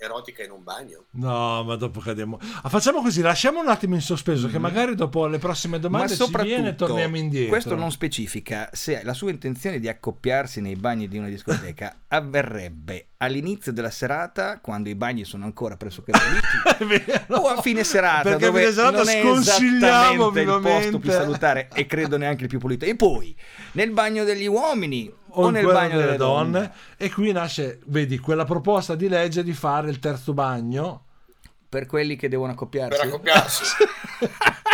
erotica 0.00 0.42
in 0.42 0.50
un 0.50 0.62
bagno? 0.62 1.04
No, 1.12 1.62
ma 1.64 1.76
dopo 1.76 2.00
cadiamo. 2.00 2.38
Ah, 2.62 2.68
facciamo 2.68 3.02
così, 3.02 3.20
lasciamo 3.20 3.60
un 3.60 3.68
attimo 3.68 3.94
in 3.94 4.00
sospeso, 4.00 4.48
che 4.48 4.58
magari 4.58 4.94
dopo 4.94 5.26
le 5.26 5.38
prossime 5.38 5.78
domande 5.78 6.16
Ma 6.18 6.24
ci 6.26 6.36
viene 6.42 6.70
e 6.70 6.74
torniamo 6.74 7.16
indietro. 7.16 7.50
questo 7.50 7.74
non 7.74 7.90
specifica 7.90 8.68
se 8.72 9.02
la 9.04 9.12
sua 9.12 9.30
intenzione 9.30 9.78
di 9.78 9.88
accoppiarsi 9.88 10.60
nei 10.60 10.76
bagni 10.76 11.08
di 11.08 11.18
una 11.18 11.28
discoteca 11.28 12.00
avverrebbe 12.08 13.08
all'inizio 13.18 13.72
della 13.72 13.90
serata, 13.90 14.60
quando 14.60 14.88
i 14.88 14.94
bagni 14.94 15.24
sono 15.24 15.44
ancora 15.44 15.76
pressoché 15.76 16.12
puliti, 16.78 17.10
È 17.10 17.32
o 17.32 17.48
a 17.48 17.60
fine 17.60 17.84
serata, 17.84 18.30
Perché 18.30 18.46
a 18.46 18.48
dove 18.48 18.60
fine 18.60 18.72
serata 18.72 18.96
non 18.96 19.08
è 19.08 19.20
sconsigliamo 19.20 20.30
esattamente 20.30 20.40
il 20.40 20.46
posto 20.46 20.80
più 20.80 20.98
vivamente. 20.98 21.10
salutare 21.12 21.68
e 21.74 21.86
credo 21.86 22.16
neanche 22.16 22.44
il 22.44 22.48
più 22.48 22.58
pulito. 22.58 22.86
E 22.86 22.96
poi, 22.96 23.36
nel 23.72 23.90
bagno 23.90 24.24
degli 24.24 24.46
uomini 24.46 25.12
o, 25.32 25.50
nel 25.50 25.66
bagno 25.66 25.98
delle 25.98 26.16
donne, 26.16 26.72
E 26.96 27.10
qui 27.10 27.32
nasce, 27.32 27.80
vedi, 27.86 28.18
quella 28.18 28.44
proposta 28.44 28.94
di 28.94 29.08
legge 29.08 29.42
di 29.42 29.52
fare 29.52 29.90
il 29.90 29.98
terzo 29.98 30.32
bagno. 30.32 31.04
per 31.68 31.86
quelli 31.86 32.16
che 32.16 32.28
devono 32.28 32.52
accoppiarsi. 32.52 32.98
Per 32.98 33.06
accoppiarsi? 33.06 33.64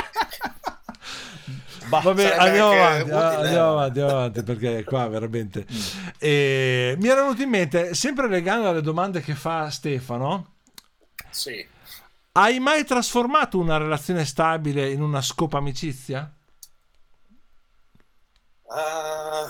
Bah, 1.88 2.01
Vabbè, 2.01 2.35
andiamo 2.37 2.73
avanti, 2.73 3.11
ah, 3.11 3.38
andiamo 3.38 3.71
avanti, 3.71 4.01
andiamo 4.01 4.11
avanti, 4.11 4.42
perché 4.42 4.85
qua 4.85 5.07
veramente... 5.07 5.66
Mm. 5.71 5.77
E 6.19 6.97
mi 6.99 7.09
era 7.09 7.23
venuto 7.23 7.42
in 7.42 7.49
mente, 7.49 7.95
sempre 7.95 8.29
legando 8.29 8.69
alle 8.69 8.81
domande 8.81 9.21
che 9.21 9.35
fa 9.37 9.71
Stefano, 9.71 10.55
sì. 11.31 11.64
hai 12.33 12.59
mai 12.59 12.85
trasformato 12.85 13.59
una 13.59 13.77
relazione 13.77 14.25
stabile 14.25 14.90
in 14.90 15.01
una 15.01 15.23
scopa 15.23 15.59
amicizia? 15.59 16.29
Ah, 18.69 19.49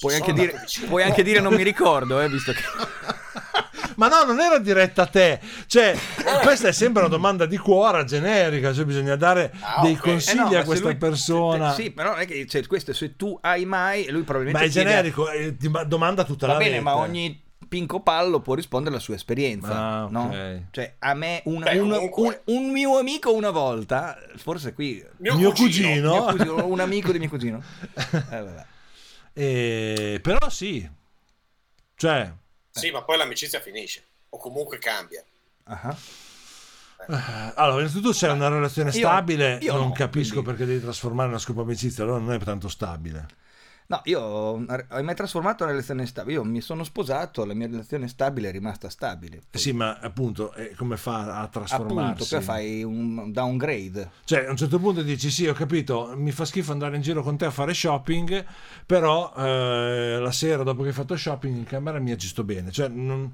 puoi, 0.00 0.14
anche 0.14 0.32
dire, 0.32 0.64
puoi 0.88 1.02
anche 1.02 1.22
dire 1.22 1.40
non 1.40 1.54
mi 1.54 1.62
ricordo, 1.62 2.20
eh, 2.20 2.28
visto 2.28 2.52
che... 2.52 2.60
Ma 3.96 4.08
no, 4.08 4.22
non 4.24 4.40
era 4.40 4.58
diretta 4.58 5.02
a 5.02 5.06
te. 5.06 5.38
Cioè, 5.66 5.94
questa 6.42 6.68
è 6.68 6.72
sempre 6.72 7.02
una 7.02 7.10
domanda 7.10 7.44
di 7.44 7.58
cuore 7.58 8.04
generica, 8.04 8.72
cioè 8.72 8.86
bisogna 8.86 9.14
dare 9.14 9.52
Ah, 9.60 9.82
dei 9.82 9.96
consigli 9.96 10.38
Eh 10.38 10.42
no, 10.42 10.50
ma 10.52 10.58
a 10.60 10.64
questa 10.64 10.86
lui- 10.86 10.96
persona. 10.96 11.72
Sì, 11.74 11.90
però 11.90 12.12
non 12.12 12.20
è 12.20 12.26
che 12.26 12.46
cioè, 12.46 12.66
questo 12.66 12.94
se 12.94 13.16
tu 13.16 13.36
hai 13.42 13.66
mai, 13.66 14.06
lui 14.08 14.20
Ma 14.20 14.24
probabilmente 14.24 14.68
è 14.68 14.70
chiede- 14.70 14.88
generico, 14.88 15.28
eh, 15.30 15.54
ti 15.58 15.68
ma- 15.68 15.84
domanda 15.84 16.24
tutta 16.24 16.46
Va 16.46 16.52
la 16.54 16.58
bene, 16.60 16.70
rete. 16.70 16.82
ma 16.82 16.96
ogni 16.96 17.42
pinco 17.68 18.00
pallo 18.00 18.40
può 18.40 18.54
rispondere 18.54 18.94
alla 18.94 19.04
sua 19.04 19.16
esperienza, 19.16 19.74
Ah, 19.76 20.04
ok. 20.04 20.10
no? 20.10 20.34
Cioè, 20.70 20.94
a 21.00 21.12
me 21.14 21.42
un, 21.44 21.60
Beh, 21.60 21.78
un- 21.78 21.90
comunque- 21.90 22.42
un- 22.46 22.56
un 22.56 22.70
mio 22.70 22.96
amico 22.98 23.34
una 23.34 23.50
volta, 23.50 24.16
forse 24.36 24.72
qui 24.72 25.04
Mio, 25.18 25.36
Mio 25.36 25.50
cugino. 25.52 25.88
cugino. 25.88 26.10
mio 26.12 26.24
cugino, 26.24 26.66
un 26.68 26.80
amico 26.80 27.12
di 27.12 27.18
mio 27.18 27.28
cugino. 27.28 27.60
Eh, 28.30 28.40
vabbè. 28.42 28.64
Eh, 29.32 30.18
però 30.22 30.48
sì. 30.48 30.88
Cioè, 31.94 32.32
Sì, 32.70 32.90
ma 32.90 33.02
poi 33.02 33.16
l'amicizia 33.18 33.60
finisce. 33.60 34.04
O 34.30 34.38
comunque 34.38 34.78
cambia. 34.78 35.22
Eh, 37.08 37.52
allora, 37.56 37.80
innanzitutto 37.80 38.12
se 38.12 38.28
è 38.28 38.30
una 38.30 38.48
relazione 38.48 38.90
Io- 38.90 38.96
stabile, 38.98 39.58
io 39.62 39.74
non 39.74 39.88
no, 39.88 39.92
capisco 39.92 40.34
quindi- 40.42 40.50
perché 40.50 40.64
devi 40.66 40.80
trasformare 40.80 41.28
una 41.28 41.38
scopa 41.38 41.62
amicizia, 41.62 42.04
allora 42.04 42.18
non 42.18 42.32
è 42.32 42.38
tanto 42.38 42.68
stabile. 42.68 43.26
No, 43.90 44.00
io 44.04 44.20
ho 44.20 44.56
mai 45.02 45.14
trasformato 45.16 45.64
una 45.64 45.72
relazione 45.72 46.06
stabile? 46.06 46.36
Io 46.36 46.44
mi 46.44 46.60
sono 46.60 46.84
sposato, 46.84 47.44
la 47.44 47.54
mia 47.54 47.66
relazione 47.66 48.06
stabile 48.06 48.50
è 48.50 48.52
rimasta 48.52 48.88
stabile. 48.88 49.40
Eh 49.50 49.58
Sì, 49.58 49.72
ma 49.72 49.98
appunto, 50.00 50.54
eh, 50.54 50.74
come 50.76 50.96
fa 50.96 51.40
a 51.40 51.48
trasformarsi? 51.48 52.22
Appunto, 52.22 52.36
poi 52.36 52.42
fai 52.44 52.84
un 52.84 53.32
downgrade. 53.32 54.10
Cioè, 54.24 54.46
a 54.46 54.50
un 54.50 54.56
certo 54.56 54.78
punto 54.78 55.02
dici: 55.02 55.28
Sì, 55.28 55.48
ho 55.48 55.54
capito, 55.54 56.12
mi 56.14 56.30
fa 56.30 56.44
schifo 56.44 56.70
andare 56.70 56.94
in 56.94 57.02
giro 57.02 57.24
con 57.24 57.36
te 57.36 57.46
a 57.46 57.50
fare 57.50 57.74
shopping, 57.74 58.44
però 58.86 59.32
eh, 59.36 60.18
la 60.20 60.30
sera 60.32 60.62
dopo 60.62 60.82
che 60.82 60.88
hai 60.88 60.94
fatto 60.94 61.16
shopping 61.16 61.56
in 61.56 61.64
camera 61.64 61.98
mia 61.98 62.16
ci 62.16 62.28
sto 62.28 62.44
bene. 62.44 62.70
Cioè, 62.70 62.86
non- 62.86 63.32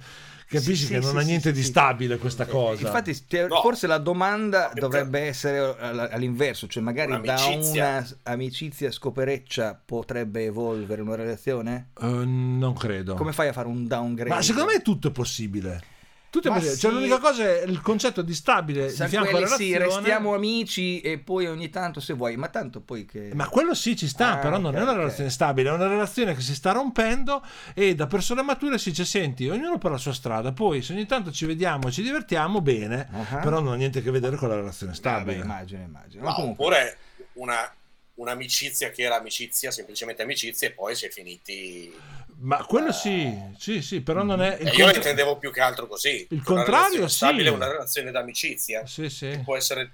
capisci 0.49 0.85
Sì, 0.85 0.93
che 0.93 1.01
sì, 1.01 1.07
non 1.09 1.17
ha 1.17 1.21
sì, 1.23 1.27
niente 1.27 1.49
sì, 1.49 1.55
di 1.57 1.63
sì. 1.63 1.67
stabile 1.71 2.19
questa 2.19 2.47
cosa. 2.47 2.81
Infatti, 2.87 3.19
No. 3.49 3.61
forse 3.63 3.89
la 3.89 3.99
domanda 3.99 4.71
dovrebbe 4.73 5.23
essere 5.23 5.59
all- 5.59 6.09
all'inverso, 6.13 6.69
cioè 6.69 6.85
magari 6.85 7.11
da 7.21 7.35
Un'amicizia. 7.35 7.83
una 7.97 8.07
amicizia 8.23 8.93
scopereccia 8.93 9.83
potrebbe 9.85 10.46
evolvere 10.47 11.03
una 11.03 11.15
relazione? 11.17 11.91
Eh, 12.01 12.07
non 12.07 12.75
credo. 12.75 13.15
Come 13.15 13.33
fai 13.33 13.49
a 13.49 13.53
fare 13.53 13.69
un 13.69 13.87
downgrade? 13.87 14.31
Ma 14.31 14.43
secondo 14.43 14.73
me 14.73 14.81
tutto 14.83 15.09
è 15.09 15.11
possibile. 15.11 15.83
Tutto 16.29 16.49
è 16.49 16.51
possibile. 16.51 16.77
Cioè, 16.77 16.91
sì. 16.91 16.97
l'unica 16.97 17.19
cosa 17.19 17.45
è 17.45 17.63
il 17.65 17.81
concetto 17.81 18.21
di 18.21 18.35
stabile 18.35 18.91
Sa 18.91 19.05
di 19.05 19.11
fianco 19.11 19.37
alla 19.39 19.47
sì, 19.47 19.75
restiamo 19.79 20.35
amici 20.35 21.01
e 21.01 21.19
poi 21.19 21.47
ogni 21.47 21.71
tanto 21.71 21.99
se 22.01 22.13
vuoi, 22.13 22.37
ma 22.37 22.49
tanto 22.49 22.81
poi 22.83 23.07
che... 23.07 23.31
Ma 23.33 23.49
quello 23.49 23.73
sì 23.75 23.97
ci 23.97 24.07
sta, 24.07 24.33
Ah, 24.33 24.37
però 24.39 24.59
non 24.59 24.75
ok, 24.75 24.81
è 24.81 24.83
una 24.83 24.93
relazione 24.93 25.31
stabile, 25.31 25.71
è 25.71 25.73
una 25.73 25.87
relazione 25.89 26.35
che 26.35 26.43
si 26.43 26.55
sta 26.55 26.73
rompendo 26.73 27.43
e 27.73 27.95
da 27.95 28.07
persone 28.07 28.43
mature 28.43 28.77
si 28.77 28.91
dice 28.91 29.07
senti, 29.07 29.49
ognuno 29.49 29.79
per 29.79 29.93
la 29.93 29.97
sua 29.97 30.13
strada, 30.13 30.53
poi 30.53 30.83
se 30.83 30.93
ogni 30.93 31.07
tanto 31.07 31.31
ci 31.33 31.47
vediamo 31.47 31.89
e 31.89 31.91
ci 31.93 32.03
divertiamo, 32.03 32.61
bene, 32.61 33.09
Ah. 33.31 33.37
però 33.37 33.61
non 33.61 33.73
ha 33.73 33.77
niente 33.77 34.01
a 34.01 34.03
che 34.03 34.11
vedere 34.11 34.37
con 34.37 34.49
la 34.51 34.57
relazione 34.57 34.93
Vabbè, 34.93 35.09
stabile. 35.23 35.43
immagino, 35.43 35.83
immagino. 35.85 36.23
No, 36.23 36.29
Ma 36.29 36.35
comunque, 36.35 36.65
oppure 36.65 36.99
una, 37.35 37.73
un'amicizia 38.17 38.91
che 38.91 39.03
era 39.03 39.17
amicizia, 39.17 39.71
semplicemente 39.71 40.23
amicizia, 40.23 40.69
e 40.69 40.73
poi 40.73 40.95
si 40.95 41.07
è 41.07 41.11
finiti. 41.11 41.93
Ma 42.39 42.65
quello 42.65 42.93
sì, 42.93 43.33
sì, 43.59 43.81
sì, 43.81 44.03
però 44.03 44.23
non 44.23 44.43
è... 44.43 44.59
il 44.61 44.67
Eh, 44.67 44.71
io 44.71 44.85
contra- 44.85 44.97
intendevo 44.97 45.39
più 45.39 45.51
che 45.51 45.61
altro 45.61 45.87
così. 45.87 46.27
Il 46.31 46.43
contrario, 46.43 46.75
relazione 46.81 47.09
sì. 47.09 47.17
stabile 47.17 47.49
è 47.49 47.53
una 47.53 47.69
relazione 47.71 48.11
d'amicizia. 48.11 48.87
Sì, 48.87 49.09
sì. 49.09 49.31
che 49.31 49.41
può 49.45 49.57
essere 49.57 49.91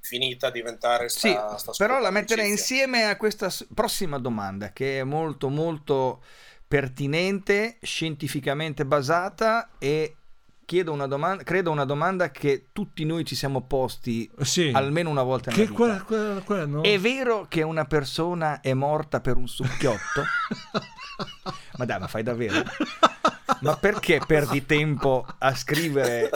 finita, 0.00 0.50
diventare 0.50 1.08
sta, 1.08 1.56
Sì, 1.56 1.58
sta 1.58 1.72
però 1.76 1.98
la 1.98 2.10
metterei 2.10 2.46
amicizia. 2.46 2.74
insieme 2.84 3.04
a 3.04 3.16
questa 3.16 3.52
prossima 3.74 4.18
domanda 4.18 4.72
che 4.72 5.00
è 5.00 5.02
molto 5.02 5.48
molto 5.48 6.22
pertinente, 6.66 7.78
scientificamente 7.82 8.84
basata 8.84 9.70
e 9.78 10.16
chiedo 10.64 10.92
una 10.92 11.06
domanda, 11.06 11.42
credo 11.42 11.70
una 11.70 11.84
domanda 11.84 12.30
che 12.30 12.66
tutti 12.72 13.04
noi 13.04 13.24
ci 13.24 13.34
siamo 13.34 13.62
posti 13.62 14.30
Sì. 14.40 14.70
almeno 14.74 15.10
una 15.10 15.22
volta 15.22 15.50
nella 15.50 15.62
Che 15.62 15.68
vita. 15.70 15.78
quella, 15.78 16.02
quella- 16.02 16.40
quella 16.40 16.66
no? 16.66 16.82
È 16.82 16.98
vero 16.98 17.46
che 17.48 17.62
una 17.62 17.84
persona 17.84 18.60
è 18.60 18.72
morta 18.74 19.20
per 19.20 19.36
un 19.36 19.46
succhiotto? 19.48 20.22
ma 21.78 21.84
dai, 21.84 21.98
ma 22.00 22.06
fai 22.08 22.22
davvero? 22.22 22.62
Ma 23.60 23.76
perché 23.76 24.20
perdi 24.26 24.66
tempo 24.66 25.26
a 25.38 25.54
scrivere 25.54 26.28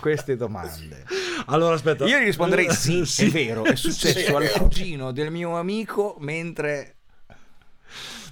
queste 0.00 0.36
domande? 0.36 1.04
Allora 1.46 1.74
aspetta. 1.74 2.04
Io 2.06 2.18
gli 2.18 2.24
risponderei 2.24 2.70
sì, 2.72 3.04
Sì. 3.04 3.26
è 3.26 3.30
vero, 3.30 3.64
è 3.64 3.74
successo 3.76 4.18
Sì, 4.18 4.24
è 4.24 4.34
al 4.34 4.50
cugino 4.50 5.10
del 5.12 5.30
mio 5.30 5.58
amico 5.58 6.16
mentre... 6.20 6.96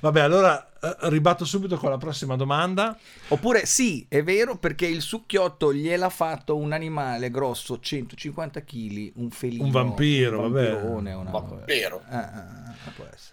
Vabbè, 0.01 0.21
allora 0.21 0.72
ribatto 1.03 1.45
subito 1.45 1.77
con 1.77 1.91
la 1.91 1.99
prossima 1.99 2.35
domanda. 2.37 2.97
Oppure 3.29 3.67
sì, 3.67 4.05
è 4.09 4.23
vero 4.23 4.57
perché 4.57 4.87
il 4.87 5.01
succhiotto 5.01 5.73
gliel'ha 5.73 6.09
fatto 6.09 6.57
un 6.57 6.73
animale 6.73 7.31
grosso 7.31 7.79
150 7.79 8.63
kg, 8.65 9.13
un 9.17 9.31
felino. 9.31 9.65
Un 9.65 9.71
vampiro, 9.71 10.41
un 10.45 10.51
vabbè. 10.51 10.71
vampirone, 10.73 11.13
una- 11.13 11.31
Vampiro. 11.31 12.03
Ah. 12.09 12.75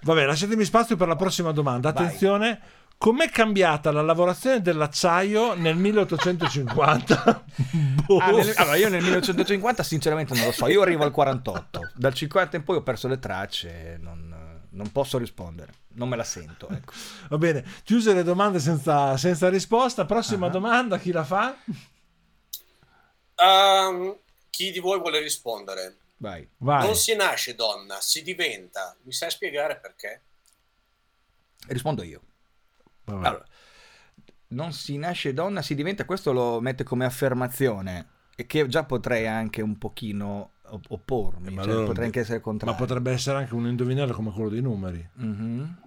Vabbè, 0.02 0.26
lasciatemi 0.26 0.64
spazio 0.64 0.95
per 0.95 1.08
la 1.08 1.16
prossima 1.16 1.52
domanda. 1.52 1.91
Vai. 1.91 2.06
Attenzione, 2.06 2.60
com'è 2.97 3.30
cambiata 3.30 3.91
la 3.91 4.02
lavorazione 4.04 4.62
dell'acciaio 4.62 5.56
nel 5.56 5.76
1850? 5.76 7.43
Boh. 8.06 8.18
Ah, 8.20 8.32
nel- 8.32 8.54
allora 8.58 8.76
io 8.76 8.89
nel 8.89 9.02
1950 9.02 9.84
sinceramente 9.84 10.36
non 10.36 10.45
lo 10.45 10.52
so, 10.52 10.68
io 10.68 10.82
arrivo 10.82 11.04
al 11.04 11.12
48, 11.12 11.91
dal 11.95 12.14
50 12.14 12.58
in 12.58 12.64
poi 12.64 12.78
ho 12.78 12.84
perso 12.84 13.08
le 13.08 13.18
tracce, 13.20 13.97
non, 14.02 14.36
non 14.72 14.91
posso 14.91 15.17
rispondere, 15.17 15.74
non 15.93 16.09
me 16.09 16.15
la 16.15 16.24
sento. 16.24 16.67
Ecco. 16.72 16.93
Va 17.30 17.38
bene, 17.38 17.65
chiuse 17.84 18.13
le 18.13 18.24
domande 18.24 18.59
senza, 18.59 19.17
senza 19.17 19.49
risposta. 19.49 20.05
Prossima 20.05 20.47
Ah. 20.47 20.49
domanda, 20.49 20.97
chi 20.97 21.11
la 21.11 21.24
fa? 21.24 21.55
Ehm, 23.36 24.17
chi 24.49 24.72
di 24.72 24.80
voi 24.80 24.99
vuole 24.99 25.20
rispondere? 25.20 25.97
Vai. 26.17 26.47
Vai. 26.57 26.86
Non 26.86 26.95
si 26.95 27.15
nasce 27.15 27.55
donna, 27.55 27.99
si 28.01 28.22
diventa. 28.24 28.95
Mi 29.03 29.11
sai 29.13 29.32
spiegare 29.32 29.80
perché? 29.80 30.22
Rispondo 31.67 32.03
io. 32.03 32.22
Vabbè. 33.05 33.28
Allora, 33.28 33.45
non 34.49 34.74
si 34.74 34.97
nasce 34.97 35.34
donna, 35.34 35.61
si 35.61 35.76
diventa, 35.76 36.05
questo 36.05 36.32
lo 36.34 36.59
mette 36.59 36.84
come 36.84 37.05
affermazione 37.05 38.07
e 38.36 38.45
che 38.45 38.67
già 38.67 38.84
potrei 38.84 39.28
anche 39.28 39.61
un 39.61 39.78
pochino 39.78 40.53
oppormi, 40.89 41.47
Eh, 41.47 41.51
ma 41.51 41.61
cioè, 41.63 41.72
allora- 41.72 41.86
potrei 41.88 42.05
anche 42.05 42.20
essere 42.22 42.38
Ma 42.38 42.43
contrario. 42.43 42.76
potrebbe 42.78 43.11
essere 43.11 43.38
anche 43.38 43.53
un 43.53 43.67
indovinello 43.67 44.13
come 44.13 44.32
quello 44.32 44.49
dei 44.49 44.61
numeri. 44.61 45.07
Mhm. 45.13 45.78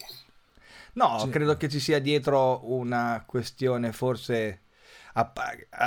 No, 0.94 1.18
Sì. 1.20 1.28
credo 1.30 1.56
che 1.56 1.68
ci 1.68 1.80
sia 1.80 1.98
dietro 2.00 2.70
una 2.70 3.22
questione 3.26 3.92
forse 3.92 4.60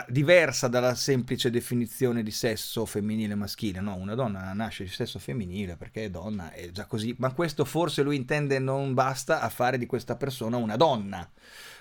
diversa 0.08 0.68
dalla 0.68 0.94
semplice 0.94 1.50
definizione 1.50 2.22
di 2.24 2.30
sesso 2.32 2.86
femminile 2.86 3.34
e 3.34 3.36
maschile. 3.36 3.82
No, 3.82 3.96
una 3.96 4.14
donna 4.16 4.54
nasce 4.54 4.84
di 4.84 4.90
sesso 4.90 5.18
femminile 5.20 5.76
perché 5.76 6.06
è 6.06 6.10
donna, 6.10 6.52
è 6.52 6.70
già 6.72 6.86
così. 6.86 7.16
Ma 7.18 7.34
questo 7.34 7.66
forse 7.66 8.04
lui 8.04 8.16
intende 8.16 8.60
non 8.60 8.94
basta 8.94 9.42
a 9.42 9.50
fare 9.50 9.78
di 9.80 9.86
questa 9.88 10.16
persona 10.16 10.58
una 10.58 10.76
donna. 10.76 11.28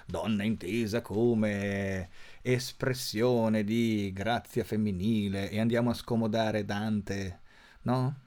Donna 0.06 0.42
intesa 0.42 1.00
come 1.02 2.08
espressione 2.46 3.64
di 3.64 4.12
grazia 4.12 4.64
femminile 4.64 5.48
e 5.50 5.58
andiamo 5.60 5.88
a 5.90 5.94
scomodare 5.94 6.66
Dante, 6.66 7.40
no? 7.82 8.18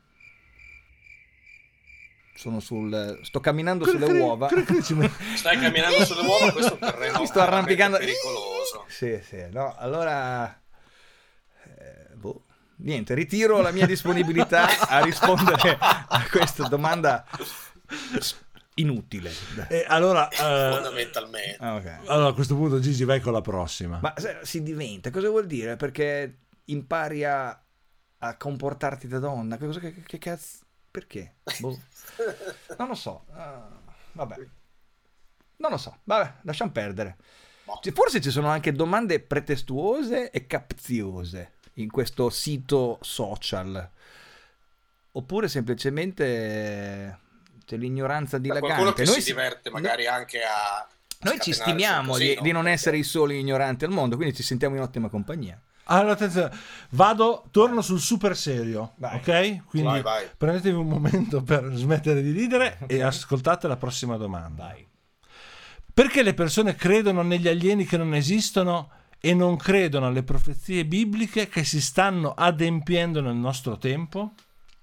Sono 2.35 2.59
sul. 2.59 3.19
Sto 3.23 3.39
camminando 3.39 3.85
sulle 3.85 4.05
Cri- 4.05 4.15
cri- 4.15 4.19
uova. 4.19 4.47
cri- 4.47 4.63
cri- 4.63 4.81
Stai 5.37 5.59
camminando 5.59 6.03
sulle 6.03 6.25
uova, 6.25 6.51
questo 6.53 6.77
è 6.77 6.83
un 6.83 6.91
terreno 6.91 7.19
Mi 7.19 7.27
sto 7.27 7.39
arrampicando. 7.41 7.97
pericoloso. 7.97 8.85
Sì, 8.87 9.19
sì, 9.23 9.45
no, 9.51 9.75
allora. 9.77 10.59
eh, 11.77 12.15
boh. 12.15 12.43
Niente, 12.79 13.13
ritiro 13.15 13.61
la 13.61 13.71
mia 13.71 13.87
disponibilità 13.87 14.87
a 14.87 14.99
rispondere 15.03 15.77
a 15.81 16.27
questa 16.29 16.67
domanda 16.67 17.25
inutile. 18.77 19.31
E 19.69 19.85
allora, 19.87 20.27
eh, 20.29 20.71
Fondamentalmente. 20.73 21.57
Ah, 21.59 21.75
ok. 21.75 21.99
allora, 22.07 22.27
a 22.29 22.33
questo 22.33 22.55
punto 22.55 22.79
Gigi 22.79 23.03
vai 23.03 23.19
con 23.19 23.33
la 23.33 23.41
prossima. 23.41 23.99
Ma 24.01 24.13
se- 24.17 24.39
si 24.43 24.61
diventa, 24.63 25.09
cosa 25.11 25.29
vuol 25.29 25.45
dire? 25.47 25.75
Perché 25.75 26.37
impari 26.65 27.23
a, 27.23 27.49
a 28.19 28.37
comportarti 28.37 29.07
da 29.07 29.19
donna? 29.19 29.57
Che, 29.57 29.65
cosa- 29.65 29.79
che- 29.79 30.03
che 30.03 30.17
cazzo? 30.17 30.57
Perché? 30.91 31.35
Boh. 31.59 31.79
Non 32.77 32.87
lo 32.87 32.95
so. 32.95 33.25
Ah, 33.31 33.69
vabbè. 34.13 34.35
Non 35.57 35.71
lo 35.71 35.77
so. 35.77 35.99
Vabbè, 36.03 36.33
lasciamo 36.41 36.71
perdere. 36.71 37.17
Boh. 37.65 37.79
Forse 37.93 38.21
ci 38.21 38.31
sono 38.31 38.47
anche 38.47 38.71
domande 38.71 39.19
pretestuose 39.19 40.31
e 40.31 40.47
capziose 40.47 41.53
in 41.73 41.89
questo 41.91 42.29
sito 42.29 42.97
social. 43.01 43.89
Oppure 45.11 45.47
semplicemente 45.47 47.19
c'è 47.67 47.75
l'ignoranza 47.75 48.39
Per 48.39 48.47
qualcuno 48.47 48.75
dilagante. 48.75 49.03
che 49.03 49.09
Noi 49.09 49.21
si 49.21 49.29
diverte 49.31 49.69
magari 49.69 50.07
anche 50.07 50.39
a 50.41 50.87
noi 51.19 51.39
ci 51.41 51.51
stimiamo 51.51 52.13
sul 52.13 52.21
di, 52.21 52.27
casino. 52.27 52.43
di 52.43 52.51
non 52.53 52.67
essere 52.67 52.97
i 52.97 53.03
soli 53.03 53.39
ignoranti 53.39 53.83
al 53.85 53.91
mondo, 53.91 54.15
quindi 54.15 54.33
ci 54.35 54.43
sentiamo 54.43 54.75
in 54.75 54.81
ottima 54.81 55.09
compagnia. 55.09 55.59
Allora, 55.89 56.13
attenzione, 56.13 56.51
vado, 56.91 57.45
torno 57.51 57.81
sul 57.81 57.99
super 57.99 58.35
serio, 58.37 58.93
Vai. 58.97 59.15
ok? 59.17 59.65
Quindi 59.65 59.89
Vai, 59.89 60.01
vai. 60.01 60.27
prendetevi 60.37 60.75
un 60.77 60.87
momento 60.87 61.41
per 61.41 61.69
smettere 61.73 62.21
di 62.21 62.31
ridere 62.31 62.77
e 62.87 63.01
ascoltate 63.01 63.67
la 63.67 63.77
prossima 63.77 64.15
domanda. 64.17 64.75
Perché 65.93 66.21
le 66.23 66.33
persone 66.33 66.75
credono 66.75 67.21
negli 67.23 67.47
alieni 67.47 67.85
che 67.85 67.97
non 67.97 68.13
esistono 68.13 68.91
e 69.19 69.33
non 69.33 69.57
credono 69.57 70.05
alle 70.07 70.23
profezie 70.23 70.85
bibliche 70.85 71.47
che 71.47 71.63
si 71.63 71.81
stanno 71.81 72.33
adempiendo 72.33 73.19
nel 73.21 73.35
nostro 73.35 73.77
tempo? 73.77 74.33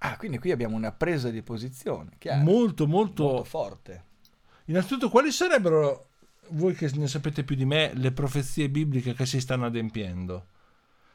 Ah, 0.06 0.16
quindi 0.18 0.38
qui 0.38 0.50
abbiamo 0.50 0.76
una 0.76 0.92
presa 0.92 1.30
di 1.30 1.40
posizione, 1.42 2.10
chiaro. 2.18 2.42
Molto, 2.42 2.86
molto... 2.86 3.22
molto 3.24 3.44
forte. 3.44 4.04
Innanzitutto, 4.66 5.08
quali 5.08 5.30
sarebbero, 5.32 6.08
voi 6.50 6.74
che 6.74 6.90
ne 6.94 7.06
sapete 7.08 7.42
più 7.42 7.56
di 7.56 7.64
me, 7.64 7.92
le 7.94 8.12
profezie 8.12 8.68
bibliche 8.68 9.14
che 9.14 9.24
si 9.24 9.40
stanno 9.40 9.66
adempiendo? 9.66 10.46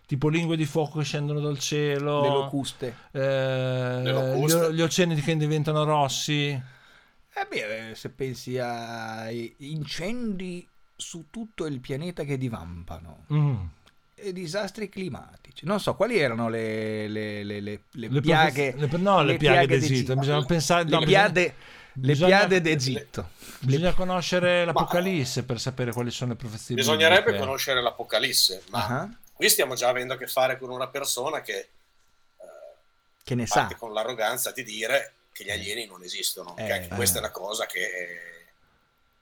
Tipo 0.08 0.28
lingue 0.28 0.58
di 0.58 0.66
fuoco 0.66 0.98
che 0.98 1.06
scendono 1.06 1.40
dal 1.40 1.60
cielo, 1.60 2.22
Le 2.22 2.30
locuste. 2.30 2.96
eh, 3.12 3.20
Le 4.02 4.12
locuste. 4.12 4.72
gli, 4.72 4.76
gli 4.78 4.82
oceani 4.82 5.16
che 5.22 5.38
diventano 5.38 5.84
rossi. 5.84 6.48
Eh 6.50 7.48
beh, 7.48 7.94
se 7.94 8.10
pensi 8.10 8.58
ai 8.58 9.54
incendi 9.60 10.68
su 10.96 11.28
tutto 11.30 11.66
il 11.68 11.80
pianeta 11.80 12.24
che 12.24 12.38
divampano 12.40 13.26
Mm. 13.32 13.56
E 14.22 14.34
disastri 14.34 14.90
climatici. 14.90 15.66
Non 15.66 15.80
so 15.80 15.96
quali 15.96 16.18
erano 16.20 16.50
le, 16.50 17.08
le, 17.08 17.44
le, 17.44 17.60
le, 17.60 17.80
le 17.92 18.08
Le 18.10 18.22
piaghe. 18.22 18.74
le- 18.78 18.88
no, 18.98 19.24
le 19.24 19.38
piaghe 19.38 19.78
d'Egitto, 19.80 20.16
bisogna 20.16 20.44
pensare- 20.46 20.84
Le 20.86 20.90
no, 20.92 21.00
piade, 21.02 21.42
le 21.42 21.54
bisogna- 21.94 22.38
piade 22.38 22.62
d'Egitto. 22.62 23.30
Bisogna 23.62 23.94
conoscere 23.94 24.64
l'Apocalisse 24.64 25.44
per 25.44 25.60
sapere 25.60 25.92
quali 25.92 26.12
sono 26.12 26.32
le 26.32 26.38
profezie 26.38 26.76
Bisognerebbe 26.76 27.38
conoscere 27.38 27.82
l'Apocalisse, 27.82 28.64
ma 28.70 28.86
Ah, 28.88 29.10
qui 29.34 29.50
stiamo 29.50 29.76
già 29.76 29.90
avendo 29.90 30.14
a 30.14 30.18
che 30.18 30.28
fare 30.28 30.58
con 30.58 30.70
una 30.70 30.88
persona 30.88 31.42
che 31.42 31.58
eh, 31.58 31.68
Che 33.24 33.36
ne 33.36 33.46
sa? 33.46 33.68
con 33.78 33.92
l'arroganza 33.92 34.52
di 34.52 34.64
dire 34.64 35.14
che 35.34 35.44
gli 35.44 35.52
alieni 35.52 35.86
non 35.88 36.04
esistono. 36.04 36.56
Eh, 36.58 36.66
che 36.66 36.72
anche 36.72 36.88
eh. 36.94 36.96
questa 36.96 37.18
è 37.18 37.20
una 37.22 37.32
cosa 37.32 37.66
che... 37.66 37.80
eh, 37.80 38.38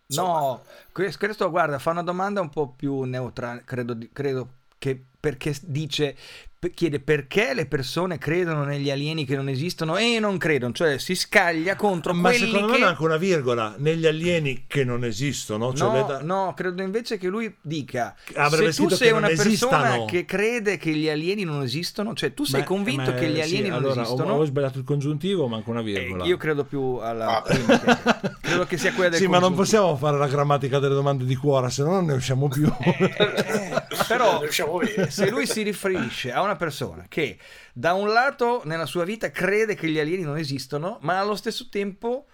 No, 0.10 0.64
que- 0.94 1.16
questo 1.18 1.50
guarda, 1.50 1.80
fa 1.80 1.92
una 1.92 2.02
domanda 2.04 2.40
un 2.40 2.50
po' 2.50 2.70
più 2.70 3.02
neutrale, 3.04 3.64
credo, 3.66 3.98
credo 4.14 4.48
che 4.78 5.06
perché 5.20 5.56
dice 5.64 6.16
chiede 6.74 7.00
perché 7.00 7.54
le 7.54 7.68
persone 7.68 8.18
credono 8.18 8.64
negli 8.64 8.90
alieni 8.90 9.26
che 9.26 9.36
non 9.36 9.48
esistono 9.48 9.96
e 9.96 10.20
non 10.20 10.38
credono, 10.38 10.74
cioè 10.74 10.98
si 10.98 11.14
scaglia 11.16 11.76
contro 11.76 12.14
Ma 12.16 12.30
quelli 12.30 12.46
secondo 12.48 12.68
che 12.74 12.80
me 12.80 12.86
manca 12.86 13.04
una 13.04 13.18
virgola 13.18 13.76
negli 13.78 14.06
alieni 14.08 14.64
che 14.68 14.84
non 14.84 15.04
esistono. 15.06 15.74
Cioè 15.74 16.00
No, 16.02 16.06
da- 16.08 16.22
no, 16.24 16.54
credo 16.56 16.82
invece 16.82 17.18
che 17.20 17.28
lui 17.28 17.56
dica 17.62 18.16
Avrebbe 18.36 18.72
se 18.72 18.82
tu 18.84 18.90
sei 18.90 19.12
una 19.12 19.28
persona 19.28 19.48
esistano. 19.50 20.06
che 20.06 20.26
crede 20.26 20.78
che 20.78 20.92
gli 20.92 21.08
alieni 21.08 21.44
non 21.44 21.62
esistono, 21.62 22.14
cioè 22.16 22.34
tu 22.34 22.44
sei 22.44 22.62
Ma- 22.62 22.66
convinto 22.66 23.12
ma- 23.12 23.14
che 23.18 23.30
gli 23.30 23.36
sì, 23.36 23.42
alieni 23.42 23.70
non 23.70 23.78
allora, 23.78 24.02
esistono. 24.02 24.34
Ho, 24.34 24.40
ho 24.40 24.46
sbagliato 24.46 24.80
il 24.80 24.84
congiuntivo, 24.84 25.48
manca 25.48 25.70
una 25.70 25.82
Eh, 25.82 25.84
virgola. 25.84 26.26
io 26.26 26.38
credo 26.38 26.66
più 26.66 26.96
alla 26.96 27.38
Ah, 27.38 27.42
prima 27.44 27.80
che- 27.80 28.32
credo 28.42 28.66
che 28.66 28.78
sia 28.78 28.92
quella 28.94 29.10
del 29.10 29.20
sì, 29.20 29.28
ma 29.28 29.38
non 29.40 29.54
congiuntivo. 29.54 29.64
possiamo 29.86 29.96
fare 29.98 30.18
la 30.18 30.28
grammatica 30.28 30.80
delle 30.80 30.96
domande 30.96 31.24
di 31.24 31.36
cuore, 31.36 31.70
se 31.70 31.84
no 31.84 31.92
non 31.92 32.06
ne 32.06 32.14
usciamo 32.14 32.48
più. 32.48 32.68
Eh, 32.82 33.84
però 34.08 34.40
riusciamo 34.42 34.78
bene. 34.80 35.10
se 35.12 35.30
lui 35.30 35.46
si 35.46 35.62
riferisce 35.62 36.32
a 36.32 36.42
una 36.42 36.47
persona 36.56 37.06
che 37.08 37.38
da 37.74 37.94
un 37.94 38.08
lato 38.12 38.62
nella 38.66 38.86
sua 38.86 39.04
vita 39.04 39.30
crede 39.32 39.76
che 39.76 39.90
gli 39.90 40.00
alieni 40.00 40.24
non 40.24 40.38
esistono, 40.38 40.98
ma 41.02 41.20
allo 41.20 41.36
stesso 41.36 41.68
tempo 41.70 42.28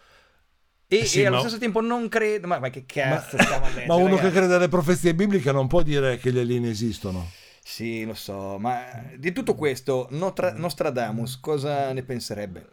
e, 0.87 0.97
Eh 0.97 1.05
sì, 1.05 1.21
e 1.21 1.25
allo 1.25 1.35
ma- 1.35 1.39
stesso 1.39 1.57
tempo 1.57 1.81
non 1.81 2.07
crede, 2.09 2.45
ma, 2.47 2.59
ma 2.59 2.69
che 2.69 2.85
ma, 3.01 3.15
cazzo 3.15 3.37
stiamo 3.39 3.65
a 3.65 3.69
leggere, 3.73 3.87
ma 3.87 3.95
uno 3.95 4.15
ragazzi? 4.15 4.31
che 4.31 4.31
crede 4.31 4.53
alle 4.55 4.67
profezie 4.69 5.15
bibliche 5.15 5.51
non 5.51 5.67
può 5.67 5.81
dire 5.81 6.17
che 6.17 6.31
gli 6.31 6.39
alieni 6.39 6.69
esistono. 6.69 7.35
Sì, 7.65 8.03
lo 8.03 8.13
so, 8.13 8.57
ma 8.59 9.11
di 9.17 9.31
tutto 9.31 9.55
questo 9.55 10.07
Nostradamus 10.11 11.39
cosa 11.39 11.91
ne 11.93 12.03
penserebbe? 12.03 12.67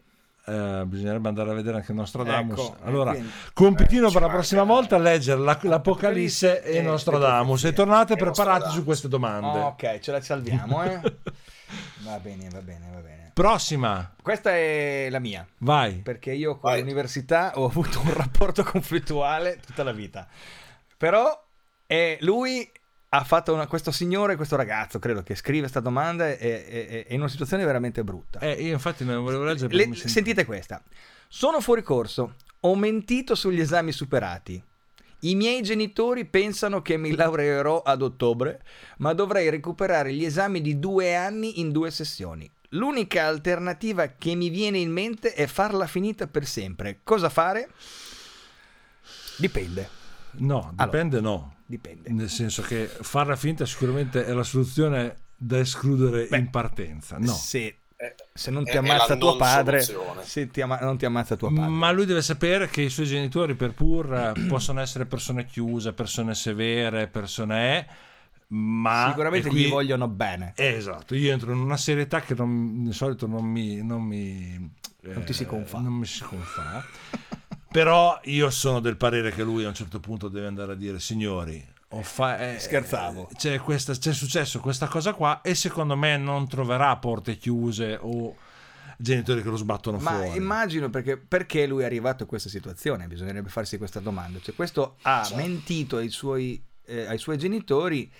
Eh, 0.51 0.85
bisognerebbe 0.87 1.29
andare 1.29 1.51
a 1.51 1.55
vedere 1.55 1.77
anche 1.77 1.93
Nostradamus. 1.93 2.59
Ecco, 2.59 2.77
allora, 2.83 3.11
quindi- 3.13 3.31
compitino 3.53 4.09
Eh, 4.09 4.13
per 4.13 4.23
la 4.23 4.29
prossima 4.29 4.65
manca. 4.65 4.75
volta 4.75 4.97
a 4.97 4.99
leggere 4.99 5.41
la- 5.41 5.59
l'Apocalisse 5.63 6.63
e 6.63 6.77
e 6.77 6.83
Nostradamus. 6.83 7.65
E 7.65 7.73
tornate 7.73 8.15
E 8.15 8.17
preparati 8.17 8.71
su 8.71 8.85
queste 8.85 9.09
domande. 9.09 9.47
Oh, 9.59 9.67
ok, 9.69 9.99
ce 10.01 10.13
la 10.13 10.21
salviamo, 10.21 10.83
eh? 10.85 11.01
va 12.05 12.19
bene, 12.19 12.49
va 12.51 12.61
bene, 12.61 12.87
va 12.93 12.99
bene. 13.01 13.31
Prossima, 13.33 14.13
Questa 14.21 14.51
è 14.51 15.07
la 15.09 15.19
mia, 15.21 15.47
vai. 15.59 15.95
perché 15.95 16.33
io 16.33 16.59
con 16.59 16.71
Vai. 16.71 16.81
l'università 16.81 17.53
ho 17.55 17.65
avuto 17.65 18.01
un 18.01 18.13
rapporto 18.15 18.63
conflittuale 18.65 19.61
tutta 19.65 19.83
la 19.85 19.93
vita. 19.93 20.27
Però 20.97 21.43
eh, 21.87 22.19
lui 22.21 22.71
ha 23.13 23.25
fatto 23.25 23.53
una- 23.53 23.67
questo 23.67 23.91
signore, 23.91 24.37
questo 24.37 24.57
ragazzo, 24.57 24.99
credo 24.99 25.23
che 25.23 25.35
scrive 25.35 25.61
questa 25.63 25.81
domanda, 25.81 26.29
è, 26.29 26.39
è- 26.39 27.07
è 27.07 27.13
in 27.13 27.21
una 27.21 27.29
situazione 27.29 27.65
veramente 27.65 28.05
brutta. 28.05 28.39
Eh, 28.39 28.53
io 28.63 28.73
infatti 28.73 29.05
non 29.05 29.23
volevo 29.23 29.45
leggere 29.45 29.75
Le- 29.75 29.95
sentite 29.95 30.45
questa. 30.45 30.83
Sono 31.29 31.61
fuori 31.61 31.83
corso, 31.83 32.37
ho 32.61 32.75
mentito 32.77 33.35
sugli 33.35 33.61
esami 33.61 33.93
superati. 33.93 34.63
I 35.23 35.35
miei 35.35 35.61
genitori 35.63 36.25
pensano 36.25 36.81
che 36.83 36.97
mi 36.97 37.15
laureerò 37.15 37.83
ad 37.83 38.01
ottobre, 38.03 38.63
ma 38.99 39.13
dovrei 39.13 39.51
recuperare 39.51 40.13
gli 40.15 40.25
esami 40.25 40.61
di 40.61 40.79
due 40.79 41.15
anni 41.15 41.61
in 41.61 41.73
due 41.73 41.91
sessioni. 41.91 42.51
L'unica 42.71 43.27
alternativa 43.27 44.07
che 44.17 44.35
mi 44.37 44.49
viene 44.49 44.79
in 44.79 44.93
mente 44.93 45.35
è 45.35 45.47
farla 45.47 45.87
finita 45.89 46.27
per 46.29 46.47
sempre. 46.47 47.01
Cosa 47.03 47.29
fare? 47.29 47.69
Dipende, 49.37 49.89
No, 50.33 50.73
dipende 50.77 51.21
no. 51.21 51.55
Dipende. 51.71 52.11
Nel 52.11 52.29
senso 52.29 52.63
che 52.63 52.87
farla 52.87 53.37
finta 53.37 53.65
sicuramente 53.65 54.25
è 54.27 54.33
la 54.33 54.43
soluzione 54.43 55.17
da 55.37 55.59
escludere 55.59 56.27
Beh, 56.27 56.37
in 56.39 56.51
partenza. 56.51 57.17
No. 57.19 57.33
Se, 57.33 57.77
Eh, 57.97 58.15
se 58.33 58.51
non 58.51 58.65
ti 58.65 58.77
ammazza 58.77 59.17
tuo 59.17 59.37
padre, 59.37 59.85
ti 60.51 60.61
ama- 60.63 60.79
non 60.81 60.97
ti 60.99 61.05
ammazza 61.05 61.37
tuo 61.37 61.49
padre. 61.53 61.69
Ma 61.69 61.91
lui 61.93 62.07
deve 62.07 62.23
sapere 62.23 62.69
che 62.69 62.81
i 62.83 62.89
suoi 62.91 63.07
genitori, 63.07 63.55
per 63.55 63.73
pur, 63.73 64.13
eh, 64.13 64.47
possono 64.49 64.81
essere 64.81 65.05
persone 65.07 65.45
chiuse, 65.47 65.93
persone 65.93 66.35
severe, 66.35 67.07
persone... 67.09 67.79
eh, 67.79 67.87
ma 68.49 69.07
Sicuramente 69.11 69.49
qui- 69.49 69.65
gli 69.67 69.69
vogliono 69.69 70.09
bene. 70.09 70.53
Eh, 70.57 70.75
Esatto, 70.75 71.15
io 71.15 71.31
entro 71.31 71.53
in 71.53 71.59
una 71.59 71.77
serietà 71.77 72.21
che 72.21 72.35
non- 72.35 72.85
di 72.85 72.93
solito 72.93 73.27
non 73.27 73.45
mi... 73.45 73.83
Non, 73.83 74.03
mi, 74.03 74.59
Non 75.03 75.25
ti 75.25 75.33
si 75.33 75.45
eh, 75.45 75.47
confà. 75.47 75.79
Non 75.79 75.93
mi 75.93 76.07
si 76.07 76.23
confà. 76.23 76.83
Però 77.71 78.19
io 78.25 78.51
sono 78.51 78.81
del 78.81 78.97
parere 78.97 79.31
che 79.31 79.43
lui 79.45 79.65
a 79.65 79.69
un 79.69 79.75
certo 79.75 80.01
punto 80.01 80.29
deve 80.29 80.47
andare 80.49 80.73
a 80.73 80.75
dire, 80.75 80.99
signori, 80.99 81.65
ho 81.91 82.03
fa- 82.03 82.39
eh, 82.55 82.59
Scherzavo. 82.59 83.29
eh, 83.31 83.35
C'è, 83.37 83.59
questa, 83.61 83.95
c'è 83.95 84.13
successo 84.13 84.59
questa 84.61 84.89
cosa 84.89 85.13
qua 85.13 85.41
e 85.41 85.55
secondo 85.55 85.97
me 85.97 86.17
non 86.17 86.49
troverà 86.49 86.97
porte 86.97 87.37
chiuse 87.37 87.97
o 88.01 88.35
genitori 88.97 89.43
che 89.43 89.49
lo 89.49 89.57
sbattono 89.57 89.99
Ma 89.99 90.19
fuori. 90.23 90.37
immagino 90.37 90.91
perché, 90.91 91.17
perché 91.17 91.67
lui 91.67 91.83
è 91.83 91.87
arrivato 91.87 92.25
a 92.25 92.27
questa 92.27 92.49
situazione, 92.49 93.07
bisognerebbe 93.07 93.49
farsi 93.49 93.79
questa 93.79 94.01
domanda. 94.01 94.41
Cioè, 94.41 94.55
questo 94.55 94.97
ha 95.03 95.23
Certo. 95.23 95.37
mentito 95.37 95.97
ai 95.99 96.11
suoi, 96.11 96.61
eh, 96.87 97.07
ai 97.07 97.19
suoi 97.19 97.39
genitori 97.39 98.11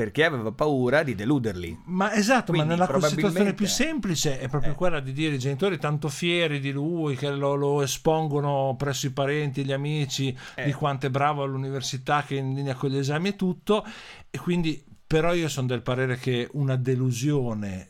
perché 0.00 0.24
aveva 0.24 0.50
paura 0.50 1.02
di 1.02 1.14
deluderli. 1.14 1.78
Ma 1.84 2.14
esatto, 2.14 2.52
Quindi, 2.52 2.68
ma 2.68 2.72
nella 2.72 2.86
probabilmente- 2.86 3.26
situazione 3.28 3.54
più 3.54 3.66
semplice 3.66 4.40
è 4.40 4.48
proprio 4.48 4.72
Eh. 4.72 4.74
quella 4.74 4.98
di 4.98 5.12
dire 5.12 5.34
i 5.34 5.38
genitori 5.38 5.76
tanto 5.76 6.08
fieri 6.08 6.58
di 6.58 6.70
lui 6.70 7.16
che 7.16 7.28
lo, 7.30 7.54
lo 7.54 7.82
espongono 7.82 8.74
presso 8.78 9.08
i 9.08 9.10
parenti, 9.10 9.62
gli 9.62 9.72
amici, 9.72 10.34
Eh. 10.54 10.64
di 10.64 10.72
quanto 10.72 11.04
è 11.04 11.10
bravo 11.10 11.42
all'università, 11.42 12.22
che 12.26 12.36
è 12.36 12.40
in 12.40 12.54
linea 12.54 12.74
con 12.74 12.88
gli 12.88 12.96
esami 12.96 13.28
e 13.28 13.36
tutto. 13.36 13.84
E 14.30 14.38
quindi, 14.38 14.82
però, 15.06 15.34
io 15.34 15.50
sono 15.50 15.66
del 15.66 15.82
parere 15.82 16.16
che 16.16 16.48
una 16.52 16.76
delusione. 16.76 17.88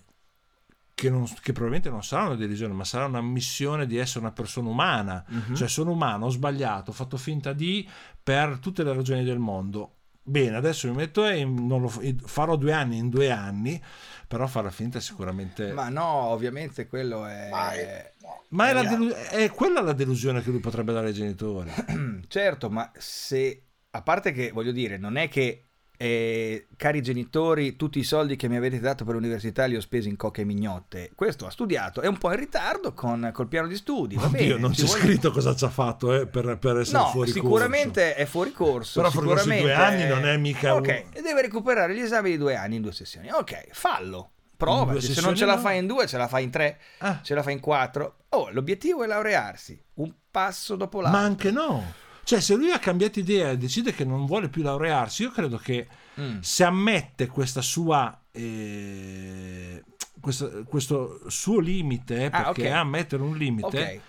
Che, 0.92 1.08
non- 1.10 1.24
che 1.40 1.52
probabilmente 1.52 1.90
non 1.90 2.02
sarà 2.02 2.26
una 2.26 2.34
delusione, 2.34 2.74
ma 2.74 2.82
sarà 2.84 3.04
una 3.06 3.22
missione 3.22 3.86
di 3.86 3.96
essere 3.98 4.18
una 4.18 4.32
persona 4.32 4.68
umana. 4.68 5.24
Mhm. 5.28 5.54
Cioè, 5.54 5.68
sono 5.68 5.92
umano, 5.92 6.26
ho 6.26 6.30
sbagliato, 6.30 6.90
ho 6.90 6.92
fatto 6.92 7.16
finta 7.16 7.52
di 7.52 7.88
per 8.20 8.58
tutte 8.60 8.82
le 8.82 8.92
ragioni 8.92 9.22
del 9.22 9.38
mondo. 9.38 9.94
Bene, 10.30 10.56
adesso 10.56 10.86
mi 10.88 10.94
metto 10.94 11.26
e 11.26 11.44
non 11.44 11.80
lo 11.80 11.92
farò 12.24 12.54
due 12.54 12.72
anni 12.72 12.98
in 12.98 13.08
due 13.08 13.32
anni, 13.32 13.82
però 14.28 14.46
farla 14.46 14.70
finta 14.70 15.00
sicuramente. 15.00 15.72
Ma, 15.72 15.82
Ma 15.84 15.88
no, 15.88 16.04
ovviamente 16.04 16.86
quello 16.86 17.26
è... 17.26 17.48
Ma 17.50 17.72
è- 17.72 18.12
no. 18.22 18.64
è, 18.64 18.72
la 18.72 18.84
delu- 18.84 19.12
è 19.12 19.50
quella 19.50 19.80
la 19.80 19.92
delusione 19.92 20.40
che 20.40 20.50
lui 20.50 20.60
potrebbe 20.60 20.92
dare 20.92 21.08
ai 21.08 21.12
genitori. 21.12 21.72
certo, 22.28 22.70
ma 22.70 22.92
se... 22.96 23.64
A 23.90 24.02
parte 24.02 24.30
che, 24.30 24.52
voglio 24.52 24.70
dire, 24.70 24.98
non 24.98 25.16
è 25.16 25.28
che... 25.28 25.69
eh, 26.02 26.68
cari 26.78 27.02
genitori, 27.02 27.76
tutti 27.76 27.98
i 27.98 28.04
soldi 28.04 28.34
che 28.34 28.48
mi 28.48 28.56
avete 28.56 28.80
dato 28.80 29.04
per 29.04 29.14
l'università 29.16 29.66
li 29.66 29.76
ho 29.76 29.82
spesi 29.82 30.08
in 30.08 30.16
coche 30.16 30.40
e 30.40 30.44
mignotte. 30.46 31.10
Questo 31.14 31.44
ha 31.44 31.50
studiato, 31.50 32.00
è 32.00 32.06
un 32.06 32.16
po' 32.16 32.30
in 32.32 32.38
ritardo 32.38 32.94
con, 32.94 33.28
col 33.34 33.48
piano 33.48 33.68
di 33.68 33.76
studi. 33.76 34.14
Va 34.16 34.24
Oddio, 34.24 34.38
bene, 34.38 34.58
non 34.58 34.70
c'è 34.72 34.84
vuole- 34.84 35.00
scritto 35.02 35.30
cosa 35.30 35.54
ci 35.54 35.64
ha 35.66 35.68
fatto 35.68 36.14
eh, 36.14 36.26
per, 36.26 36.56
per 36.56 36.78
essere 36.78 36.98
No, 37.02 37.08
fuori 37.10 37.30
sicuramente 37.30 38.14
è 38.14 38.24
fuori 38.24 38.50
corso. 38.52 39.00
Però 39.00 39.10
sicuramente 39.10 39.60
due 39.60 39.74
anni 39.74 40.08
non 40.08 40.24
è 40.24 40.38
mica 40.38 40.74
Ok, 40.74 40.86
un- 40.86 41.18
e 41.18 41.20
deve 41.20 41.42
recuperare 41.42 41.94
gli 41.94 42.00
esami 42.00 42.30
di 42.30 42.38
due 42.38 42.54
anni 42.56 42.76
in 42.76 42.82
due 42.82 42.92
sessioni. 42.92 43.30
Ok, 43.30 43.66
fallo. 43.72 44.30
Prova. 44.56 44.98
Se 45.00 45.20
non 45.20 45.34
ce 45.34 45.44
la 45.44 45.58
fai 45.58 45.78
in 45.78 45.86
due, 45.86 46.06
ce 46.06 46.16
la 46.16 46.28
fai 46.28 46.44
in 46.44 46.50
tre. 46.50 46.78
Ah, 46.98 47.20
ce 47.22 47.34
la 47.34 47.42
fai 47.42 47.52
in 47.52 47.60
quattro. 47.60 48.16
Oh, 48.30 48.48
l'obiettivo 48.52 49.04
è 49.04 49.06
laurearsi. 49.06 49.78
Un 49.94 50.14
passo 50.30 50.76
dopo 50.76 51.00
l'altro. 51.02 51.18
ma 51.20 51.26
anche 51.26 51.50
no. 51.50 51.92
Cioè, 52.22 52.40
se 52.40 52.54
lui 52.54 52.70
ha 52.70 52.78
cambiato 52.78 53.18
idea 53.18 53.50
e 53.50 53.56
decide 53.56 53.92
che 53.92 54.04
non 54.04 54.26
vuole 54.26 54.48
più 54.48 54.62
laurearsi, 54.62 55.22
io 55.22 55.30
credo 55.30 55.56
che 55.58 55.86
Mm. 56.20 56.40
se 56.40 56.64
ammette 56.64 57.28
questa 57.28 57.62
sua 57.62 58.20
eh, 58.32 59.82
questo, 60.20 60.64
questo 60.66 61.20
suo 61.28 61.60
limite 61.60 62.26
Ah, 62.26 62.42
perché 62.52 62.68
ok. 62.68 62.74
a 62.76 62.84
mettere 62.84 63.22
un 63.22 63.36
limite 63.36 63.66
Ok. 63.66 64.00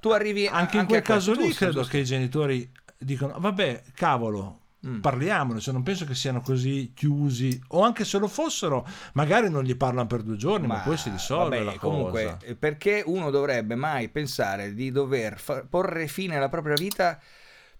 Tu 0.00 0.10
arrivi 0.10 0.46
anche 0.46 0.76
in 0.76 0.82
a 0.82 0.86
quel 0.86 1.02
caso 1.02 1.32
lì 1.32 1.44
giusto, 1.46 1.56
credo 1.64 1.72
giusto. 1.80 1.90
che 1.90 1.98
i 1.98 2.04
genitori 2.04 2.70
dicono 2.98 3.36
vabbè 3.38 3.82
cavolo 3.94 4.60
Mm. 4.86 5.00
parliamone 5.00 5.58
cioè 5.58 5.72
non 5.72 5.82
penso 5.82 6.04
che 6.04 6.14
siano 6.14 6.42
così 6.42 6.92
chiusi 6.94 7.58
o 7.68 7.80
anche 7.82 8.04
se 8.04 8.18
lo 8.18 8.28
fossero 8.28 8.86
magari 9.14 9.50
non 9.50 9.64
gli 9.64 9.74
parlano 9.74 10.06
per 10.06 10.22
due 10.22 10.36
giorni 10.36 10.66
ma, 10.68 10.80
poi 10.80 10.96
si 10.98 11.08
risolve 11.10 11.58
vabbè, 11.58 11.70
la 11.72 11.78
comunque, 11.78 12.22
cosa 12.24 12.38
eh, 12.42 12.54
perché 12.54 13.02
uno 13.04 13.30
dovrebbe 13.30 13.74
mai 13.74 14.08
pensare 14.10 14.74
di 14.74 14.92
dover 14.92 15.40
fa- 15.40 15.64
porre 15.68 16.06
fine 16.06 16.36
alla 16.36 16.50
propria 16.50 16.74
vita 16.74 17.18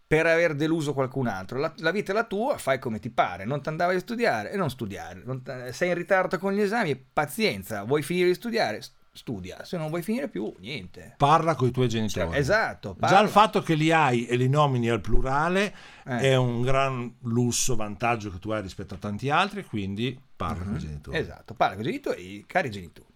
per 0.07 0.27
aver 0.27 0.55
deluso 0.55 0.93
qualcun 0.93 1.27
altro? 1.27 1.59
La, 1.59 1.73
la 1.79 1.91
vita 1.91 2.13
è 2.13 2.15
la 2.15 2.25
tua, 2.25 2.59
fai 2.59 2.79
come 2.79 2.99
ti 2.99 3.11
pare. 3.11 3.45
Non 3.45 3.61
ti 3.63 3.69
andavi 3.69 3.97
a 3.97 3.99
studiare 4.01 4.51
e 4.53 4.57
non 4.57 4.71
studiare. 4.71 5.23
Non 5.25 5.43
sei 5.73 5.89
in 5.89 5.95
ritardo 5.95 6.39
con 6.39 6.53
gli 6.53 6.61
esami, 6.61 6.97
pazienza. 6.97 7.83
Vuoi 7.85 8.03
finire 8.03 8.29
di 8.29 8.35
studiare? 8.35 8.81
studia, 9.17 9.65
se 9.65 9.79
non 9.79 9.89
vuoi 9.89 10.03
finire 10.03 10.29
più, 10.29 10.55
niente. 10.59 11.15
Parla 11.17 11.55
con 11.55 11.69
i 11.69 11.71
tuoi 11.71 11.89
genitori. 11.89 12.37
Esatto. 12.37 12.91
Già 12.91 13.07
parla. 13.09 13.21
il 13.23 13.29
fatto 13.31 13.63
che 13.63 13.75
li 13.75 13.91
hai 13.91 14.27
e 14.27 14.37
li 14.37 14.47
nomini 14.49 14.91
al 14.91 15.01
plurale 15.01 15.75
Eh. 16.05 16.19
è 16.19 16.37
un 16.37 16.61
gran 16.61 17.15
lusso, 17.23 17.77
vantaggio 17.77 18.31
che 18.31 18.39
tu 18.39 18.51
hai 18.51 18.61
rispetto 18.61 18.93
a 18.95 18.99
tanti 18.99 19.31
altri, 19.31 19.65
quindi 19.65 20.21
parla 20.37 20.65
con 20.65 20.75
i 20.77 20.79
genitori. 20.79 21.17
Esatto, 21.17 21.55
parla 21.55 21.77
con 21.77 21.85
i 21.85 21.89
genitori, 21.89 22.45
cari 22.47 22.71
genitori. 22.71 23.16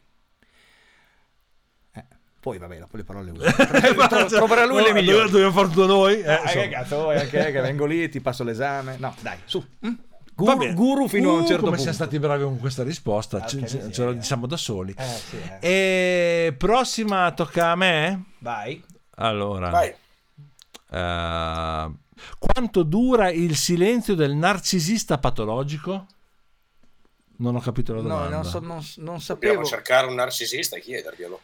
Eh, 2.41 2.43
poi 2.43 2.57
vabbè, 2.59 2.79
dopo 2.79 2.97
le 2.97 3.05
parole 3.05 3.33
Tro- 4.09 4.25
troverà 4.27 4.65
lui 4.65 4.83
le 4.83 4.89
No, 4.89 4.95
migliori. 4.95 5.31
Dobbiamo 5.31 5.53
fare 5.53 5.69
tutto 5.69 5.85
noi. 5.87 6.21
eh, 6.21 6.33
Ah, 6.33 6.49
che 6.51 6.69
cazzo 6.71 7.01
vuoi 7.03 7.19
anche 7.19 7.53
che 7.53 7.61
vengo 7.61 7.85
lì 7.85 8.09
ti 8.09 8.21
passo 8.21 8.45
l'esame? 8.45 8.97
No, 8.99 9.15
dai, 9.21 9.37
su. 9.45 9.59
mm? 9.87 9.91
Va 10.37 10.55
Guru, 10.55 10.57
bene. 10.57 10.73
guru 10.75 11.07
fino 11.09 11.29
a 11.29 11.33
un 11.35 11.41
Uh, 11.41 11.47
certo 11.47 11.65
come 11.65 11.77
punto. 11.77 11.83
siamo 11.83 11.97
stati 11.97 12.19
bravi 12.19 12.43
con 12.45 12.59
questa 12.59 12.83
risposta, 12.83 13.43
Ah, 13.43 13.47
ce, 13.47 13.67
ce- 13.67 13.93
ce 13.93 14.05
lo 14.05 14.13
diciamo 14.15 14.47
da 14.47 14.57
soli. 14.57 14.95
Eh, 14.97 15.05
sì, 15.05 15.37
eh. 15.61 16.47
E 16.47 16.53
prossima 16.55 17.31
tocca 17.33 17.73
a 17.73 17.77
me. 17.77 18.25
Vai. 18.39 18.83
Allora, 19.17 19.69
Vai. 19.69 19.95
eh, 20.91 21.91
quanto 22.39 22.83
dura 22.85 23.31
il 23.31 23.55
silenzio 23.55 24.15
del 24.15 24.33
narcisista 24.35 25.19
patologico? 25.19 26.07
Non 27.37 27.57
ho 27.57 27.61
capito 27.61 27.93
la 27.95 28.01
No, 28.01 28.09
domanda. 28.09 28.37
non, 28.37 28.45
so- 28.45 28.61
non- 28.61 28.69
non 28.69 28.83
Dobbiamo 28.97 29.19
sapevo. 29.21 29.65
cercare 29.65 30.07
un 30.07 30.15
narcisista 30.15 30.77
e 30.77 30.81
chiederglielo. 30.81 31.41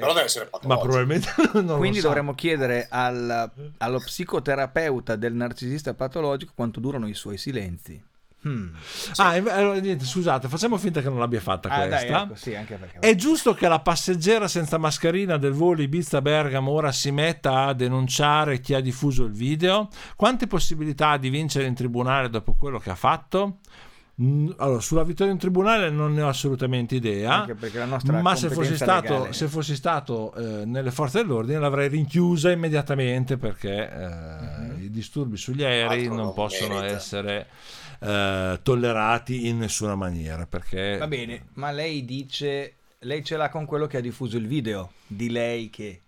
Però 0.00 0.12
deve 0.12 0.26
essere 0.26 0.48
Ma 0.50 0.58
patologico. 0.58 0.86
probabilmente 0.86 1.34
non 1.54 1.64
lo 1.66 1.76
Quindi 1.78 2.00
sa. 2.00 2.06
dovremmo 2.08 2.34
chiedere 2.34 2.86
al- 2.90 3.50
allo 3.78 3.98
psicoterapeuta 3.98 5.16
del 5.16 5.34
narcisista 5.34 5.94
patologico 5.94 6.52
quanto 6.54 6.80
durano 6.80 7.08
i 7.08 7.14
suoi 7.14 7.38
silenzi. 7.38 8.02
Hmm. 8.40 8.68
Ah, 9.16 9.34
inve- 9.36 9.50
allora, 9.50 9.80
niente, 9.80 10.04
scusate, 10.04 10.46
facciamo 10.46 10.76
finta 10.78 11.00
che 11.02 11.08
non 11.08 11.18
l'abbia 11.18 11.40
fatta 11.40 11.68
Ah, 11.68 11.78
dai, 11.88 11.88
questa. 11.88 12.22
ecco, 12.22 12.34
sì, 12.36 12.54
anche 12.54 12.76
perché... 12.76 12.98
È 13.00 13.14
giusto 13.16 13.52
che 13.52 13.66
la 13.66 13.80
passeggera 13.80 14.46
senza 14.46 14.78
mascherina 14.78 15.36
del 15.38 15.50
volo 15.52 15.82
Ibiza-Bergamo 15.82 16.70
ora 16.70 16.92
si 16.92 17.10
metta 17.10 17.64
a 17.64 17.72
denunciare 17.72 18.60
chi 18.60 18.74
ha 18.74 18.80
diffuso 18.80 19.24
il 19.24 19.32
video? 19.32 19.88
Quante 20.14 20.46
possibilità 20.46 21.10
ha 21.10 21.18
di 21.18 21.30
vincere 21.30 21.66
in 21.66 21.74
tribunale 21.74 22.30
dopo 22.30 22.54
quello 22.54 22.78
che 22.78 22.90
ha 22.90 22.94
fatto? 22.94 23.58
Allora, 24.20 24.80
sulla 24.80 25.04
vittoria 25.04 25.32
in 25.32 25.38
tribunale 25.38 25.90
non 25.90 26.12
ne 26.12 26.22
ho 26.22 26.28
assolutamente 26.28 26.96
idea. 26.96 27.46
Ma 28.04 28.34
se 28.34 28.50
fossi 28.50 28.74
stato, 28.74 29.32
se 29.32 29.46
fossi 29.46 29.76
stato 29.76 30.34
eh, 30.34 30.64
nelle 30.64 30.90
forze 30.90 31.18
dell'ordine 31.22 31.60
l'avrei 31.60 31.88
rinchiusa 31.88 32.50
immediatamente 32.50 33.36
perché 33.36 33.88
eh, 33.88 34.82
i 34.82 34.90
disturbi 34.90 35.36
sugli 35.36 35.62
aerei 35.62 36.00
Altro 36.00 36.14
non 36.14 36.24
non 36.24 36.34
possono 36.34 36.74
merita. 36.80 36.96
essere 36.96 37.46
eh, 38.00 38.58
tollerati 38.60 39.46
in 39.46 39.58
nessuna 39.58 39.94
maniera. 39.94 40.46
Perché 40.46 40.96
Va 40.96 41.06
bene, 41.06 41.46
ma 41.54 41.70
lei 41.70 42.04
dice, 42.04 42.74
lei 43.00 43.22
ce 43.22 43.36
l'ha 43.36 43.48
con 43.48 43.66
quello 43.66 43.86
che 43.86 43.98
ha 43.98 44.00
diffuso 44.00 44.36
il 44.36 44.48
video 44.48 44.92
di 45.06 45.30
lei 45.30 45.70
che 45.70 46.00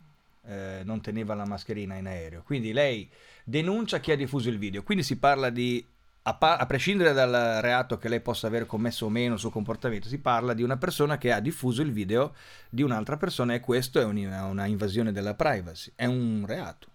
eh, 0.46 0.80
non 0.82 1.00
teneva 1.00 1.34
la 1.34 1.46
mascherina 1.46 1.94
in 1.94 2.06
aereo. 2.06 2.42
Quindi 2.44 2.72
lei 2.72 3.08
denuncia 3.44 4.00
chi 4.00 4.10
ha 4.10 4.16
diffuso 4.16 4.48
il 4.48 4.58
video. 4.58 4.82
Quindi 4.82 5.04
si 5.04 5.16
parla 5.16 5.48
di, 5.50 5.84
a, 6.22 6.34
pa- 6.34 6.56
a 6.56 6.66
prescindere 6.66 7.12
dal 7.12 7.60
reato 7.62 7.96
che 7.98 8.08
lei 8.08 8.20
possa 8.20 8.46
aver 8.46 8.66
commesso 8.66 9.06
o 9.06 9.08
meno 9.08 9.34
il 9.34 9.40
suo 9.40 9.50
comportamento, 9.50 10.06
si 10.08 10.18
parla 10.18 10.52
di 10.52 10.62
una 10.62 10.76
persona 10.76 11.16
che 11.18 11.32
ha 11.32 11.40
diffuso 11.40 11.80
il 11.82 11.92
video 11.92 12.34
di 12.68 12.82
un'altra 12.82 13.16
persona 13.16 13.54
e 13.54 13.60
questo 13.60 14.00
è 14.00 14.04
un- 14.04 14.16
una 14.18 14.66
invasione 14.66 15.12
della 15.12 15.34
privacy. 15.34 15.92
È 15.94 16.04
un 16.04 16.44
reato. 16.46 16.88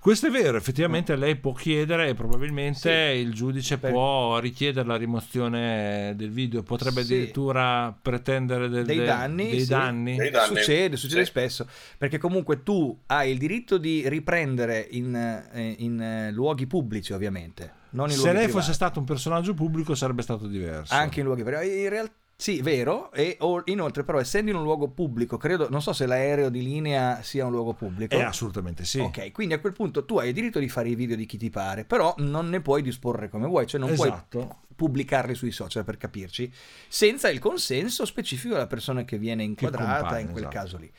Questo 0.00 0.26
è 0.26 0.30
vero, 0.30 0.56
effettivamente 0.58 1.14
lei 1.14 1.36
può 1.36 1.52
chiedere 1.52 2.08
e 2.08 2.14
probabilmente 2.14 3.12
Sì. 3.12 3.18
il 3.20 3.32
giudice 3.32 3.78
Per- 3.78 3.92
può 3.92 4.40
richiedere 4.40 4.86
la 4.88 4.96
rimozione 4.96 6.14
del 6.16 6.30
video, 6.32 6.64
potrebbe 6.64 7.04
Sì. 7.04 7.12
addirittura 7.14 7.96
pretendere 8.02 8.68
del- 8.68 8.84
Dei 8.84 9.04
danni, 9.04 9.50
dei 9.50 9.60
sì. 9.60 9.68
danni. 9.68 10.16
Dei 10.16 10.30
danni. 10.30 10.56
Succede, 10.56 10.96
succede 10.96 11.22
Sì. 11.24 11.30
spesso, 11.30 11.68
perché 11.96 12.18
comunque 12.18 12.64
tu 12.64 12.98
hai 13.06 13.30
il 13.30 13.38
diritto 13.38 13.78
di 13.78 14.08
riprendere 14.08 14.84
in, 14.90 15.14
eh, 15.14 15.74
in, 15.78 16.00
eh, 16.00 16.32
luoghi 16.32 16.66
pubblici, 16.66 17.12
ovviamente. 17.12 17.76
Non 17.90 18.10
in 18.10 18.16
Se 18.16 18.24
lei 18.24 18.44
privati. 18.44 18.50
fosse 18.52 18.72
stato 18.72 18.98
un 18.98 19.04
personaggio 19.04 19.54
pubblico 19.54 19.94
sarebbe 19.94 20.22
stato 20.22 20.46
diverso. 20.46 20.94
Anche 20.94 21.20
in 21.20 21.26
luoghi 21.26 21.42
privati. 21.42 21.68
In 21.68 21.88
realtà, 21.88 22.12
sì, 22.40 22.62
vero. 22.62 23.10
E 23.12 23.36
inoltre, 23.64 24.04
però, 24.04 24.20
essendo 24.20 24.52
in 24.52 24.56
un 24.56 24.62
luogo 24.62 24.88
pubblico, 24.88 25.36
credo, 25.36 25.68
non 25.70 25.82
so 25.82 25.92
se 25.92 26.06
l'aereo 26.06 26.50
di 26.50 26.62
linea 26.62 27.20
sia 27.22 27.44
un 27.44 27.50
luogo 27.50 27.72
pubblico. 27.72 28.14
Eh, 28.14 28.22
assolutamente 28.22 28.84
sì. 28.84 29.00
Ok, 29.00 29.32
quindi 29.32 29.54
a 29.54 29.58
quel 29.58 29.72
punto 29.72 30.04
tu 30.04 30.18
hai 30.18 30.28
il 30.28 30.34
diritto 30.34 30.60
di 30.60 30.68
fare 30.68 30.88
i 30.88 30.94
video 30.94 31.16
di 31.16 31.26
chi 31.26 31.36
ti 31.36 31.50
pare, 31.50 31.84
però 31.84 32.14
non 32.18 32.48
ne 32.48 32.60
puoi 32.60 32.82
disporre 32.82 33.28
come 33.28 33.48
vuoi, 33.48 33.66
cioè 33.66 33.80
non 33.80 33.92
puoi 33.92 34.08
esatto. 34.08 34.58
pubblicarli 34.76 35.34
sui 35.34 35.50
social 35.50 35.82
per 35.82 35.96
capirci, 35.96 36.52
senza 36.86 37.28
il 37.28 37.40
consenso 37.40 38.04
specifico 38.04 38.54
della 38.54 38.68
persona 38.68 39.04
che 39.04 39.18
viene 39.18 39.42
inquadrata 39.42 39.98
compagna, 39.98 40.18
in 40.20 40.30
quel 40.30 40.44
esatto. 40.44 40.56
caso 40.56 40.76
lì. 40.76 40.92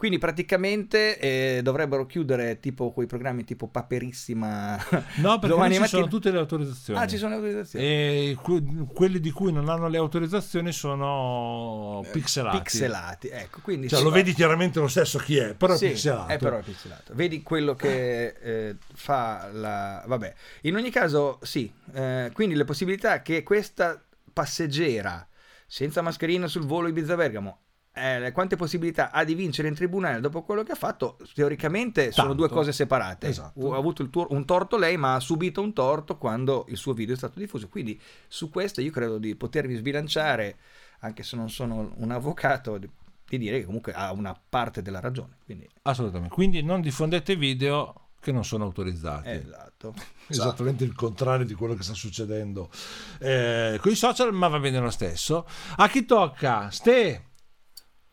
Quindi 0.00 0.16
praticamente 0.16 1.18
eh, 1.18 1.60
dovrebbero 1.62 2.06
chiudere 2.06 2.58
tipo 2.58 2.90
quei 2.90 3.06
programmi 3.06 3.44
tipo 3.44 3.68
Paperissima. 3.68 4.74
No, 5.16 5.38
perché 5.38 5.48
domani 5.48 5.74
ci 5.74 5.86
sono 5.86 6.00
mattina- 6.04 6.06
tutte 6.06 6.30
le 6.30 6.38
autorizzazioni. 6.38 6.98
Ah, 6.98 7.06
ci 7.06 7.18
sono 7.18 7.28
le 7.32 7.36
autorizzazioni. 7.36 7.84
E 7.84 8.36
que- 8.40 8.62
quelli 8.94 9.20
di 9.20 9.30
cui 9.30 9.52
non 9.52 9.68
hanno 9.68 9.88
le 9.88 9.98
autorizzazioni 9.98 10.72
sono 10.72 12.02
pixelati. 12.12 12.56
Pixelati, 12.56 13.28
ecco, 13.28 13.60
quindi 13.60 13.88
Cioè, 13.88 14.02
lo 14.02 14.08
vedi 14.08 14.32
chiaramente 14.32 14.80
lo 14.80 14.88
stesso 14.88 15.18
chi 15.18 15.36
è, 15.36 15.52
però 15.54 15.76
Sì, 15.76 15.84
è 15.84 15.90
pixelato. 15.90 16.32
è 16.32 16.38
però 16.38 16.56
è 16.56 16.62
pixelato. 16.62 17.12
Vedi 17.14 17.42
quello 17.42 17.74
che 17.74 18.26
eh, 18.40 18.76
fa 18.94 19.50
la... 19.52 20.02
Vabbè, 20.06 20.34
in 20.62 20.76
ogni 20.76 20.88
caso 20.88 21.38
sì, 21.42 21.70
eh, 21.92 22.30
quindi 22.32 22.54
le 22.54 22.64
possibilità 22.64 23.20
che 23.20 23.42
questa 23.42 24.02
passeggera 24.32 25.28
senza 25.66 26.00
mascherina 26.00 26.46
sul 26.46 26.64
volo 26.64 26.88
Ibiza-Bergamo 26.88 27.58
eh, 28.00 28.32
quante 28.32 28.56
possibilità 28.56 29.10
ha 29.10 29.24
di 29.24 29.34
vincere 29.34 29.68
in 29.68 29.74
tribunale 29.74 30.20
dopo 30.20 30.42
quello 30.42 30.62
che 30.62 30.72
ha 30.72 30.76
fatto? 30.76 31.18
Teoricamente 31.34 32.12
sono 32.12 32.28
Tanto. 32.28 32.46
due 32.46 32.54
cose 32.54 32.72
separate. 32.72 33.28
Esatto. 33.28 33.72
Ha 33.74 33.76
avuto 33.76 34.08
tuo- 34.08 34.26
un 34.30 34.44
torto 34.44 34.76
lei, 34.76 34.96
ma 34.96 35.14
ha 35.14 35.20
subito 35.20 35.60
un 35.60 35.72
torto 35.72 36.16
quando 36.16 36.64
il 36.68 36.76
suo 36.76 36.92
video 36.94 37.14
è 37.14 37.18
stato 37.18 37.38
diffuso. 37.38 37.68
Quindi 37.68 38.00
su 38.28 38.50
questo 38.50 38.80
io 38.80 38.90
credo 38.90 39.18
di 39.18 39.34
potervi 39.36 39.74
sbilanciare, 39.76 40.56
anche 41.00 41.22
se 41.22 41.36
non 41.36 41.50
sono 41.50 41.92
un 41.96 42.10
avvocato, 42.10 42.78
di, 42.78 42.88
di 43.28 43.38
dire 43.38 43.58
che 43.60 43.64
comunque 43.64 43.92
ha 43.92 44.12
una 44.12 44.38
parte 44.48 44.82
della 44.82 45.00
ragione. 45.00 45.36
Quindi, 45.44 45.68
Assolutamente. 45.82 46.34
Quindi 46.34 46.62
non 46.62 46.80
diffondete 46.80 47.36
video 47.36 47.94
che 48.20 48.32
non 48.32 48.44
sono 48.44 48.64
autorizzati. 48.64 49.30
esatto. 49.30 49.94
Esattamente 50.28 50.84
il 50.84 50.94
contrario 50.94 51.44
di 51.46 51.54
quello 51.54 51.74
che 51.74 51.82
sta 51.82 51.94
succedendo 51.94 52.70
eh, 53.18 53.78
con 53.80 53.90
i 53.90 53.94
social, 53.94 54.32
ma 54.32 54.46
va 54.48 54.58
bene 54.60 54.78
lo 54.78 54.90
stesso. 54.90 55.46
A 55.76 55.88
chi 55.88 56.04
tocca? 56.04 56.70
Ste. 56.70 57.24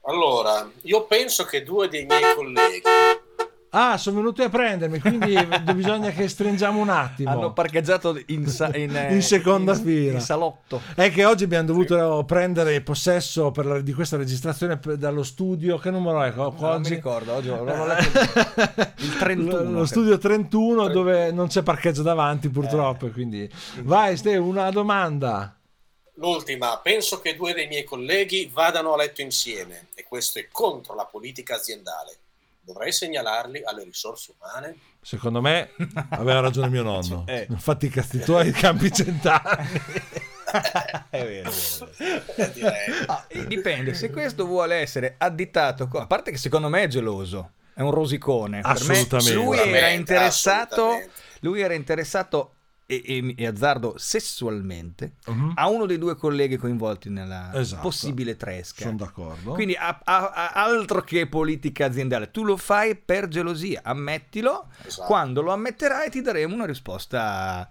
Allora, 0.08 0.70
io 0.84 1.04
penso 1.06 1.44
che 1.44 1.64
due 1.64 1.90
dei 1.90 2.06
miei 2.06 2.34
colleghi 2.36 2.82
Ah, 3.72 3.98
sono 3.98 4.16
venuti 4.18 4.42
a 4.42 4.48
prendermi, 4.50 4.98
quindi 5.00 5.36
bisogna 5.76 6.10
che 6.12 6.30
stringiamo 6.30 6.80
un 6.80 6.88
attimo. 6.88 7.30
Hanno 7.30 7.52
parcheggiato 7.52 8.18
in, 8.28 8.48
sa- 8.48 8.72
in, 8.78 8.96
eh, 8.96 9.14
In 9.14 9.22
seconda 9.22 9.74
in- 9.74 9.82
fila. 9.84 10.14
in 10.14 10.22
salotto. 10.22 10.80
È 10.96 11.12
che 11.12 11.26
oggi 11.26 11.44
abbiamo 11.44 11.66
dovuto 11.68 12.24
prendere 12.26 12.80
possesso 12.80 13.52
per 13.52 13.66
la- 13.66 13.82
di 13.82 13.92
questa 13.94 14.16
registrazione 14.16 14.78
per- 14.78 14.96
dallo 14.96 15.22
studio. 15.22 15.78
Che 15.78 15.92
numero 15.92 16.24
è? 16.24 16.34
Non 16.34 16.82
mi 16.82 16.88
ricordo, 16.90 17.34
oggi 17.34 17.50
non 17.50 17.66
l'ho 17.66 17.86
letto. 17.86 18.20
Il 19.04 19.18
31. 19.18 19.62
Lo, 19.64 19.70
lo 19.80 19.86
studio 19.86 20.18
31 20.18 20.88
dove 20.88 21.32
non 21.34 21.48
c'è 21.48 21.62
parcheggio 21.62 22.02
davanti 22.02 22.48
purtroppo. 22.50 23.08
Eh. 23.08 23.12
Quindi 23.12 23.48
vai, 23.82 24.16
Ste, 24.16 24.38
una 24.38 24.72
domanda. 24.72 25.57
L'ultima, 26.20 26.80
penso 26.80 27.20
che 27.22 27.36
due 27.36 27.54
dei 27.54 27.68
miei 27.68 27.84
colleghi 27.84 28.50
vadano 28.52 28.94
a 28.94 28.98
letto 28.98 29.22
insieme 29.22 29.90
e 29.94 30.04
questo 30.04 30.40
è 30.40 30.48
contro 30.52 30.96
la 30.96 31.06
politica 31.06 31.56
aziendale. 31.56 32.18
Dovrei 32.60 32.92
segnalarli 32.92 33.64
alle 33.64 33.84
risorse 33.84 34.34
umane? 34.38 34.78
Secondo 35.00 35.42
me 35.42 35.72
aveva 36.10 36.40
ragione 36.40 36.70
mio 36.70 36.82
nonno. 36.82 37.24
Eh. 37.28 37.46
Infatti 37.50 37.86
i 37.86 37.90
cazzi 37.90 38.20
tuoi 38.20 38.52
campi 38.52 38.92
cent'anni. 38.92 39.82
è 41.12 41.24
vero, 41.24 41.52
è 42.36 42.52
vero. 42.52 42.74
Ah, 43.06 43.28
dipende, 43.46 43.94
se 43.94 44.10
questo 44.10 44.46
vuole 44.46 44.76
essere 44.78 45.16
additato, 45.20 45.88
a 45.94 46.08
parte 46.08 46.32
che 46.32 46.38
secondo 46.38 46.68
me 46.68 46.84
è 46.84 46.88
geloso, 46.88 47.52
è 47.76 47.82
un 47.82 47.92
rosicone. 47.92 48.62
Per 48.62 48.84
me 48.86 49.00
Assolutamente. 49.00 49.34
lui 49.34 49.58
era 49.60 50.26
assolutamente. 50.26 51.12
lui 51.42 51.62
era 51.62 51.74
interessato 51.76 52.54
e, 52.90 53.04
e- 53.06 53.34
e 53.38 53.46
azzardo 53.46 53.96
sessualmente 53.98 55.14
Mhm. 55.28 55.52
a 55.56 55.68
uno 55.68 55.86
dei 55.86 55.98
due 55.98 56.16
colleghi 56.16 56.56
coinvolti 56.58 57.10
nella 57.10 57.52
Esatto. 57.54 57.82
possibile 57.82 58.38
tresca. 58.38 58.84
Sono 58.86 58.96
d'accordo. 58.96 59.52
Quindi 59.54 59.76
a- 59.76 60.00
a- 60.04 60.30
a- 60.32 60.52
altro 60.54 61.02
che 61.02 61.28
politica 61.28 61.86
aziendale, 61.86 62.32
tu 62.32 62.44
lo 62.46 62.56
fai 62.58 62.96
per 62.96 63.28
gelosia, 63.28 63.82
ammettilo, 63.84 64.68
Esatto. 64.86 65.06
quando 65.06 65.42
lo 65.42 65.52
ammetterai 65.52 66.10
ti 66.10 66.22
daremo 66.22 66.56
una 66.56 66.66
risposta 66.66 67.70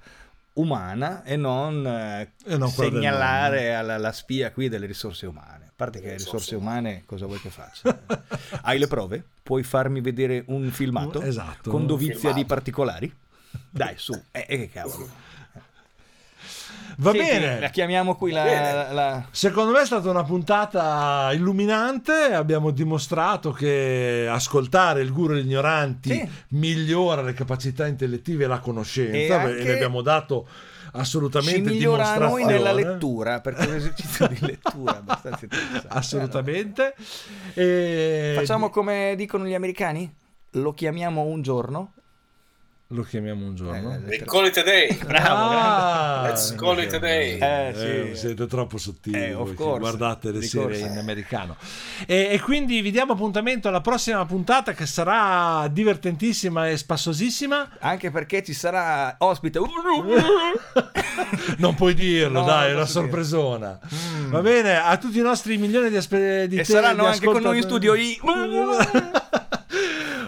umana 0.55 1.23
e 1.25 1.37
non, 1.37 1.87
eh, 1.87 2.33
E 2.45 2.57
non 2.57 2.69
segnalare 2.69 3.75
alla, 3.75 3.95
alla 3.95 4.13
spia 4.13 4.51
qui 4.53 4.69
delle 4.69 4.87
risorse 4.87 5.27
umane. 5.27 5.65
A 5.67 5.73
parte 5.77 6.01
che 6.01 6.07
le 6.07 6.13
Risorse 6.15 6.37
risorse 6.37 6.55
umane 6.57 7.03
cosa 7.05 7.27
vuoi 7.27 7.39
che 7.41 7.51
faccia? 7.51 7.99
Hai 8.63 8.79
le 8.79 8.87
prove? 8.87 9.23
Puoi 9.43 9.63
farmi 9.63 10.01
vedere 10.01 10.45
un 10.49 10.71
filmato? 10.71 11.21
Esatto. 11.21 11.71
Con 11.71 11.87
dovizia 11.87 12.15
Filmato. 12.17 12.39
di 12.39 12.45
particolari? 12.47 13.15
Dai, 13.71 13.95
su, 13.97 14.13
eh, 14.33 14.47
eh, 14.49 14.57
che 14.59 14.71
cavolo. 14.71 15.09
Va 16.99 17.11
Senti, 17.13 17.27
bene. 17.27 17.61
La 17.61 17.69
chiamiamo 17.69 18.15
qui 18.17 18.33
la, 18.33 18.93
la- 18.93 19.27
Secondo 19.31 19.73
me 19.73 19.83
è 19.83 19.87
stata 19.87 20.09
una 20.09 20.25
puntata 20.25 21.31
illuminante, 21.33 22.13
abbiamo 22.33 22.71
dimostrato 22.71 23.53
che 23.53 24.27
ascoltare 24.31 25.03
il 25.03 25.13
guru 25.13 25.35
degli 25.35 25.45
ignoranti 25.47 26.11
Sì. 26.11 26.29
migliora 26.51 27.21
le 27.23 27.35
capacità 27.35 27.87
intellettive 27.87 28.45
e 28.45 28.47
la 28.47 28.57
E 28.57 28.61
conoscenza 28.61 29.43
e 29.45 29.63
ne 29.63 29.73
abbiamo 29.73 30.01
dato 30.01 30.47
ci 30.49 30.99
assolutamente 30.99 31.71
migliora 31.71 32.13
a 32.13 32.19
noi 32.19 32.47
nella 32.47 32.73
lettura, 32.73 33.41
perché 33.43 33.65
è 33.65 33.69
un 33.69 33.75
esercizio 33.75 34.27
di 34.29 34.39
lettura 34.41 34.97
abbastanza 34.97 35.45
interessante. 35.45 35.89
Assolutamente. 35.89 36.95
E... 37.53 38.33
Facciamo 38.37 38.71
come 38.71 39.13
dicono 39.17 39.45
gli 39.45 39.55
americani? 39.55 40.11
Lo 40.53 40.73
chiamiamo 40.73 41.23
un 41.23 41.43
giorno? 41.43 41.93
Lo 42.91 43.03
chiamiamo 43.03 43.45
un 43.45 43.57
giorno. 43.57 43.99
Eh, 44.09 44.23
call 44.25 44.47
it 44.47 44.57
a 44.59 44.63
day. 44.63 44.95
Bravo, 44.95 45.55
Ah, 45.57 46.23
Let's 46.29 46.55
call 46.55 46.79
it 46.81 46.93
a 46.95 46.99
day. 46.99 47.37
Eh, 47.43 48.11
sì. 48.13 48.17
siete 48.17 48.47
troppo 48.47 48.79
sottili. 48.79 49.21
Eh, 49.25 49.35
of 49.35 49.53
voi 49.55 49.79
guardate 49.81 50.31
le 50.31 50.41
serie 50.43 50.79
in 50.79 50.97
americano. 50.97 51.57
E, 52.07 52.29
e 52.31 52.41
quindi 52.41 52.81
vi 52.83 52.93
diamo 52.93 53.15
appuntamento 53.15 53.67
alla 53.67 53.81
prossima 53.81 54.25
puntata 54.25 54.73
che 54.73 54.87
sarà 54.87 55.67
divertentissima 55.69 56.69
e 56.69 56.77
spassosissima. 56.77 57.71
Anche 57.81 58.13
perché 58.13 58.45
ci 58.45 58.53
sarà 58.53 59.17
ospite. 59.19 59.59
non 61.59 61.75
puoi 61.75 61.95
dirlo, 61.95 62.39
No, 62.41 62.47
dai, 62.47 62.71
è 62.71 62.75
una 62.75 62.87
sorpresona. 62.87 63.81
Va 64.29 64.41
bene, 64.41 64.77
a 64.77 64.97
tutti 64.97 65.19
i 65.19 65.23
nostri 65.23 65.57
milioni 65.57 65.89
di, 65.91 65.97
aspe- 65.97 66.47
di 66.47 66.55
E 66.59 66.61
te- 66.63 66.65
saranno 66.65 67.05
anche 67.07 67.27
con 67.27 67.43
noi 67.43 67.57
in 67.57 67.63
studio 67.65 67.95
i- 67.95 68.17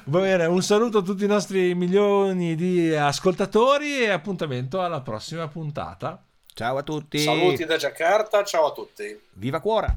Va 0.09 0.21
bene, 0.21 0.47
un 0.47 0.63
saluto 0.63 0.99
a 0.99 1.03
tutti 1.03 1.25
i 1.25 1.27
nostri 1.27 1.75
milioni 1.75 2.55
di 2.55 2.95
ascoltatori 2.95 4.05
e 4.05 4.09
appuntamento 4.09 4.81
alla 4.81 5.03
prossima 5.03 5.49
puntata. 5.49 6.25
Ciao 6.55 6.79
a 6.79 6.83
tutti. 6.83 7.19
Saluti 7.19 7.67
da 7.67 7.77
Giacarta, 7.77 8.43
ciao 8.43 8.69
a 8.69 8.73
tutti. 8.73 9.21
Viva 9.35 9.61
Cuora. 9.61 9.93